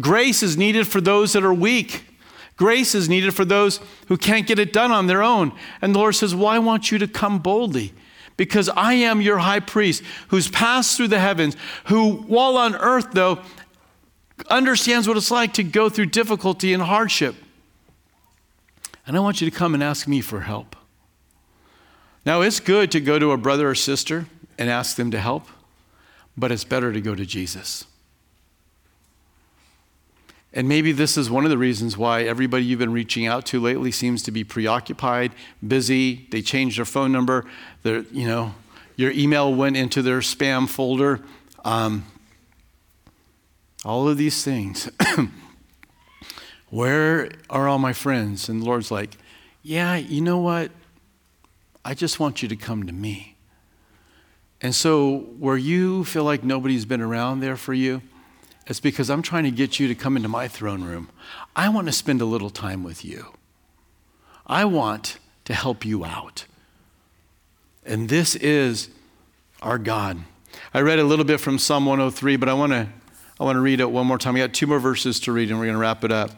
Grace 0.00 0.42
is 0.42 0.56
needed 0.56 0.86
for 0.86 1.00
those 1.00 1.32
that 1.34 1.44
are 1.44 1.52
weak. 1.52 2.06
Grace 2.56 2.94
is 2.94 3.08
needed 3.08 3.34
for 3.34 3.44
those 3.44 3.80
who 4.06 4.16
can't 4.16 4.46
get 4.46 4.58
it 4.58 4.72
done 4.72 4.92
on 4.92 5.06
their 5.06 5.22
own. 5.22 5.52
And 5.82 5.94
the 5.94 5.98
Lord 5.98 6.14
says, 6.14 6.34
Well, 6.34 6.46
I 6.46 6.58
want 6.58 6.90
you 6.90 6.98
to 6.98 7.08
come 7.08 7.40
boldly 7.40 7.92
because 8.36 8.68
I 8.68 8.94
am 8.94 9.20
your 9.20 9.38
high 9.38 9.60
priest 9.60 10.02
who's 10.28 10.48
passed 10.48 10.96
through 10.96 11.08
the 11.08 11.20
heavens, 11.20 11.56
who, 11.84 12.12
while 12.12 12.56
on 12.56 12.74
earth, 12.74 13.12
though, 13.12 13.40
understands 14.48 15.06
what 15.06 15.16
it's 15.16 15.30
like 15.30 15.54
to 15.54 15.62
go 15.62 15.88
through 15.88 16.06
difficulty 16.06 16.72
and 16.72 16.82
hardship. 16.82 17.34
And 19.06 19.16
I 19.16 19.20
want 19.20 19.40
you 19.40 19.50
to 19.50 19.56
come 19.56 19.74
and 19.74 19.82
ask 19.82 20.06
me 20.08 20.20
for 20.20 20.40
help. 20.40 20.76
Now, 22.24 22.40
it's 22.40 22.60
good 22.60 22.90
to 22.92 23.00
go 23.00 23.18
to 23.18 23.32
a 23.32 23.36
brother 23.36 23.68
or 23.68 23.74
sister 23.74 24.26
and 24.58 24.70
ask 24.70 24.96
them 24.96 25.10
to 25.10 25.18
help 25.18 25.48
but 26.36 26.50
it's 26.50 26.64
better 26.64 26.92
to 26.92 27.00
go 27.00 27.14
to 27.14 27.26
Jesus. 27.26 27.84
And 30.54 30.68
maybe 30.68 30.92
this 30.92 31.16
is 31.16 31.30
one 31.30 31.44
of 31.44 31.50
the 31.50 31.58
reasons 31.58 31.96
why 31.96 32.22
everybody 32.22 32.64
you've 32.64 32.78
been 32.78 32.92
reaching 32.92 33.26
out 33.26 33.46
to 33.46 33.60
lately 33.60 33.90
seems 33.90 34.22
to 34.24 34.30
be 34.30 34.44
preoccupied, 34.44 35.32
busy. 35.66 36.26
They 36.30 36.42
changed 36.42 36.78
their 36.78 36.84
phone 36.84 37.10
number. 37.10 37.46
Their, 37.82 38.00
you 38.12 38.26
know, 38.26 38.54
your 38.96 39.12
email 39.12 39.52
went 39.52 39.76
into 39.76 40.02
their 40.02 40.18
spam 40.18 40.68
folder. 40.68 41.20
Um, 41.64 42.04
all 43.84 44.08
of 44.08 44.18
these 44.18 44.44
things. 44.44 44.90
Where 46.70 47.30
are 47.48 47.66
all 47.66 47.78
my 47.78 47.92
friends? 47.92 48.48
And 48.48 48.62
the 48.62 48.66
Lord's 48.66 48.90
like, 48.90 49.16
Yeah, 49.62 49.96
you 49.96 50.20
know 50.20 50.38
what? 50.38 50.70
I 51.84 51.94
just 51.94 52.20
want 52.20 52.42
you 52.42 52.48
to 52.48 52.56
come 52.56 52.86
to 52.86 52.92
me. 52.92 53.36
And 54.60 54.74
so, 54.74 55.18
where 55.38 55.56
you 55.56 56.04
feel 56.04 56.22
like 56.22 56.44
nobody's 56.44 56.84
been 56.84 57.00
around 57.00 57.40
there 57.40 57.56
for 57.56 57.74
you, 57.74 58.00
it's 58.66 58.80
because 58.80 59.10
I'm 59.10 59.22
trying 59.22 59.44
to 59.44 59.50
get 59.50 59.80
you 59.80 59.88
to 59.88 59.94
come 59.94 60.16
into 60.16 60.28
my 60.28 60.48
throne 60.48 60.84
room. 60.84 61.08
I 61.56 61.68
want 61.68 61.86
to 61.88 61.92
spend 61.92 62.20
a 62.20 62.24
little 62.24 62.50
time 62.50 62.84
with 62.84 63.04
you. 63.04 63.34
I 64.46 64.64
want 64.64 65.18
to 65.44 65.54
help 65.54 65.84
you 65.84 66.04
out. 66.04 66.44
And 67.84 68.08
this 68.08 68.36
is 68.36 68.90
our 69.60 69.78
God. 69.78 70.18
I 70.72 70.80
read 70.80 70.98
a 70.98 71.04
little 71.04 71.24
bit 71.24 71.40
from 71.40 71.58
Psalm 71.58 71.86
103, 71.86 72.36
but 72.36 72.48
I 72.48 72.54
want 72.54 72.72
to 72.72 72.88
I 73.40 73.44
want 73.44 73.56
to 73.56 73.60
read 73.60 73.80
it 73.80 73.90
one 73.90 74.06
more 74.06 74.18
time. 74.18 74.34
We 74.34 74.40
got 74.40 74.52
two 74.52 74.68
more 74.68 74.78
verses 74.78 75.18
to 75.20 75.32
read 75.32 75.50
and 75.50 75.58
we're 75.58 75.64
going 75.64 75.74
to 75.74 75.80
wrap 75.80 76.04
it 76.04 76.12
up. 76.12 76.30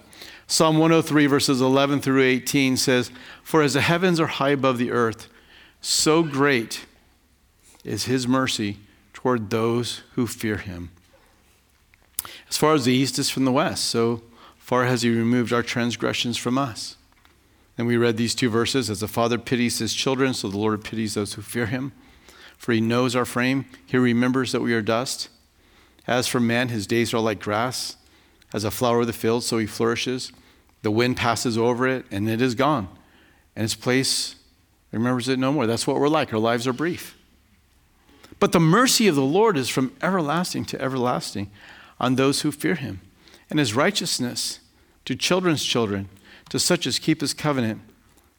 Psalm 0.46 0.78
103 0.78 1.26
verses 1.26 1.60
11 1.60 2.00
through 2.00 2.22
18 2.22 2.78
says, 2.78 3.10
"For 3.42 3.62
as 3.62 3.74
the 3.74 3.82
heavens 3.82 4.20
are 4.20 4.26
high 4.26 4.50
above 4.50 4.78
the 4.78 4.90
earth, 4.90 5.28
so 5.82 6.22
great 6.22 6.86
is 7.84 8.04
his 8.04 8.26
mercy 8.26 8.78
toward 9.12 9.50
those 9.50 10.02
who 10.14 10.26
fear 10.26 10.56
him. 10.56 10.90
As 12.54 12.58
far 12.58 12.74
as 12.74 12.84
the 12.84 12.94
east 12.94 13.18
is 13.18 13.30
from 13.30 13.44
the 13.44 13.50
west, 13.50 13.86
so 13.86 14.22
far 14.58 14.84
has 14.84 15.02
he 15.02 15.10
removed 15.10 15.52
our 15.52 15.60
transgressions 15.60 16.36
from 16.36 16.56
us. 16.56 16.96
And 17.76 17.84
we 17.84 17.96
read 17.96 18.16
these 18.16 18.32
two 18.32 18.48
verses 18.48 18.88
as 18.88 19.00
the 19.00 19.08
Father 19.08 19.38
pities 19.38 19.80
his 19.80 19.92
children, 19.92 20.34
so 20.34 20.46
the 20.46 20.56
Lord 20.56 20.84
pities 20.84 21.14
those 21.14 21.34
who 21.34 21.42
fear 21.42 21.66
him. 21.66 21.90
For 22.56 22.70
he 22.70 22.80
knows 22.80 23.16
our 23.16 23.24
frame, 23.24 23.64
he 23.84 23.96
remembers 23.96 24.52
that 24.52 24.60
we 24.60 24.72
are 24.72 24.82
dust. 24.82 25.30
As 26.06 26.28
for 26.28 26.38
man, 26.38 26.68
his 26.68 26.86
days 26.86 27.12
are 27.12 27.18
like 27.18 27.40
grass, 27.40 27.96
as 28.52 28.62
a 28.62 28.70
flower 28.70 29.00
of 29.00 29.08
the 29.08 29.12
field, 29.12 29.42
so 29.42 29.58
he 29.58 29.66
flourishes. 29.66 30.30
The 30.82 30.92
wind 30.92 31.16
passes 31.16 31.58
over 31.58 31.88
it, 31.88 32.06
and 32.12 32.30
it 32.30 32.40
is 32.40 32.54
gone. 32.54 32.86
And 33.56 33.64
its 33.64 33.74
place 33.74 34.36
remembers 34.92 35.28
it 35.28 35.40
no 35.40 35.52
more. 35.52 35.66
That's 35.66 35.88
what 35.88 35.98
we're 35.98 36.06
like. 36.06 36.32
Our 36.32 36.38
lives 36.38 36.68
are 36.68 36.72
brief. 36.72 37.18
But 38.38 38.52
the 38.52 38.60
mercy 38.60 39.08
of 39.08 39.16
the 39.16 39.22
Lord 39.22 39.56
is 39.56 39.68
from 39.68 39.92
everlasting 40.00 40.66
to 40.66 40.80
everlasting 40.80 41.50
on 42.04 42.16
those 42.16 42.42
who 42.42 42.52
fear 42.52 42.74
him, 42.74 43.00
and 43.48 43.58
his 43.58 43.72
righteousness 43.72 44.60
to 45.06 45.16
children's 45.16 45.64
children, 45.64 46.10
to 46.50 46.58
such 46.58 46.86
as 46.86 46.98
keep 46.98 47.22
his 47.22 47.32
covenant, 47.32 47.80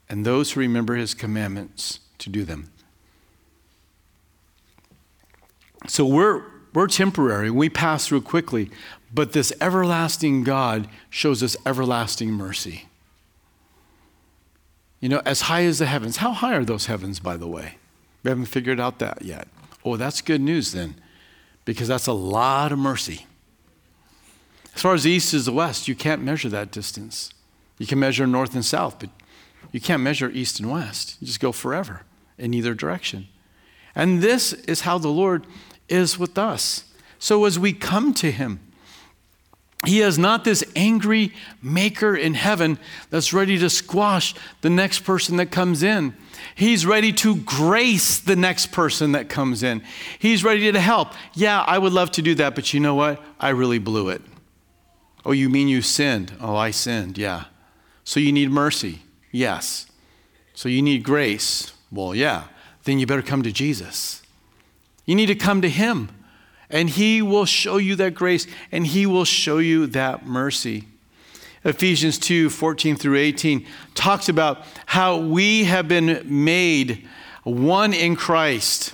and 0.07 0.23
those 0.23 0.51
who 0.51 0.59
remember 0.59 0.93
his 0.93 1.15
commandments 1.15 1.99
to 2.19 2.29
do 2.29 2.45
them. 2.45 2.71
So 5.87 6.05
we're, 6.05 6.43
we're 6.75 6.85
temporary, 6.85 7.49
we 7.49 7.67
pass 7.69 8.07
through 8.07 8.21
quickly, 8.21 8.69
but 9.11 9.33
this 9.33 9.51
everlasting 9.59 10.43
God 10.43 10.87
shows 11.09 11.41
us 11.41 11.57
everlasting 11.65 12.29
mercy. 12.29 12.85
You 14.99 15.09
know, 15.09 15.23
as 15.25 15.41
high 15.41 15.63
as 15.63 15.79
the 15.79 15.87
heavens. 15.87 16.17
How 16.17 16.33
high 16.33 16.53
are 16.53 16.65
those 16.65 16.85
heavens, 16.85 17.19
by 17.19 17.35
the 17.35 17.47
way? 17.47 17.77
We 18.21 18.29
haven't 18.29 18.45
figured 18.45 18.79
out 18.79 18.99
that 18.99 19.23
yet. 19.23 19.47
Oh, 19.83 19.97
that's 19.97 20.21
good 20.21 20.41
news 20.41 20.71
then, 20.71 20.95
because 21.65 21.87
that's 21.87 22.05
a 22.05 22.13
lot 22.13 22.71
of 22.71 22.77
mercy. 22.77 23.25
As 24.75 24.81
far 24.81 24.93
as 24.93 25.03
the 25.03 25.11
east 25.11 25.33
is 25.33 25.45
the 25.45 25.53
west, 25.53 25.87
you 25.87 25.95
can't 25.95 26.21
measure 26.21 26.49
that 26.49 26.71
distance. 26.71 27.33
You 27.77 27.87
can 27.87 27.99
measure 27.99 28.27
north 28.27 28.53
and 28.53 28.63
south, 28.63 28.99
but 28.99 29.09
you 29.71 29.79
can't 29.79 30.03
measure 30.03 30.29
east 30.29 30.59
and 30.59 30.69
west. 30.69 31.17
You 31.19 31.27
just 31.27 31.39
go 31.39 31.51
forever 31.51 32.03
in 32.37 32.53
either 32.53 32.73
direction. 32.73 33.27
And 33.95 34.21
this 34.21 34.51
is 34.53 34.81
how 34.81 34.97
the 34.97 35.09
Lord 35.09 35.47
is 35.87 36.19
with 36.19 36.37
us. 36.37 36.93
So 37.19 37.45
as 37.45 37.57
we 37.57 37.71
come 37.71 38.13
to 38.15 38.31
Him, 38.31 38.59
He 39.85 40.01
is 40.01 40.19
not 40.19 40.43
this 40.43 40.63
angry 40.75 41.31
maker 41.61 42.15
in 42.15 42.33
heaven 42.33 42.77
that's 43.09 43.31
ready 43.31 43.57
to 43.59 43.69
squash 43.69 44.35
the 44.61 44.69
next 44.69 44.99
person 44.99 45.37
that 45.37 45.51
comes 45.51 45.83
in. 45.83 46.15
He's 46.53 46.85
ready 46.85 47.13
to 47.13 47.37
grace 47.37 48.19
the 48.19 48.35
next 48.35 48.67
person 48.73 49.13
that 49.13 49.29
comes 49.29 49.63
in. 49.63 49.83
He's 50.19 50.43
ready 50.43 50.71
to 50.71 50.79
help. 50.79 51.13
Yeah, 51.33 51.61
I 51.61 51.77
would 51.77 51.93
love 51.93 52.11
to 52.11 52.21
do 52.21 52.35
that, 52.35 52.55
but 52.55 52.73
you 52.73 52.81
know 52.81 52.95
what? 52.95 53.23
I 53.39 53.49
really 53.49 53.79
blew 53.79 54.09
it. 54.09 54.21
Oh, 55.25 55.31
you 55.31 55.49
mean 55.49 55.67
you 55.67 55.81
sinned? 55.81 56.33
Oh, 56.39 56.55
I 56.55 56.71
sinned, 56.71 57.17
yeah. 57.17 57.45
So 58.03 58.19
you 58.19 58.31
need 58.31 58.51
mercy? 58.51 59.01
Yes. 59.31 59.87
So 60.53 60.69
you 60.69 60.81
need 60.81 61.03
grace? 61.03 61.73
Well, 61.91 62.13
yeah. 62.13 62.45
Then 62.83 62.99
you 62.99 63.07
better 63.07 63.23
come 63.23 63.41
to 63.43 63.51
Jesus. 63.51 64.21
You 65.05 65.15
need 65.15 65.25
to 65.27 65.35
come 65.35 65.61
to 65.61 65.69
Him, 65.69 66.09
and 66.69 66.89
He 66.89 67.21
will 67.21 67.45
show 67.45 67.77
you 67.77 67.95
that 67.95 68.13
grace 68.13 68.47
and 68.71 68.85
He 68.85 69.05
will 69.05 69.25
show 69.25 69.57
you 69.57 69.87
that 69.87 70.25
mercy. 70.25 70.85
Ephesians 71.63 72.19
2 72.19 72.51
14 72.51 72.95
through 72.95 73.17
18 73.17 73.65
talks 73.95 74.29
about 74.29 74.63
how 74.85 75.17
we 75.17 75.63
have 75.63 75.87
been 75.87 76.21
made 76.25 77.07
one 77.43 77.93
in 77.93 78.15
Christ. 78.15 78.93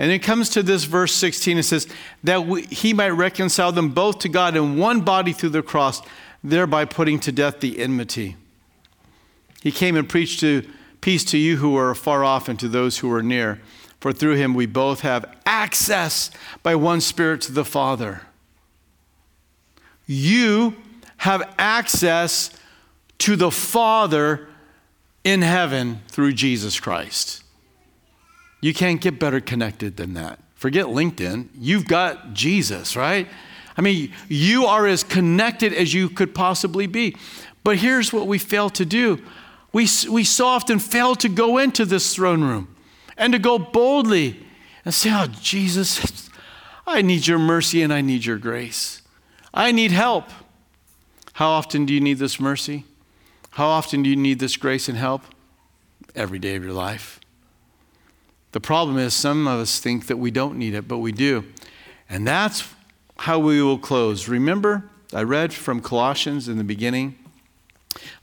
And 0.00 0.10
it 0.10 0.20
comes 0.20 0.48
to 0.50 0.62
this 0.62 0.84
verse 0.84 1.12
16, 1.12 1.58
it 1.58 1.62
says, 1.64 1.86
that 2.24 2.46
we, 2.46 2.62
he 2.62 2.94
might 2.94 3.10
reconcile 3.10 3.70
them 3.70 3.90
both 3.90 4.20
to 4.20 4.30
God 4.30 4.56
in 4.56 4.78
one 4.78 5.02
body 5.02 5.34
through 5.34 5.50
the 5.50 5.62
cross, 5.62 6.00
thereby 6.42 6.86
putting 6.86 7.20
to 7.20 7.30
death 7.30 7.60
the 7.60 7.78
enmity. 7.78 8.36
He 9.62 9.70
came 9.70 9.96
and 9.96 10.08
preached 10.08 10.40
to 10.40 10.66
peace 11.02 11.22
to 11.24 11.36
you 11.36 11.58
who 11.58 11.76
are 11.76 11.94
far 11.94 12.24
off 12.24 12.48
and 12.48 12.58
to 12.60 12.66
those 12.66 13.00
who 13.00 13.12
are 13.12 13.22
near. 13.22 13.60
For 14.00 14.10
through 14.10 14.36
him 14.36 14.54
we 14.54 14.64
both 14.64 15.00
have 15.00 15.36
access 15.44 16.30
by 16.62 16.76
one 16.76 17.02
Spirit 17.02 17.42
to 17.42 17.52
the 17.52 17.64
Father. 17.64 18.22
You 20.06 20.76
have 21.18 21.54
access 21.58 22.50
to 23.18 23.36
the 23.36 23.50
Father 23.50 24.48
in 25.24 25.42
heaven 25.42 26.00
through 26.08 26.32
Jesus 26.32 26.80
Christ. 26.80 27.44
You 28.60 28.74
can't 28.74 29.00
get 29.00 29.18
better 29.18 29.40
connected 29.40 29.96
than 29.96 30.14
that. 30.14 30.38
Forget 30.54 30.86
LinkedIn. 30.86 31.48
You've 31.54 31.86
got 31.86 32.34
Jesus, 32.34 32.94
right? 32.94 33.26
I 33.76 33.80
mean, 33.80 34.12
you 34.28 34.66
are 34.66 34.86
as 34.86 35.02
connected 35.02 35.72
as 35.72 35.94
you 35.94 36.10
could 36.10 36.34
possibly 36.34 36.86
be. 36.86 37.16
But 37.64 37.78
here's 37.78 38.12
what 38.12 38.26
we 38.26 38.38
fail 38.38 38.70
to 38.70 38.84
do 38.84 39.22
we, 39.72 39.88
we 40.10 40.24
so 40.24 40.46
often 40.46 40.78
fail 40.78 41.14
to 41.16 41.28
go 41.28 41.58
into 41.58 41.84
this 41.84 42.14
throne 42.14 42.42
room 42.42 42.74
and 43.16 43.32
to 43.32 43.38
go 43.38 43.58
boldly 43.58 44.44
and 44.84 44.92
say, 44.92 45.10
Oh, 45.12 45.26
Jesus, 45.40 46.28
I 46.86 47.02
need 47.02 47.26
your 47.26 47.38
mercy 47.38 47.82
and 47.82 47.92
I 47.92 48.00
need 48.00 48.24
your 48.24 48.38
grace. 48.38 49.02
I 49.54 49.72
need 49.72 49.92
help. 49.92 50.28
How 51.34 51.50
often 51.50 51.86
do 51.86 51.94
you 51.94 52.00
need 52.00 52.18
this 52.18 52.40
mercy? 52.40 52.84
How 53.50 53.66
often 53.66 54.02
do 54.02 54.10
you 54.10 54.16
need 54.16 54.38
this 54.40 54.56
grace 54.56 54.88
and 54.88 54.98
help? 54.98 55.22
Every 56.14 56.38
day 56.38 56.56
of 56.56 56.64
your 56.64 56.72
life. 56.72 57.19
The 58.52 58.60
problem 58.60 58.98
is, 58.98 59.14
some 59.14 59.46
of 59.46 59.60
us 59.60 59.78
think 59.78 60.06
that 60.08 60.16
we 60.16 60.30
don't 60.30 60.58
need 60.58 60.74
it, 60.74 60.88
but 60.88 60.98
we 60.98 61.12
do. 61.12 61.44
And 62.08 62.26
that's 62.26 62.68
how 63.18 63.38
we 63.38 63.62
will 63.62 63.78
close. 63.78 64.28
Remember, 64.28 64.90
I 65.12 65.22
read 65.22 65.52
from 65.52 65.80
Colossians 65.80 66.48
in 66.48 66.58
the 66.58 66.64
beginning 66.64 67.16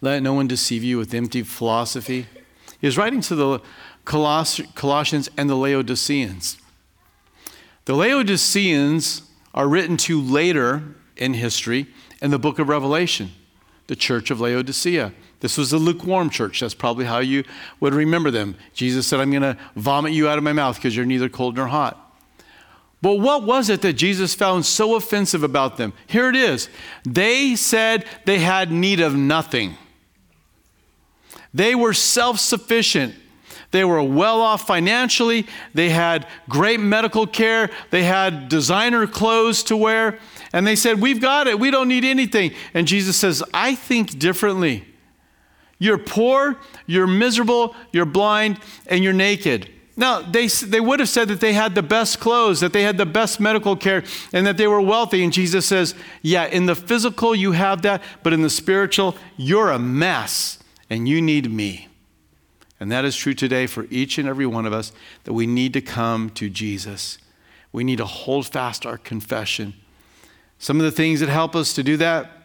let 0.01 0.23
no 0.23 0.33
one 0.33 0.47
deceive 0.47 0.83
you 0.83 0.97
with 0.97 1.13
empty 1.13 1.43
philosophy. 1.43 2.27
He 2.79 2.87
was 2.87 2.97
writing 2.97 3.21
to 3.21 3.35
the 3.35 3.59
Coloss- 4.05 4.73
Colossians 4.75 5.29
and 5.37 5.49
the 5.49 5.55
Laodiceans. 5.55 6.57
The 7.85 7.95
Laodiceans 7.95 9.23
are 9.53 9.67
written 9.67 9.97
to 9.97 10.21
later 10.21 10.95
in 11.15 11.33
history 11.33 11.87
in 12.21 12.31
the 12.31 12.39
book 12.39 12.59
of 12.59 12.69
Revelation, 12.69 13.31
the 13.87 13.95
church 13.95 14.29
of 14.29 14.39
Laodicea. 14.39 15.13
This 15.39 15.57
was 15.57 15.71
a 15.71 15.77
lukewarm 15.77 16.29
church. 16.29 16.61
That's 16.61 16.73
probably 16.73 17.05
how 17.05 17.19
you 17.19 17.43
would 17.79 17.93
remember 17.93 18.31
them. 18.31 18.55
Jesus 18.73 19.05
said, 19.05 19.19
I'm 19.19 19.29
going 19.29 19.43
to 19.43 19.57
vomit 19.75 20.13
you 20.13 20.27
out 20.27 20.37
of 20.37 20.43
my 20.43 20.53
mouth 20.53 20.75
because 20.75 20.95
you're 20.95 21.05
neither 21.05 21.29
cold 21.29 21.55
nor 21.55 21.67
hot. 21.67 22.03
But 23.01 23.19
what 23.19 23.43
was 23.43 23.69
it 23.69 23.81
that 23.81 23.93
Jesus 23.93 24.33
found 24.33 24.65
so 24.65 24.95
offensive 24.95 25.43
about 25.43 25.77
them? 25.77 25.93
Here 26.07 26.29
it 26.29 26.35
is. 26.35 26.69
They 27.03 27.55
said 27.55 28.05
they 28.25 28.39
had 28.39 28.71
need 28.71 28.99
of 28.99 29.15
nothing. 29.15 29.75
They 31.53 31.75
were 31.75 31.93
self 31.93 32.39
sufficient. 32.39 33.13
They 33.71 33.83
were 33.83 34.01
well 34.01 34.41
off 34.41 34.65
financially. 34.65 35.45
They 35.73 35.89
had 35.89 36.27
great 36.49 36.79
medical 36.79 37.27
care. 37.27 37.69
They 37.91 38.03
had 38.03 38.49
designer 38.49 39.05
clothes 39.05 39.61
to 39.63 39.77
wear. 39.77 40.19
And 40.53 40.65
they 40.65 40.75
said, 40.75 40.99
We've 40.99 41.21
got 41.21 41.47
it. 41.47 41.59
We 41.59 41.69
don't 41.69 41.87
need 41.87 42.05
anything. 42.05 42.53
And 42.73 42.87
Jesus 42.87 43.15
says, 43.17 43.43
I 43.53 43.75
think 43.75 44.17
differently. 44.17 44.85
You're 45.79 45.97
poor, 45.97 46.57
you're 46.85 47.07
miserable, 47.07 47.75
you're 47.91 48.05
blind, 48.05 48.59
and 48.87 49.03
you're 49.03 49.13
naked. 49.13 49.69
Now, 49.99 50.21
they, 50.21 50.47
they 50.47 50.79
would 50.79 50.99
have 50.99 51.09
said 51.09 51.27
that 51.29 51.39
they 51.39 51.53
had 51.53 51.73
the 51.73 51.81
best 51.81 52.19
clothes, 52.19 52.59
that 52.59 52.71
they 52.71 52.83
had 52.83 52.97
the 52.97 53.05
best 53.05 53.39
medical 53.39 53.75
care, 53.75 54.03
and 54.31 54.45
that 54.45 54.57
they 54.57 54.67
were 54.67 54.79
wealthy. 54.79 55.23
And 55.23 55.33
Jesus 55.33 55.65
says, 55.65 55.95
Yeah, 56.21 56.45
in 56.45 56.67
the 56.67 56.75
physical, 56.75 57.33
you 57.33 57.53
have 57.53 57.81
that, 57.81 58.03
but 58.21 58.31
in 58.31 58.43
the 58.43 58.49
spiritual, 58.49 59.15
you're 59.37 59.71
a 59.71 59.79
mess, 59.79 60.59
and 60.89 61.07
you 61.07 61.19
need 61.19 61.51
me. 61.51 61.87
And 62.79 62.91
that 62.91 63.05
is 63.05 63.15
true 63.15 63.33
today 63.33 63.65
for 63.65 63.87
each 63.89 64.19
and 64.19 64.27
every 64.27 64.45
one 64.45 64.67
of 64.67 64.73
us 64.73 64.91
that 65.23 65.33
we 65.33 65.47
need 65.47 65.73
to 65.73 65.81
come 65.81 66.29
to 66.31 66.47
Jesus. 66.47 67.17
We 67.71 67.83
need 67.83 67.97
to 67.97 68.05
hold 68.05 68.45
fast 68.45 68.85
our 68.85 68.99
confession. 68.99 69.73
Some 70.59 70.77
of 70.77 70.83
the 70.83 70.91
things 70.91 71.21
that 71.21 71.29
help 71.29 71.55
us 71.55 71.73
to 71.73 71.81
do 71.81 71.97
that 71.97 72.36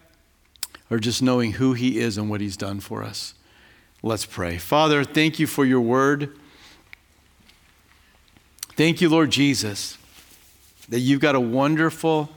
are 0.93 0.99
just 0.99 1.22
knowing 1.22 1.53
who 1.53 1.72
He 1.72 1.99
is 1.99 2.18
and 2.18 2.28
what 2.28 2.43
He's 2.43 2.57
done 2.57 2.78
for 2.78 3.03
us. 3.03 3.32
Let's 4.03 4.26
pray. 4.26 4.59
Father, 4.59 5.05
thank 5.05 5.38
you 5.38 5.47
for 5.47 5.64
your 5.64 5.80
word. 5.80 6.36
Thank 8.76 9.01
you, 9.01 9.09
Lord 9.09 9.30
Jesus, 9.30 9.97
that 10.90 11.01
you've 11.01 11.20
got 11.20 11.34
a 11.34 11.40
wonderful 11.40 12.28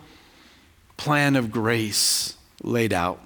plan 0.95 1.35
of 1.35 1.51
grace 1.51 2.37
laid 2.63 2.93
out. 2.93 3.19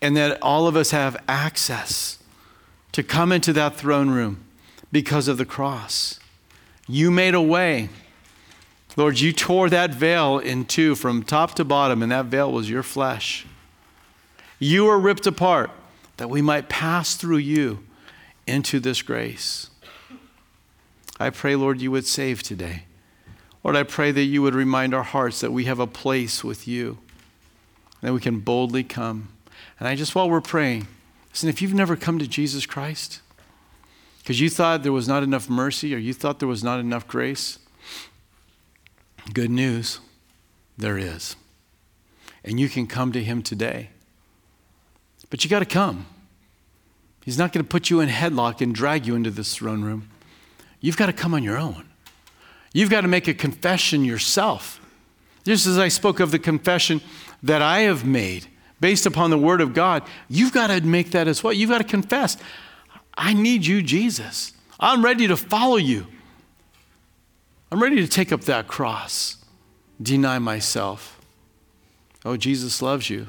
And 0.00 0.16
that 0.16 0.40
all 0.42 0.68
of 0.68 0.76
us 0.76 0.92
have 0.92 1.16
access 1.26 2.18
to 2.92 3.02
come 3.02 3.32
into 3.32 3.52
that 3.54 3.74
throne 3.74 4.10
room 4.10 4.44
because 4.92 5.26
of 5.26 5.38
the 5.38 5.44
cross. 5.44 6.20
You 6.86 7.10
made 7.10 7.34
a 7.34 7.42
way. 7.42 7.88
Lord, 8.96 9.18
you 9.18 9.32
tore 9.32 9.68
that 9.70 9.92
veil 9.92 10.38
in 10.38 10.66
two 10.66 10.94
from 10.94 11.24
top 11.24 11.54
to 11.56 11.64
bottom, 11.64 12.02
and 12.02 12.12
that 12.12 12.26
veil 12.26 12.52
was 12.52 12.70
your 12.70 12.84
flesh. 12.84 13.44
You 14.58 14.84
were 14.86 14.98
ripped 14.98 15.26
apart 15.26 15.70
that 16.16 16.30
we 16.30 16.40
might 16.40 16.68
pass 16.68 17.14
through 17.14 17.38
you 17.38 17.84
into 18.46 18.80
this 18.80 19.02
grace. 19.02 19.70
I 21.18 21.30
pray, 21.30 21.56
Lord, 21.56 21.80
you 21.80 21.90
would 21.90 22.06
save 22.06 22.42
today. 22.42 22.84
Lord, 23.64 23.76
I 23.76 23.82
pray 23.82 24.12
that 24.12 24.22
you 24.22 24.42
would 24.42 24.54
remind 24.54 24.94
our 24.94 25.02
hearts 25.02 25.40
that 25.40 25.52
we 25.52 25.64
have 25.64 25.80
a 25.80 25.86
place 25.86 26.44
with 26.44 26.68
you, 26.68 26.98
that 28.00 28.12
we 28.12 28.20
can 28.20 28.40
boldly 28.40 28.84
come. 28.84 29.28
And 29.78 29.88
I 29.88 29.94
just, 29.94 30.14
while 30.14 30.30
we're 30.30 30.40
praying, 30.40 30.86
listen, 31.30 31.48
if 31.48 31.60
you've 31.60 31.74
never 31.74 31.96
come 31.96 32.18
to 32.18 32.28
Jesus 32.28 32.64
Christ, 32.64 33.20
because 34.18 34.40
you 34.40 34.48
thought 34.48 34.82
there 34.82 34.92
was 34.92 35.08
not 35.08 35.22
enough 35.22 35.48
mercy 35.48 35.94
or 35.94 35.98
you 35.98 36.12
thought 36.12 36.38
there 36.38 36.48
was 36.48 36.64
not 36.64 36.80
enough 36.80 37.08
grace, 37.08 37.58
good 39.32 39.50
news, 39.50 40.00
there 40.78 40.98
is. 40.98 41.36
And 42.44 42.60
you 42.60 42.68
can 42.68 42.86
come 42.86 43.12
to 43.12 43.22
him 43.22 43.42
today. 43.42 43.90
But 45.30 45.44
you 45.44 45.50
got 45.50 45.60
to 45.60 45.66
come. 45.66 46.06
He's 47.24 47.38
not 47.38 47.52
going 47.52 47.64
to 47.64 47.68
put 47.68 47.90
you 47.90 48.00
in 48.00 48.08
headlock 48.08 48.60
and 48.60 48.74
drag 48.74 49.06
you 49.06 49.16
into 49.16 49.30
this 49.30 49.56
throne 49.56 49.82
room. 49.82 50.08
You've 50.80 50.96
got 50.96 51.06
to 51.06 51.12
come 51.12 51.34
on 51.34 51.42
your 51.42 51.58
own. 51.58 51.84
You've 52.72 52.90
got 52.90 53.00
to 53.00 53.08
make 53.08 53.26
a 53.26 53.34
confession 53.34 54.04
yourself. 54.04 54.80
Just 55.44 55.66
as 55.66 55.78
I 55.78 55.88
spoke 55.88 56.20
of 56.20 56.30
the 56.30 56.38
confession 56.38 57.00
that 57.42 57.62
I 57.62 57.80
have 57.80 58.04
made 58.04 58.46
based 58.80 59.06
upon 59.06 59.30
the 59.30 59.38
Word 59.38 59.60
of 59.60 59.74
God, 59.74 60.02
you've 60.28 60.52
got 60.52 60.68
to 60.68 60.80
make 60.82 61.10
that 61.12 61.26
as 61.26 61.42
well. 61.42 61.52
You've 61.52 61.70
got 61.70 61.78
to 61.78 61.84
confess, 61.84 62.36
I 63.14 63.32
need 63.32 63.64
you, 63.64 63.82
Jesus. 63.82 64.52
I'm 64.78 65.04
ready 65.04 65.26
to 65.26 65.36
follow 65.36 65.76
you. 65.76 66.06
I'm 67.72 67.82
ready 67.82 67.96
to 67.96 68.06
take 68.06 68.30
up 68.30 68.42
that 68.42 68.68
cross, 68.68 69.36
deny 70.00 70.38
myself. 70.38 71.20
Oh, 72.24 72.36
Jesus 72.36 72.82
loves 72.82 73.08
you, 73.10 73.28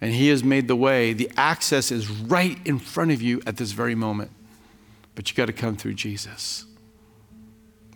and 0.00 0.12
He 0.14 0.28
has 0.28 0.42
made 0.42 0.68
the 0.68 0.76
way. 0.76 1.12
The 1.12 1.30
access 1.36 1.90
is 1.90 2.10
right 2.10 2.58
in 2.64 2.78
front 2.78 3.10
of 3.10 3.20
you 3.20 3.42
at 3.46 3.56
this 3.56 3.72
very 3.72 3.94
moment. 3.94 4.30
But 5.14 5.30
you 5.30 5.36
got 5.36 5.46
to 5.46 5.52
come 5.52 5.76
through 5.76 5.94
Jesus. 5.94 6.64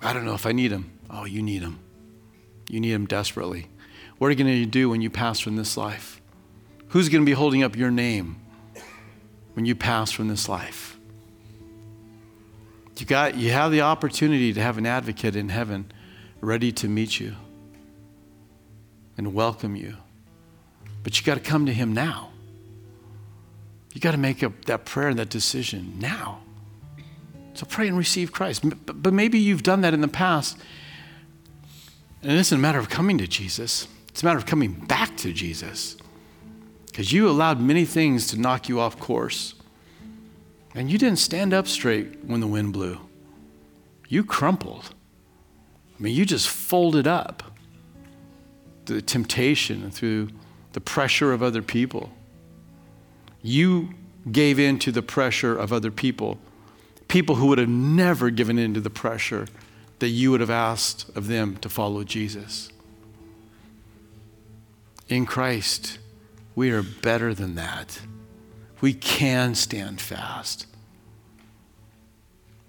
I 0.02 0.12
don't 0.12 0.24
know 0.24 0.34
if 0.34 0.44
I 0.44 0.52
need 0.52 0.70
him. 0.70 0.92
Oh, 1.08 1.24
you 1.24 1.42
need 1.42 1.62
him. 1.62 1.78
You 2.68 2.80
need 2.80 2.92
him 2.92 3.06
desperately. 3.06 3.68
What 4.18 4.28
are 4.28 4.30
you 4.30 4.36
going 4.36 4.62
to 4.62 4.66
do 4.66 4.90
when 4.90 5.00
you 5.00 5.10
pass 5.10 5.40
from 5.40 5.56
this 5.56 5.76
life? 5.76 6.20
Who's 6.88 7.08
going 7.08 7.22
to 7.22 7.26
be 7.26 7.32
holding 7.32 7.62
up 7.62 7.76
your 7.76 7.90
name 7.90 8.36
when 9.54 9.64
you 9.64 9.74
pass 9.74 10.10
from 10.10 10.28
this 10.28 10.48
life? 10.48 10.98
You, 12.98 13.06
got, 13.06 13.36
you 13.36 13.50
have 13.50 13.72
the 13.72 13.80
opportunity 13.80 14.52
to 14.52 14.60
have 14.60 14.78
an 14.78 14.86
advocate 14.86 15.34
in 15.34 15.48
heaven 15.48 15.90
ready 16.40 16.70
to 16.72 16.88
meet 16.88 17.18
you 17.18 17.34
and 19.16 19.34
welcome 19.34 19.74
you. 19.74 19.96
But 21.04 21.20
you 21.20 21.24
got 21.24 21.34
to 21.34 21.40
come 21.40 21.66
to 21.66 21.72
him 21.72 21.92
now. 21.92 22.30
You 23.92 24.00
got 24.00 24.10
to 24.10 24.18
make 24.18 24.42
a, 24.42 24.52
that 24.66 24.84
prayer 24.84 25.08
and 25.08 25.18
that 25.20 25.28
decision 25.30 25.98
now. 26.00 26.40
So 27.52 27.66
pray 27.66 27.86
and 27.86 27.96
receive 27.96 28.32
Christ. 28.32 28.64
But, 28.84 29.14
maybe 29.14 29.38
you've 29.38 29.62
done 29.62 29.82
that 29.82 29.94
in 29.94 30.00
the 30.00 30.08
past. 30.08 30.58
And 32.22 32.32
it 32.32 32.38
isn't 32.38 32.58
a 32.58 32.60
matter 32.60 32.80
of 32.80 32.88
coming 32.88 33.18
to 33.18 33.28
Jesus, 33.28 33.86
it's 34.08 34.22
a 34.22 34.26
matter 34.26 34.38
of 34.38 34.46
coming 34.46 34.72
back 34.72 35.16
to 35.18 35.32
Jesus. 35.32 35.96
Because 36.86 37.12
you 37.12 37.28
allowed 37.28 37.60
many 37.60 37.84
things 37.84 38.28
to 38.28 38.40
knock 38.40 38.68
you 38.68 38.80
off 38.80 38.98
course. 38.98 39.54
And 40.74 40.90
you 40.90 40.98
didn't 40.98 41.18
stand 41.18 41.52
up 41.52 41.68
straight 41.68 42.24
when 42.24 42.40
the 42.40 42.46
wind 42.46 42.72
blew. 42.72 42.98
You 44.08 44.24
crumpled. 44.24 44.94
I 45.98 46.02
mean, 46.02 46.14
you 46.14 46.24
just 46.24 46.48
folded 46.48 47.06
up 47.06 47.42
the 48.86 49.00
temptation 49.00 49.82
and 49.82 49.94
through 49.94 50.28
the 50.74 50.80
pressure 50.80 51.32
of 51.32 51.42
other 51.42 51.62
people. 51.62 52.12
You 53.42 53.90
gave 54.30 54.58
in 54.58 54.78
to 54.80 54.92
the 54.92 55.02
pressure 55.02 55.56
of 55.56 55.72
other 55.72 55.90
people, 55.90 56.38
people 57.08 57.36
who 57.36 57.46
would 57.46 57.58
have 57.58 57.68
never 57.68 58.28
given 58.28 58.58
in 58.58 58.74
to 58.74 58.80
the 58.80 58.90
pressure 58.90 59.46
that 60.00 60.08
you 60.08 60.30
would 60.32 60.40
have 60.40 60.50
asked 60.50 61.08
of 61.16 61.28
them 61.28 61.56
to 61.58 61.68
follow 61.68 62.02
Jesus. 62.02 62.70
In 65.08 65.26
Christ, 65.26 65.98
we 66.56 66.70
are 66.72 66.82
better 66.82 67.32
than 67.34 67.54
that. 67.54 68.00
We 68.80 68.94
can 68.94 69.54
stand 69.54 70.00
fast. 70.00 70.66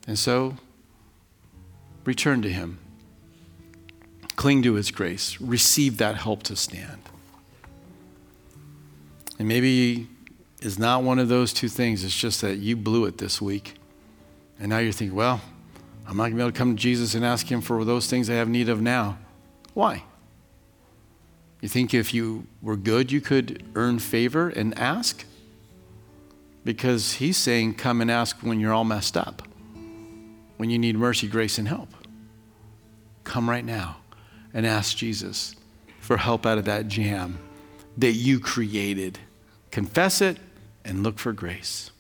And 0.06 0.20
so, 0.20 0.58
return 2.04 2.44
to 2.44 2.50
Him. 2.50 2.78
Cling 4.36 4.62
to 4.64 4.76
His 4.76 4.92
grace. 4.92 5.42
Receive 5.42 5.98
that 5.98 6.18
help 6.18 6.44
to 6.44 6.56
stand. 6.56 7.02
And 9.38 9.48
maybe 9.48 10.08
it's 10.62 10.80
not 10.80 11.04
one 11.04 11.20
of 11.20 11.28
those 11.28 11.54
two 11.54 11.68
things. 11.68 12.04
It's 12.04 12.16
just 12.16 12.42
that 12.42 12.58
you 12.58 12.76
blew 12.76 13.06
it 13.06 13.18
this 13.18 13.42
week. 13.42 13.76
And 14.60 14.70
now 14.70 14.78
you're 14.80 14.94
thinking, 14.94 15.16
well, 15.16 15.42
I'm 16.08 16.18
not 16.18 16.24
going 16.24 16.32
to 16.32 16.38
be 16.38 16.42
able 16.42 16.52
to 16.52 16.58
come 16.58 16.76
to 16.76 16.82
Jesus 16.82 17.16
and 17.16 17.26
ask 17.26 17.52
Him 17.52 17.62
for 17.62 17.84
those 17.84 18.08
things 18.08 18.30
I 18.30 18.36
have 18.36 18.48
need 18.48 18.70
of 18.70 18.82
now. 18.82 19.18
Why? 19.74 20.04
You 21.62 21.70
think 21.70 21.94
if 21.94 22.14
you 22.14 22.48
were 22.62 22.78
good, 22.78 23.12
you 23.12 23.22
could 23.22 23.64
earn 23.76 24.00
favor 24.00 24.50
and 24.50 24.78
ask? 24.78 25.26
Because 26.64 27.14
He's 27.14 27.38
saying, 27.38 27.76
come 27.76 28.02
and 28.02 28.12
ask 28.12 28.38
when 28.42 28.60
you're 28.60 28.74
all 28.74 28.84
messed 28.84 29.18
up, 29.18 29.42
when 30.58 30.70
you 30.70 30.78
need 30.80 30.96
mercy, 30.96 31.28
grace, 31.28 31.58
and 31.58 31.68
help. 31.68 31.90
Come 33.24 33.50
right 33.50 33.66
now 33.66 33.98
and 34.54 34.66
ask 34.66 34.96
Jesus 34.96 35.56
for 36.00 36.18
help 36.18 36.46
out 36.46 36.60
of 36.60 36.66
that 36.66 36.88
jam 36.88 37.40
that 37.98 38.14
you 38.14 38.40
created. 38.40 39.20
Confess 39.76 40.22
it 40.22 40.38
and 40.86 41.04
look 41.04 41.20
for 41.20 41.34
grace. 41.34 41.92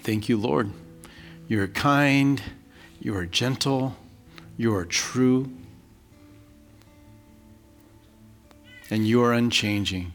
Thank 0.00 0.30
you, 0.30 0.38
Lord. 0.38 0.72
You 1.48 1.60
are 1.60 1.66
kind, 1.66 2.40
you 2.98 3.14
are 3.14 3.26
gentle, 3.26 3.94
you 4.56 4.74
are 4.74 4.86
true, 4.86 5.50
and 8.88 9.06
you 9.06 9.22
are 9.22 9.34
unchanging. 9.34 10.14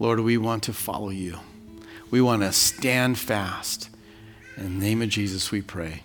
Lord, 0.00 0.18
we 0.18 0.36
want 0.36 0.64
to 0.64 0.72
follow 0.72 1.10
you. 1.10 1.38
We 2.10 2.20
want 2.20 2.42
to 2.42 2.50
stand 2.50 3.20
fast. 3.20 3.88
In 4.56 4.80
the 4.80 4.84
name 4.84 5.00
of 5.00 5.10
Jesus, 5.10 5.52
we 5.52 5.62
pray. 5.62 6.02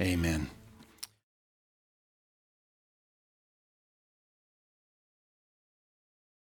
Amen. 0.00 0.50